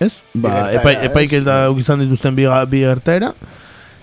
Ez? 0.00 0.14
Ba, 0.32 0.70
epai, 0.72 0.94
ez? 0.96 1.10
epaiketa 1.10 1.66
izan 1.76 2.00
dituzten 2.00 2.34
bi, 2.34 2.46
bi 2.72 2.80
gertaera. 2.80 3.34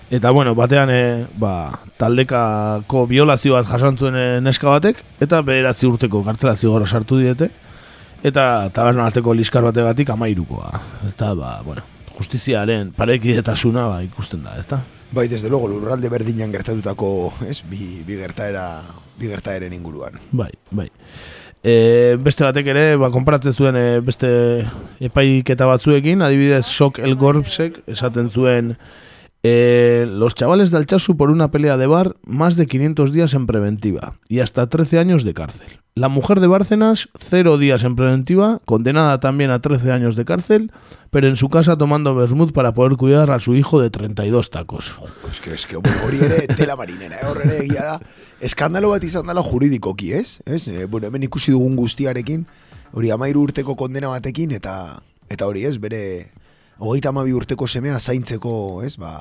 Eta, 0.08 0.30
bueno, 0.30 0.54
batean, 0.54 0.88
e, 0.88 1.26
ba, 1.36 1.80
taldekako 1.98 3.04
violazio 3.10 3.58
bat 3.58 3.66
jasan 3.68 3.98
zuen 3.98 4.16
eh, 4.16 4.40
neska 4.40 4.70
batek, 4.70 5.02
eta 5.20 5.42
bederatzi 5.44 5.88
urteko 5.90 6.22
kartzela 6.24 6.54
zigorra 6.56 6.86
sartu 6.86 7.18
diete, 7.18 7.50
eta 8.24 8.70
taberna 8.72 9.04
arteko 9.10 9.34
liskar 9.36 9.66
bategatik 9.66 10.14
amairukoa. 10.14 10.70
Ez 11.10 11.12
da, 11.18 11.34
ba, 11.36 11.58
bueno, 11.66 11.82
justiziaren 12.16 12.94
parekidetasuna 12.96 13.88
ba, 13.90 13.98
ikusten 14.06 14.46
da, 14.46 14.56
ez 14.62 14.68
da? 14.70 14.80
Bai, 15.10 15.26
desde 15.28 15.48
luego, 15.48 15.68
lurralde 15.68 16.10
berdinan 16.12 16.52
gertatutako, 16.52 17.32
ez, 17.48 17.62
bi, 17.64 18.02
bi 18.06 18.16
gertaera, 18.20 18.82
bi 19.16 19.28
gertaeren 19.30 19.72
inguruan. 19.72 20.18
Bai, 20.32 20.50
bai. 20.70 20.90
E, 21.64 22.16
beste 22.20 22.44
batek 22.44 22.68
ere, 22.74 22.84
ba, 23.00 23.08
konparatzen 23.10 23.56
zuen 23.56 23.76
e, 23.76 23.86
beste 24.04 24.28
epaiketa 25.00 25.66
batzuekin, 25.70 26.22
adibidez 26.22 26.66
Sok 26.68 27.00
El 27.00 27.16
Gorbsek 27.18 27.80
esaten 27.88 28.28
zuen 28.30 28.74
e, 29.42 30.06
los 30.08 30.34
chavales 30.34 30.70
de 30.70 30.78
Alchazu 30.78 31.16
por 31.16 31.30
una 31.30 31.50
pelea 31.50 31.76
de 31.76 31.86
bar 31.86 32.16
más 32.24 32.56
de 32.56 32.66
500 32.66 33.12
días 33.12 33.34
en 33.34 33.46
preventiva 33.46 34.12
y 34.28 34.40
hasta 34.40 34.68
13 34.68 34.98
años 34.98 35.24
de 35.24 35.34
cárcel. 35.34 35.80
La 35.94 36.08
mujer 36.08 36.38
de 36.38 36.46
Bárcenas, 36.46 37.08
cero 37.18 37.58
días 37.58 37.82
en 37.82 37.96
preventiva, 37.96 38.60
condenada 38.64 39.18
también 39.18 39.50
a 39.50 39.60
13 39.60 39.90
años 39.90 40.14
de 40.14 40.24
cárcel, 40.24 40.70
pero 41.10 41.26
en 41.26 41.36
su 41.36 41.48
casa 41.48 41.76
tomando 41.76 42.14
vermut 42.14 42.52
para 42.52 42.72
poder 42.72 42.96
cuidar 42.96 43.32
a 43.32 43.40
su 43.40 43.56
hijo 43.56 43.80
de 43.80 43.90
32 43.90 44.50
tacos. 44.50 45.00
Es 45.28 45.40
que, 45.40 45.54
es 45.54 45.66
que 45.66 45.76
hori 45.76 46.18
ere 46.20 46.46
tela 46.54 46.76
marinera, 46.76 47.16
eh? 47.16 47.26
horre 47.26 47.46
ere 47.46 47.64
egia 47.64 47.82
da. 47.82 48.00
Eskandalo 48.38 48.92
bat 48.94 49.02
izan 49.02 49.26
dela 49.26 49.42
juridikoki, 49.42 50.12
ez? 50.12 50.38
ez? 50.46 50.68
E, 50.68 50.86
bueno, 50.86 51.08
hemen 51.08 51.26
ikusi 51.26 51.50
dugun 51.50 51.74
guztiarekin, 51.74 52.46
hori 52.92 53.10
amairu 53.10 53.42
urteko 53.48 53.74
kondena 53.74 54.14
batekin, 54.14 54.54
eta 54.54 55.00
eta 55.28 55.50
hori 55.50 55.66
ez, 55.66 55.80
bere 55.82 56.30
hogeita 56.78 57.10
amabi 57.10 57.34
urteko 57.34 57.66
semea 57.66 57.98
zaintzeko, 57.98 58.82
ez, 58.86 58.96
ba, 59.00 59.18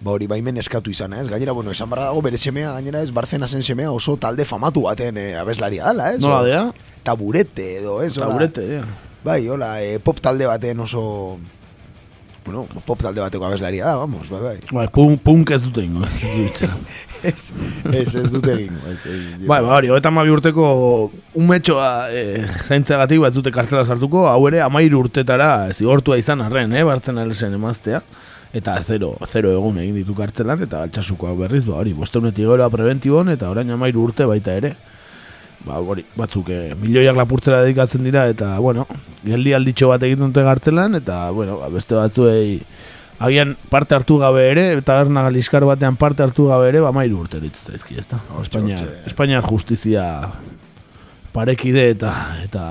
ba 0.00 0.14
hori 0.14 0.26
baimen 0.30 0.58
eskatu 0.60 0.90
izana, 0.90 1.20
ez? 1.22 1.28
Gainera, 1.30 1.52
bueno, 1.56 1.70
esan 1.70 1.90
barra 1.90 2.08
dago 2.10 2.22
bere 2.26 2.38
semea, 2.38 2.72
gainera 2.78 3.02
ez, 3.02 3.12
Barzena 3.14 3.48
zen 3.48 3.62
semea 3.62 3.92
oso 3.92 4.16
talde 4.16 4.44
famatu 4.48 4.86
baten 4.88 5.18
e, 5.20 5.28
abeslaria 5.38 5.86
dela, 5.90 6.10
ez? 6.14 6.22
Nola 6.24 6.42
dea? 6.46 6.64
Taburete 7.06 7.70
edo, 7.78 8.00
ez? 8.02 8.14
Taburete, 8.18 8.66
ja. 8.74 8.84
Bai, 9.24 9.42
hola, 9.52 9.74
e, 9.84 9.98
pop 10.00 10.20
talde 10.20 10.48
baten 10.50 10.86
oso... 10.86 11.38
Bueno, 12.44 12.64
pop 12.86 13.00
talde 13.02 13.20
bateko 13.20 13.44
abeslaria 13.46 13.84
da, 13.84 13.96
vamos, 14.00 14.30
bai, 14.32 14.40
bai. 14.40 14.56
Bai, 14.72 14.86
punk, 14.94 15.20
punk 15.22 15.50
ez 15.52 15.60
dute 15.66 15.84
ingo. 15.84 16.06
ez, 17.30 17.50
ez, 17.92 18.14
ez 18.16 18.30
dute 18.32 18.54
egingo, 18.54 18.80
ez, 18.88 19.04
ez, 19.04 19.42
Bai, 19.44 19.60
ba, 19.60 19.76
hori, 19.76 19.90
mabi 20.16 20.32
urteko 20.32 20.66
umetxoa 21.36 21.90
e, 22.10 22.24
zaintzeagatik 22.66 23.20
bat 23.26 23.36
dute 23.36 23.52
kartela 23.54 23.84
sartuko, 23.84 24.24
hau 24.30 24.40
ere 24.48 24.62
amairu 24.64 25.04
urtetara 25.04 25.50
zigortua 25.74 26.18
izan 26.20 26.40
arren, 26.46 26.72
eh, 26.72 26.84
bartzen 26.86 27.20
alesen 27.20 27.56
emaztea. 27.58 28.02
Eta 28.56 28.74
zero, 28.82 29.12
zero 29.30 29.52
egun 29.54 29.76
egin 29.78 30.00
ditu 30.00 30.16
kartzelan, 30.18 30.64
eta 30.64 30.80
altxasukoak 30.82 31.36
berriz, 31.44 31.62
ba, 31.68 31.76
hori, 31.84 31.92
bosteunetik 31.94 32.48
gora 32.48 32.66
preventibon, 32.72 33.30
eta 33.30 33.52
orain 33.52 33.70
amairu 33.70 34.08
urte 34.08 34.26
baita 34.26 34.56
ere. 34.58 34.74
Ba, 35.66 35.76
hori, 35.76 36.04
batzuk, 36.16 36.48
eh, 36.54 36.74
milioiak 36.80 37.18
lapurtzera 37.18 37.60
dedikatzen 37.64 38.06
dira, 38.06 38.24
eta, 38.32 38.54
bueno, 38.64 38.86
geldi 39.26 39.52
alditxo 39.52 39.90
bat 39.90 40.02
egiten 40.06 40.30
dute 40.30 40.44
kartzelan, 40.46 40.96
eta, 40.96 41.26
bueno, 41.36 41.58
ba, 41.60 41.68
beste 41.68 41.98
batzuei, 41.98 42.62
agian 43.20 43.52
parte 43.68 43.94
hartu 43.94 44.16
gabe 44.22 44.46
ere, 44.48 44.64
eta 44.78 44.96
berna 45.02 45.26
galizkar 45.28 45.66
batean 45.68 45.98
parte 46.00 46.24
hartu 46.24 46.48
gabe 46.48 46.70
ere, 46.72 46.80
ba, 46.80 46.94
mairu 46.96 47.20
urte 47.26 47.42
ditu 47.42 47.60
zaizki, 47.60 47.98
ezta? 48.00 48.22
Espainiar, 48.40 48.88
Espainiar 49.06 49.44
justizia 49.44 50.06
parekide 51.34 51.90
eta 51.92 52.14
eta 52.42 52.64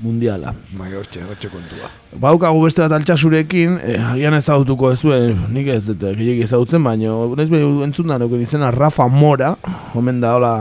mundiala. 0.00 0.54
Bai, 0.78 0.94
hortxe, 0.96 1.20
hortxe 1.28 1.50
kontua. 1.52 1.90
Baukagu 2.22 2.64
beste 2.64 2.80
bat 2.80 2.94
altxasurekin, 2.96 3.76
eh, 3.84 3.98
agian 4.14 4.34
ezagutuko 4.38 4.94
ez 4.94 5.00
duen, 5.02 5.36
nik 5.52 5.68
ez 5.76 5.84
dut 5.90 6.06
gehiagik 6.08 6.46
ezagutzen, 6.48 6.82
baina 6.82 7.12
ez 7.36 7.50
behi 7.52 7.68
entzun 7.84 8.08
da 8.08 8.18
izena 8.40 8.70
Rafa 8.70 9.06
Mora, 9.08 9.56
omen 9.94 10.20
da, 10.20 10.34
hola, 10.38 10.54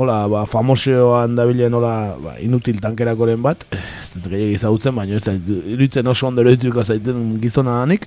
hola, 0.00 0.26
ba, 0.32 0.46
famosioan 0.48 1.34
dabilen, 1.36 1.74
hola, 1.76 2.16
ba, 2.16 2.34
inutil 2.40 2.80
tankerakoren 2.80 3.42
bat, 3.44 3.66
ez 3.76 4.08
dut 4.14 4.30
gehiagik 4.32 4.56
ezagutzen, 4.56 4.94
baina 4.96 5.18
ez 5.18 5.24
da, 5.26 5.34
iruditzen 5.36 6.08
oso 6.08 6.30
ondo 6.30 6.40
eroituko 6.40 6.84
zaiten 6.86 7.34
gizona 7.42 7.82
danik, 7.82 8.06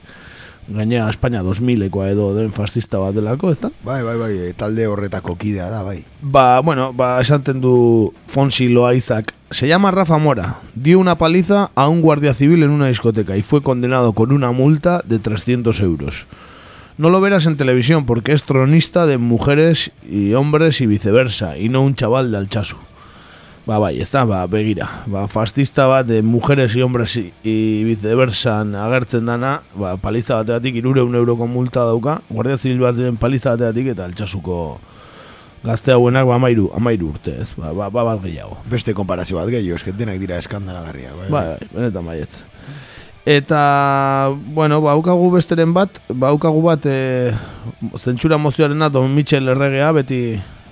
gainera 0.73 1.11
Espainia 1.11 1.43
2000ekoa 1.45 2.07
edo 2.15 2.31
den 2.33 2.49
fascista 2.55 2.97
bat 2.97 3.13
delako, 3.13 3.51
ez 3.53 3.59
da? 3.61 3.69
Bai, 3.85 3.99
bai, 4.07 4.15
bai, 4.17 4.31
e, 4.47 4.53
talde 4.57 4.87
horretako 4.89 5.35
kidea 5.37 5.69
da, 5.69 5.83
bai. 5.85 5.99
Ba, 6.21 6.63
bueno, 6.65 6.89
ba, 6.97 7.19
esaten 7.21 7.61
du 7.61 7.75
Fonsi 8.25 8.71
Loaizak. 8.73 9.35
Se 9.51 9.67
llama 9.67 9.91
Rafa 9.91 10.17
Mora. 10.17 10.61
Dio 10.73 10.97
una 10.97 11.19
paliza 11.19 11.69
a 11.75 11.87
un 11.89 12.01
guardia 12.01 12.33
civil 12.33 12.63
en 12.63 12.71
una 12.71 12.87
discoteca 12.87 13.37
y 13.37 13.43
fue 13.43 13.61
condenado 13.61 14.13
con 14.13 14.31
una 14.31 14.51
multa 14.51 15.03
de 15.05 15.19
300 15.19 15.79
euros. 15.81 16.25
No 16.97 17.09
lo 17.09 17.21
verás 17.21 17.47
en 17.47 17.57
televisión 17.57 18.05
porque 18.05 18.33
es 18.33 18.43
tronista 18.43 19.05
de 19.07 19.17
mujeres 19.17 19.91
y 20.07 20.33
hombres 20.33 20.79
y 20.79 20.85
viceversa, 20.85 21.57
y 21.57 21.69
no 21.69 21.81
un 21.81 21.95
chaval 21.95 22.31
de 22.31 22.37
Alchazu. 22.37 22.77
Ba, 23.65 23.79
bai, 23.79 24.01
ez 24.01 24.11
da, 24.11 24.25
ba, 24.25 24.45
begira. 24.45 24.89
Ba, 25.07 25.27
fascista 25.31 25.87
bat 25.87 26.05
de 26.05 26.21
mujeres 26.21 26.75
y 26.75 26.81
hombres 26.81 27.15
y, 27.15 27.31
y 27.43 27.83
viceversa 27.85 28.59
agertzen 28.61 29.25
dana, 29.25 29.61
ba, 29.73 29.95
paliza 29.97 30.35
bateatik, 30.35 30.75
irureun 30.75 31.15
euroko 31.15 31.47
multa 31.47 31.85
dauka, 31.87 32.19
guardia 32.29 32.57
zibil 32.57 32.83
baten 32.83 33.15
paliza 33.17 33.55
bateatik 33.55 33.93
eta 33.95 34.03
altxasuko 34.05 34.57
gazte 35.63 35.95
hauenak 35.95 36.27
ba, 36.27 36.35
amairu, 36.35 36.67
amairu 36.75 37.13
urte, 37.15 37.37
ez, 37.39 37.53
ba, 37.55 37.71
ba, 37.71 37.87
ba 37.89 38.03
bat 38.03 38.19
gehiago. 38.21 38.59
Beste 38.69 38.93
konparazio 38.93 39.39
bat 39.39 39.47
gehiago, 39.47 39.79
esket 39.79 39.95
denak 39.95 40.19
dira 40.19 40.37
eskandalagarria. 40.43 41.15
Bai, 41.15 41.29
Bai, 41.31 41.45
bai, 41.53 41.69
benetan 41.71 42.05
baietz. 42.11 42.43
Eta, 43.25 44.35
bueno, 44.51 44.81
baukagu 44.83 45.29
besteren 45.31 45.71
bat, 45.73 46.01
baukagu 46.09 46.59
bat, 46.65 46.83
e, 46.83 47.31
zentsura 47.95 48.37
mozioarena 48.37 48.89
Don 48.91 49.13
Michel 49.15 49.47
erregea, 49.47 49.93
beti 49.95 50.19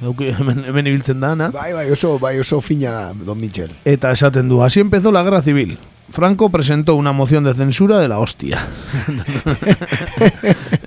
dauki, 0.02 0.34
hemen, 0.40 0.66
hemen 0.68 0.92
ibiltzen 0.92 1.24
da, 1.24 1.32
na? 1.36 1.48
Bai, 1.56 1.72
bai, 1.78 1.88
oso, 1.96 2.18
bai, 2.20 2.36
oso 2.44 2.60
fina 2.60 2.92
da, 2.92 3.06
Don 3.14 3.40
Michel. 3.40 3.72
Eta 3.88 4.12
esaten 4.12 4.52
du, 4.52 4.60
así 4.64 4.84
empezó 4.84 5.14
la 5.16 5.24
guerra 5.24 5.42
civil. 5.42 5.78
Franco 6.12 6.50
presentó 6.50 6.96
una 6.96 7.14
moción 7.14 7.46
de 7.46 7.54
censura 7.54 8.00
de 8.00 8.10
la 8.10 8.20
hostia. 8.20 8.60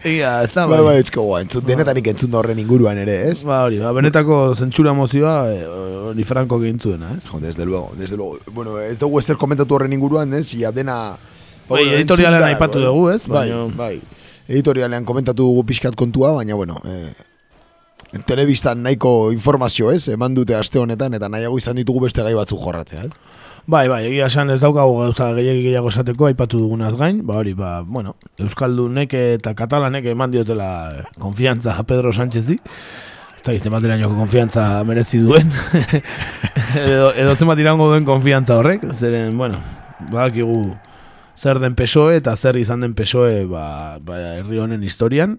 Ia, 0.05 0.43
ez 0.45 0.53
da, 0.53 0.67
Bai, 0.69 0.83
bai, 0.85 0.99
etzko 1.01 1.23
guai, 1.25 1.47
entzun, 1.47 1.65
denetarik 1.65 2.11
entzun 2.13 2.29
da 2.35 2.43
horren 2.43 2.61
inguruan 2.61 3.01
ere, 3.01 3.31
ez? 3.31 3.39
Ba, 3.49 3.63
hori, 3.65 3.79
ba, 3.81 3.95
benetako 3.97 4.53
zentsura 4.53 4.93
mozioa, 4.93 5.49
eh, 5.49 5.65
hori 6.11 6.29
Franco 6.29 6.61
gintzuena, 6.61 7.15
ez? 7.17 7.25
Jo, 7.31 7.41
desde 7.41 7.65
luego, 7.65 7.95
desde 7.97 8.19
luego. 8.21 8.37
Bueno, 8.53 8.77
ez 8.85 8.99
dugu 9.01 9.25
ezer 9.25 9.41
komentatu 9.41 9.79
horren 9.79 9.97
inguruan, 9.97 10.37
ez? 10.37 10.53
Ia 10.61 10.75
dena... 10.77 11.17
Bai, 11.69 11.85
Bueno, 11.85 11.93
editorialean 11.97 12.43
aipatu 12.45 12.79
bai. 12.79 12.87
dugu, 12.87 13.11
ez? 13.11 13.27
Bai, 13.27 13.49
bai. 13.77 14.01
Editorialean 14.49 15.05
komentatu 15.05 15.47
dugu 15.47 15.65
pixkat 15.65 15.95
kontua, 15.97 16.33
baina, 16.37 16.55
bueno, 16.55 16.81
eh, 16.85 17.15
telebistan 18.27 18.83
nahiko 18.83 19.33
informazio, 19.33 19.91
ez? 19.91 20.09
Eman 20.09 20.35
dute 20.35 20.55
aste 20.55 20.79
honetan, 20.79 21.15
eta 21.15 21.29
nahiago 21.29 21.57
izan 21.59 21.77
ditugu 21.81 22.05
beste 22.05 22.23
gai 22.23 22.35
batzuk 22.35 22.61
jorratzea, 22.61 23.05
ez? 23.09 23.13
Bai, 23.67 23.89
bai, 23.89 24.03
egia 24.11 24.27
esan 24.29 24.51
ez 24.53 24.61
daukagu 24.61 24.99
gauza 25.01 25.31
gehiagi 25.33 25.63
gehiago 25.65 25.89
esateko 25.89 26.27
aipatu 26.29 26.61
dugunaz 26.61 26.93
gain, 27.01 27.23
ba 27.25 27.39
hori, 27.41 27.55
ba, 27.57 27.81
bueno, 27.81 28.15
Euskaldunek 28.39 29.15
eta 29.15 29.55
Katalanek 29.57 30.05
eman 30.13 30.31
diotela 30.31 30.69
eh, 30.99 31.05
konfiantza 31.19 31.79
a 31.81 31.83
Pedro 31.89 32.13
Sánchezi, 32.13 32.59
eta 33.41 33.55
gizte 33.57 33.73
baterainoko 33.73 34.19
konfiantza 34.21 34.85
merezi 34.85 35.23
duen, 35.25 35.49
edo, 36.85 37.15
edo 37.17 37.37
zenbat 37.37 37.59
irango 37.65 37.89
duen 37.89 38.05
konfiantza 38.05 38.61
horrek, 38.61 38.85
zeren, 38.93 39.33
bueno, 39.39 39.63
badakigu 40.13 40.75
zer 41.37 41.61
den 41.63 41.75
PSOE 41.79 42.19
eta 42.21 42.37
zer 42.37 42.57
izan 42.61 42.85
den 42.85 42.95
PSOE 42.95 43.45
ba, 43.51 43.99
ba, 44.01 44.19
herri 44.41 44.61
honen 44.63 44.83
historian, 44.83 45.39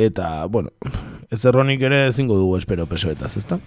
eta, 0.00 0.46
bueno, 0.46 0.72
ez 1.30 1.44
erronik 1.44 1.82
ere 1.84 2.06
ezingo 2.08 2.38
dugu 2.38 2.56
espero 2.58 2.86
PSOEtaz, 2.88 3.36
ezta? 3.40 3.60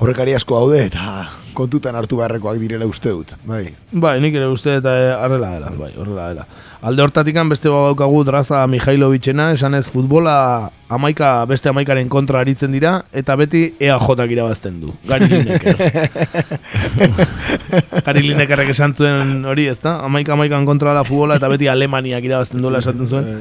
Horrekari 0.00 0.32
asko 0.32 0.56
daude 0.56 0.80
eta 0.88 1.28
kontutan 1.52 1.96
hartu 1.98 2.16
beharrekoak 2.20 2.56
direla 2.60 2.86
uste 2.88 3.10
dut, 3.12 3.34
bai. 3.44 3.66
Bai, 3.92 4.14
nik 4.22 4.36
ere 4.38 4.46
uste 4.48 4.78
eta 4.78 4.94
eh, 4.96 5.10
horrela 5.12 5.50
dela, 5.52 5.72
bai, 5.76 5.90
horrela 5.98 6.28
dela. 6.30 6.46
Alde 6.86 7.04
hortatikan 7.04 7.50
beste 7.52 7.68
daukagu 7.68 8.22
Draza 8.24 8.62
Mihailovicena, 8.70 9.50
esan 9.52 9.76
ez 9.76 9.84
futbola 9.92 10.70
amaika, 10.88 11.32
beste 11.50 11.68
amaikaren 11.68 12.08
kontra 12.08 12.40
aritzen 12.40 12.72
dira, 12.72 12.94
eta 13.12 13.36
beti 13.36 13.66
EAJ 13.76 14.24
irabazten 14.32 14.80
du. 14.80 14.94
Gari 15.08 15.28
Lineker. 15.28 15.76
Gari 18.06 18.24
Linekerrek 18.24 18.72
esan 18.72 18.96
zuen 18.96 19.44
hori, 19.44 19.68
ez 19.68 19.80
da? 19.82 19.98
Amaika 20.06 20.32
amaikan 20.38 20.64
kontra 20.64 20.96
da 20.96 21.04
futbola, 21.04 21.36
eta 21.36 21.50
beti 21.52 21.68
Alemaniak 21.68 22.24
irabazten 22.24 22.62
duela 22.64 22.80
esaten 22.80 23.08
zuen. 23.08 23.34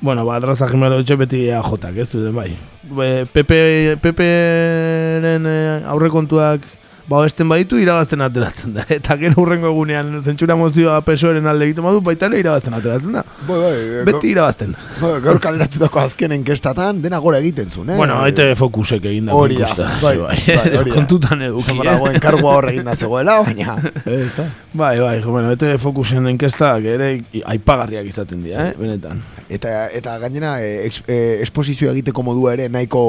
Bueno, 0.00 0.24
ba, 0.26 0.38
Draza 0.40 0.66
Mihailovic 0.68 1.16
beti 1.16 1.46
EAJak, 1.48 1.96
ez 1.96 2.08
zuten, 2.10 2.34
bai. 2.36 2.50
Be, 2.82 3.26
Pepe, 3.32 3.96
Peperen 4.02 5.46
eh, 5.48 5.82
aurrekontuak 5.88 6.66
ba 7.06 7.20
esten 7.26 7.48
baditu 7.48 7.78
irabazten 7.78 8.22
ateratzen 8.24 8.74
da. 8.74 8.84
Eta 8.96 9.14
gero 9.20 9.38
hurrengo 9.42 9.68
egunean 9.70 10.16
zentsura 10.22 10.56
mozioa 10.58 10.98
pesoeren 11.06 11.46
alde 11.46 11.68
egiten 11.68 11.86
badu, 11.86 12.00
baita 12.04 12.26
ere 12.30 12.40
irabazten 12.42 12.74
ateratzen 12.74 13.14
da. 13.18 13.22
Bai, 13.46 13.58
bai, 13.62 14.02
Beti 14.08 14.32
irabazten. 14.32 14.74
Bai, 14.98 15.12
gaur 15.24 15.40
kaleratutako 15.42 16.02
azken 16.02 16.34
enkestatan 16.38 17.00
dena 17.04 17.20
gora 17.22 17.38
egiten 17.44 17.70
zuen, 17.70 17.94
eh? 17.94 17.98
Bueno, 18.00 18.18
haite 18.24 18.48
fokusek 18.58 19.06
egin 19.12 19.30
da. 19.30 19.38
Hori 19.38 19.60
da, 19.62 19.70
bai, 20.04 20.16
bai, 20.18 20.38
hori 20.66 20.92
da. 20.92 20.96
Kontutan 20.98 21.46
eduki. 21.48 21.66
Esan 21.68 21.82
badagoen 21.82 22.20
kargua 22.26 22.58
hor 22.58 22.70
egin 22.74 22.90
da 22.90 22.98
zegoela, 22.98 23.38
baina... 23.46 23.78
da. 24.38 24.50
Bai, 24.76 24.94
bai, 25.00 25.16
jo, 25.22 25.30
bueno, 25.30 25.54
ete 25.54 25.76
fokusen 25.80 26.26
enkestak 26.34 26.90
ere 26.96 27.12
aipagarriak 27.54 28.10
izaten 28.10 28.42
dira, 28.44 28.70
eh, 28.70 28.78
benetan. 28.78 29.22
Eta, 29.48 29.86
eta 29.94 30.18
gainera, 30.26 30.58
eh, 30.60 30.90
eh, 31.06 31.44
egiteko 31.46 32.26
modua 32.26 32.58
ere 32.58 32.68
nahiko... 32.68 33.04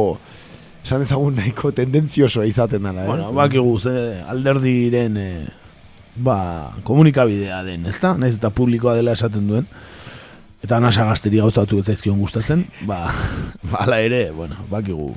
Esan 0.88 1.02
ezagun 1.04 1.36
nahiko 1.36 1.74
tendentziosoa 1.76 2.46
izaten 2.48 2.86
dela, 2.88 3.02
eh? 3.04 3.08
Bueno, 3.10 3.28
bakigu, 3.36 3.74
ze 3.76 3.92
alderdiren, 4.24 5.18
eh, 5.20 5.48
ba, 6.16 6.38
komunikabidea 6.88 7.58
den, 7.66 7.90
ezta? 7.92 8.14
Naiz 8.16 8.38
eta 8.38 8.54
publikoa 8.56 8.94
dela 8.96 9.12
esaten 9.18 9.50
duen. 9.50 9.68
Eta 10.64 10.80
nasa 10.80 11.04
gazteri 11.10 11.42
gauza 11.44 11.66
batzuk 11.66 11.82
ez 11.82 11.92
zaizkion 11.92 12.22
gustatzen, 12.24 12.64
ba, 12.88 13.02
ba, 13.72 13.82
hala 13.82 14.00
ere, 14.00 14.30
bueno, 14.32 14.56
bakigu. 14.72 15.10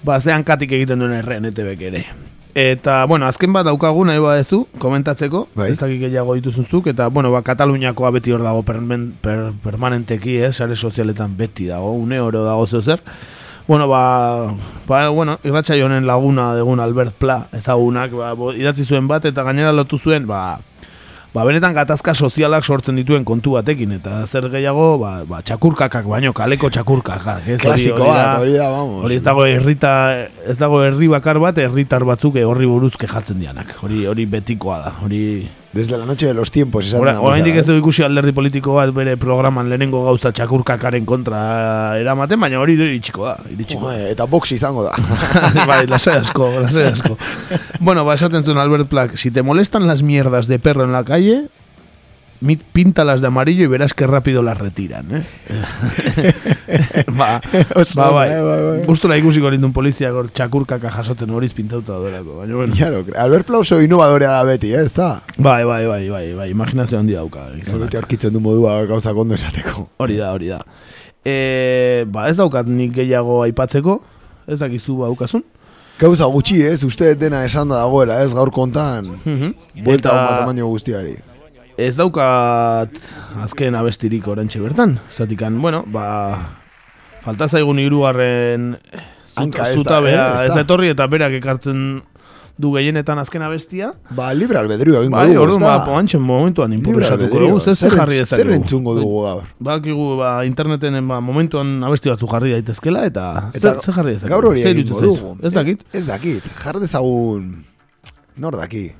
Ba, 0.00 0.16
zean 0.24 0.46
katik 0.48 0.72
egiten 0.78 1.04
duen 1.04 1.12
erren 1.18 1.50
ETBek 1.52 1.84
ere. 1.90 2.02
Eta, 2.56 3.02
bueno, 3.12 3.28
azken 3.28 3.52
bat 3.52 3.68
daukagu 3.68 4.06
nahi 4.08 4.24
badezu, 4.24 4.62
komentatzeko, 4.80 5.44
Bai. 5.52 5.68
ez 5.74 5.76
dakik 5.76 6.06
gehiago 6.06 6.38
dituzunzuk, 6.40 6.88
eta, 6.94 7.10
bueno, 7.12 7.34
ba, 7.36 7.44
Kataluniakoa 7.44 8.14
beti 8.16 8.32
hor 8.32 8.48
dago 8.48 8.64
permen, 8.64 9.10
per, 9.20 9.50
permanenteki, 9.60 10.40
eh, 10.40 10.52
sare 10.56 10.72
sozialetan 10.72 11.36
beti 11.36 11.68
dago, 11.68 11.92
une 12.00 12.24
oro 12.24 12.46
dago 12.48 12.66
zeo 12.66 12.80
zer. 12.80 13.04
Bueno, 13.72 13.88
ba, 13.88 14.52
ba 14.86 15.08
bueno, 15.08 15.38
irratxa 15.48 15.72
honen 15.80 16.04
laguna 16.04 16.50
degun 16.54 16.78
Albert 16.78 17.14
Pla, 17.16 17.46
ezagunak, 17.56 18.12
ba, 18.12 18.34
bo, 18.36 18.50
idatzi 18.52 18.84
zuen 18.84 19.06
bat, 19.08 19.24
eta 19.24 19.40
gainera 19.46 19.70
lotu 19.72 19.96
zuen, 19.96 20.26
ba, 20.28 20.58
ba, 21.32 21.44
benetan 21.48 21.72
gatazka 21.72 22.12
sozialak 22.12 22.68
sortzen 22.68 23.00
dituen 23.00 23.24
kontu 23.24 23.54
batekin, 23.56 23.94
eta 23.96 24.26
zer 24.26 24.50
gehiago, 24.52 24.98
ba, 25.00 25.14
ba 25.24 25.40
txakurkakak 25.40 26.04
baino, 26.04 26.34
kaleko 26.36 26.68
txakurkakak. 26.68 27.48
ez, 27.48 27.62
Klasiko 27.64 28.10
bat, 28.10 28.42
hori 28.42 28.58
da, 28.58 28.68
vamos. 28.76 29.06
Hori 29.06 29.16
ez 29.16 29.24
dago 29.24 29.48
herrita, 29.48 29.94
ez 30.44 30.58
dago 30.60 30.84
herri 30.84 31.08
bakar 31.08 31.40
bat, 31.40 31.56
herritar 31.56 32.04
batzuk 32.04 32.36
horri 32.44 32.68
buruz 32.68 32.92
kejatzen 33.00 33.40
dianak. 33.40 33.78
Hori 33.80 34.04
hori 34.04 34.28
betikoa 34.36 34.82
da. 34.84 34.96
Hori 35.00 35.48
Desde 35.72 35.96
la 35.96 36.04
noche 36.04 36.26
de 36.26 36.34
los 36.34 36.50
tiempos, 36.50 36.86
esaten 36.86 37.00
Ora, 37.02 37.20
oraindik 37.20 37.54
ez 37.54 37.62
bezala, 37.62 37.78
du 37.78 37.80
ikusi 37.80 38.02
alderdi 38.04 38.34
politiko 38.36 38.74
bat 38.76 38.90
bere 38.92 39.14
programan 39.16 39.70
lehenengo 39.70 40.02
gauza 40.04 40.28
txakurkakaren 40.36 41.06
kontra 41.08 41.38
eramaten, 41.96 42.40
baina 42.44 42.60
hori 42.60 42.76
iritsiko 42.76 43.24
da, 43.24 43.38
iritsiko. 43.48 43.86
Joder, 43.86 44.10
eta 44.12 44.26
box 44.28 44.52
izango 44.52 44.84
da. 44.84 44.92
bai, 45.70 45.86
lasai 45.88 46.18
asko, 46.20 46.50
lasai 46.60 46.90
asko. 46.90 47.16
bueno, 47.88 48.04
ba, 48.04 48.18
esaten 48.20 48.44
zuen 48.44 48.60
Albert 48.60 48.90
Plack, 48.92 49.16
si 49.16 49.30
te 49.30 49.40
molestan 49.40 49.86
las 49.88 50.02
mierdas 50.02 50.46
de 50.46 50.58
perro 50.58 50.84
en 50.84 50.92
la 50.92 51.04
calle, 51.08 51.46
píntalas 52.72 53.20
de 53.20 53.26
amarillo 53.28 53.64
y 53.64 53.66
verás 53.66 53.94
que 53.94 54.06
rápido 54.06 54.42
las 54.42 54.58
retiran, 54.58 55.06
¿eh? 55.14 55.22
ba, 57.08 57.40
Oso 57.74 58.00
ba, 58.00 58.10
bai. 58.10 58.30
eh, 58.30 58.40
bai, 58.40 58.62
bai. 58.62 58.86
Gustura 58.86 59.16
ikusiko 59.18 59.50
nindun 59.52 59.72
polizia 59.72 60.10
gor 60.14 60.30
txakurkaka 60.34 60.90
jasotzen 60.90 61.30
horiz 61.30 61.52
pintauta 61.56 61.96
dorako, 62.00 62.38
baina 62.40 62.56
bueno. 62.56 62.74
Claro, 62.74 63.04
Albert 63.16 63.46
Plauso 63.46 63.80
innovadorea 63.82 64.30
da 64.30 64.44
beti, 64.44 64.72
eh, 64.74 64.82
ez 64.84 64.92
da? 64.94 65.22
Bai, 65.36 65.64
bai, 65.64 65.86
bai, 65.86 66.08
bai, 66.10 66.26
bai, 66.34 66.50
imaginazio 66.50 66.98
handi 66.98 67.14
dauka. 67.16 67.48
Beti 67.54 67.96
aurkitzen 68.00 68.32
du 68.32 68.40
modua 68.40 68.80
gauza 68.86 69.14
kondo 69.14 69.34
esateko. 69.34 69.88
Hori 70.02 70.16
da, 70.20 70.32
hori 70.32 70.48
da. 70.52 70.62
E, 71.24 72.04
ba, 72.10 72.28
ez 72.28 72.36
daukat 72.36 72.66
nik 72.66 72.92
gehiago 72.96 73.42
aipatzeko, 73.46 74.00
ez 74.46 74.58
dakizu 74.58 74.96
baukazun. 75.04 75.44
Gauza 76.00 76.26
gutxi, 76.26 76.56
ez? 76.66 76.80
Uste 76.82 77.12
dena 77.14 77.44
esan 77.46 77.68
da 77.70 77.82
dagoela, 77.84 78.22
ez? 78.24 78.32
Gaur 78.34 78.50
kontan. 78.50 79.06
Buelta 79.22 80.08
Eta- 80.10 80.40
hon 80.42 80.48
bat 80.56 80.58
guztiari. 80.66 81.14
Ez 81.80 81.94
daukat 81.96 82.92
azken 83.42 83.74
abestirik 83.78 84.26
orantxe 84.28 84.60
bertan. 84.60 84.98
Zatikan, 85.16 85.56
bueno, 85.62 85.84
ba, 85.88 86.04
falta 87.24 87.48
zaigun 87.48 87.78
hirugarren 87.80 88.76
Hanka 89.34 89.70
ez 89.70 89.76
da, 89.76 89.78
zutabea 89.80 90.24
eh, 90.42 90.46
ez 90.50 90.54
da. 90.54 90.60
etorri 90.66 90.90
eta 90.92 91.06
berak 91.08 91.32
ekartzen 91.38 92.02
du 92.60 92.74
gehienetan 92.74 93.16
azken 93.18 93.42
abestia. 93.42 93.94
Ba, 94.12 94.28
libre 94.36 94.58
albedrio 94.60 94.98
egingo 95.00 95.16
Bai, 95.16 95.30
dugu, 95.32 95.40
orduan, 95.46 95.62
ba, 95.64 95.78
poantxen 95.86 96.20
momentuan 96.20 96.74
improvisatuko 96.76 97.40
dugu, 97.40 97.60
ze, 97.64 97.72
ze 97.74 97.86
Zer 97.88 97.96
jarri 97.96 98.18
entz- 98.20 98.26
ezakegu. 98.28 98.48
zer 98.50 98.58
entzungo 98.60 98.94
dugu 98.94 99.22
gaur? 99.24 99.42
Bakigu, 99.58 100.08
ba, 100.20 100.34
interneten 100.44 101.00
ba, 101.08 101.20
momentuan 101.24 101.72
abesti 101.88 102.12
batzu 102.12 102.28
jarri 102.28 102.52
daitezkela, 102.52 103.06
eta, 103.08 103.48
Eta 103.54 103.72
zer, 103.72 103.80
zer 103.80 103.94
jarri 103.96 104.14
ezakegu. 104.18 104.34
gaur 104.34 104.50
hori 104.52 104.62
Zer 104.62 104.76
egingo 104.76 105.00
dugu. 105.00 105.32
Ez 105.42 105.52
dakit. 105.56 105.86
Ez 105.92 106.04
dakit, 106.06 106.44
jar 106.62 106.78
dezagun... 106.84 107.64
Nor 108.36 108.56
daki? 108.60 108.90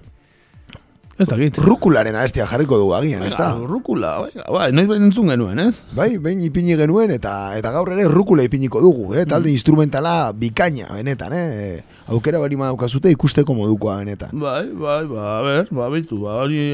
Ez 1.23 1.28
dakit. 1.31 1.59
Rukularen 1.62 2.16
abestia 2.19 2.47
jarriko 2.51 2.78
dugu 2.81 2.97
agian, 2.97 3.23
ez 3.23 3.36
da? 3.39 3.53
Rukula, 3.55 4.16
bai, 4.24 4.47
bai, 4.57 4.66
noiz 4.74 4.89
behin 4.90 5.07
entzun 5.07 5.31
genuen, 5.31 5.61
ez? 5.62 5.77
Bai, 5.94 6.16
behin 6.23 6.43
ipini 6.43 6.74
genuen 6.78 7.12
eta 7.15 7.55
eta 7.59 7.70
gaur 7.74 7.93
ere 7.94 8.09
rukula 8.11 8.43
ipiniko 8.49 8.82
dugu, 8.82 9.12
eh? 9.15 9.23
Mm. 9.23 9.31
talde 9.31 9.53
instrumentala 9.53 10.16
bikaina, 10.35 10.89
benetan, 10.97 11.36
eh? 11.36 11.81
aukera 12.11 12.43
bari 12.43 12.59
daukazute 12.59 13.12
ikusteko 13.15 13.55
modukoa, 13.55 14.01
benetan. 14.03 14.35
Bai, 14.35 14.66
bai, 14.66 15.05
ba, 15.07 15.39
a 15.39 15.40
ber, 15.47 15.70
ba, 15.70 15.89
bitu, 15.94 16.19
ba, 16.27 16.40
hori 16.43 16.73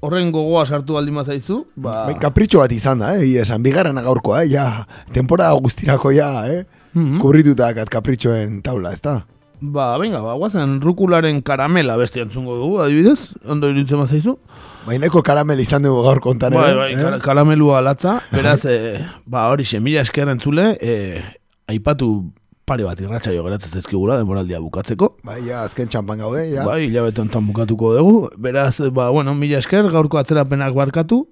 horren 0.00 0.30
gogoa 0.32 0.66
sartu 0.66 0.96
baldin 0.96 1.16
bazaizu, 1.16 1.64
ba... 1.76 2.06
Bai, 2.08 2.18
kapritxo 2.20 2.60
bat 2.60 2.72
izan 2.72 3.00
da, 3.00 3.14
eh? 3.16 3.40
Esan, 3.40 3.64
bigarrena 3.64 4.04
gaurkoa, 4.04 4.44
eh? 4.44 4.52
ja, 4.52 4.84
temporada 5.16 5.56
guztirako 5.56 6.12
ja, 6.16 6.32
eh? 6.48 6.64
Mhm. 6.92 7.20
kubrituta 7.22 7.70
kat 7.72 7.88
kapritxoen 7.88 8.60
taula, 8.66 8.92
ez 8.92 9.00
da? 9.04 9.20
Ba, 9.60 9.98
venga, 9.98 10.20
ba, 10.24 10.32
guazen 10.40 10.78
rukularen 10.80 11.42
karamela 11.44 11.96
besti 12.00 12.20
entzungo 12.22 12.54
dugu, 12.56 12.78
adibidez, 12.80 13.34
ondo 13.44 13.68
iruditzen 13.68 14.00
bazaizu. 14.00 14.38
Baineko 14.86 15.20
karamel 15.22 15.60
izan 15.60 15.82
dugu 15.84 16.02
gaur 16.06 16.20
kontan, 16.24 16.54
Bai, 16.56 16.70
eh? 16.72 16.76
bai, 16.78 16.92
Eh? 16.94 16.96
kar- 17.02 17.20
karamelua 17.20 17.82
latza, 17.84 18.20
beraz, 18.32 18.64
e, 18.64 19.04
ba, 19.26 19.48
hori 19.52 19.64
mila 19.80 20.00
esker 20.00 20.28
entzule, 20.32 20.78
e, 20.80 21.20
aipatu 21.68 22.32
pare 22.64 22.84
bat 22.84 23.00
irratxa 23.02 23.34
jo 23.34 23.42
geratzen 23.44 23.72
zaizkigula, 23.72 24.16
denboraldia 24.16 24.60
bukatzeko. 24.60 25.16
Bai, 25.24 25.42
ja, 25.44 25.64
azken 25.64 25.88
txampan 25.88 26.18
gaude, 26.24 26.44
ja. 26.54 26.64
Bai, 26.64 26.86
hilabete 26.86 27.20
honetan 27.20 27.44
bukatuko 27.46 27.96
dugu. 27.98 28.28
Beraz, 28.38 28.78
ba, 28.94 29.10
bueno, 29.10 29.34
mila 29.34 29.58
esker, 29.58 29.90
gaurko 29.90 30.18
atzerapenak 30.18 30.72
barkatu. 30.72 31.26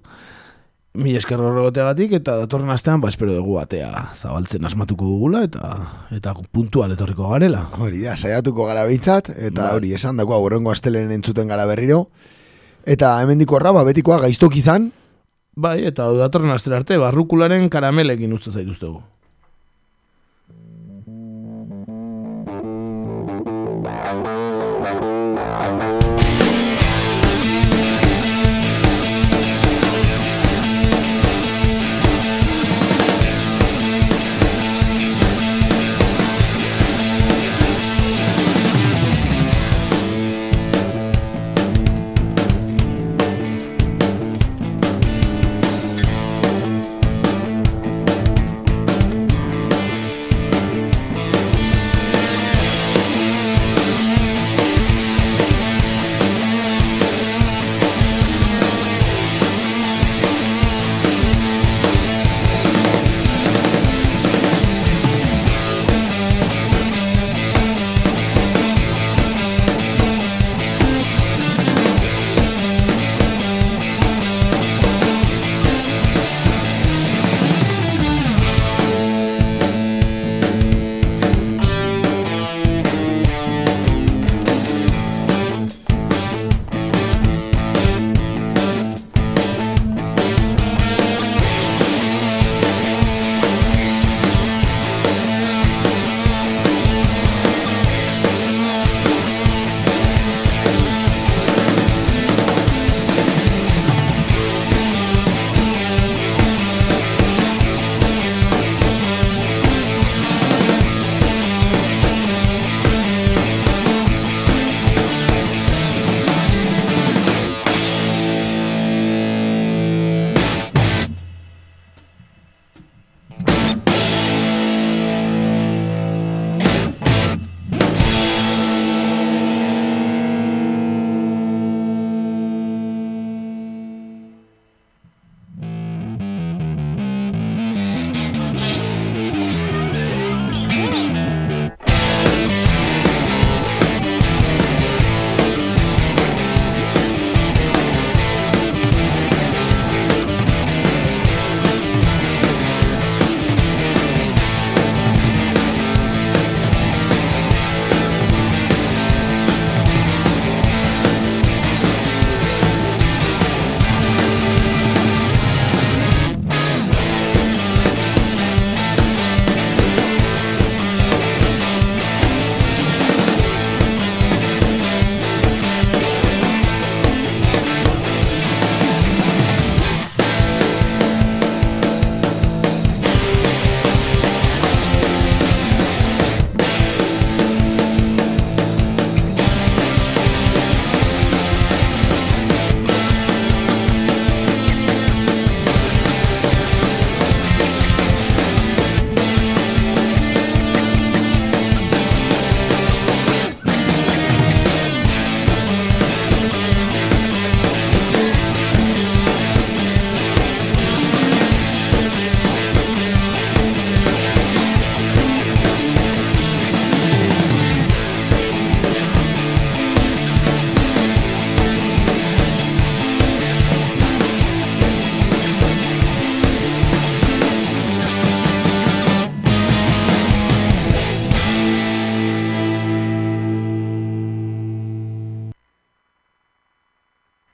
Mila 0.97 1.19
esker 1.21 1.37
horregoteagatik, 1.37 2.15
eta 2.17 2.33
datorren 2.39 2.71
astean, 2.73 2.97
ba, 3.01 3.11
espero 3.13 3.35
dugu 3.35 3.59
batea 3.59 3.91
zabaltzen 4.17 4.65
asmatuko 4.65 5.05
dugula, 5.05 5.43
eta 5.45 5.75
eta 6.15 6.33
puntual 6.51 6.95
etorriko 6.95 7.29
garela. 7.29 7.67
Hori 7.77 8.01
da, 8.01 8.15
saiatuko 8.17 8.65
gara 8.65 8.87
behintzat, 8.89 9.29
eta 9.37 9.67
Bai. 9.67 9.75
hori 9.77 9.93
esan 9.93 10.17
dagoa 10.17 10.39
horrengo 10.41 10.73
astelen 10.73 11.11
entzuten 11.13 11.47
gara 11.47 11.67
berriro. 11.69 12.07
Eta 12.89 13.13
hemendiko 13.21 13.59
erra, 13.59 13.71
ba, 13.75 13.85
betikoa 13.85 14.17
gaiztok 14.25 14.57
izan, 14.57 14.89
Bai, 15.59 15.81
eta 15.85 16.05
datorren 16.15 16.53
astera 16.53 16.77
arte, 16.79 16.97
barrukularen 16.97 17.67
karamelekin 17.69 18.31
uste 18.33 18.51
zaituztegu. 18.51 19.01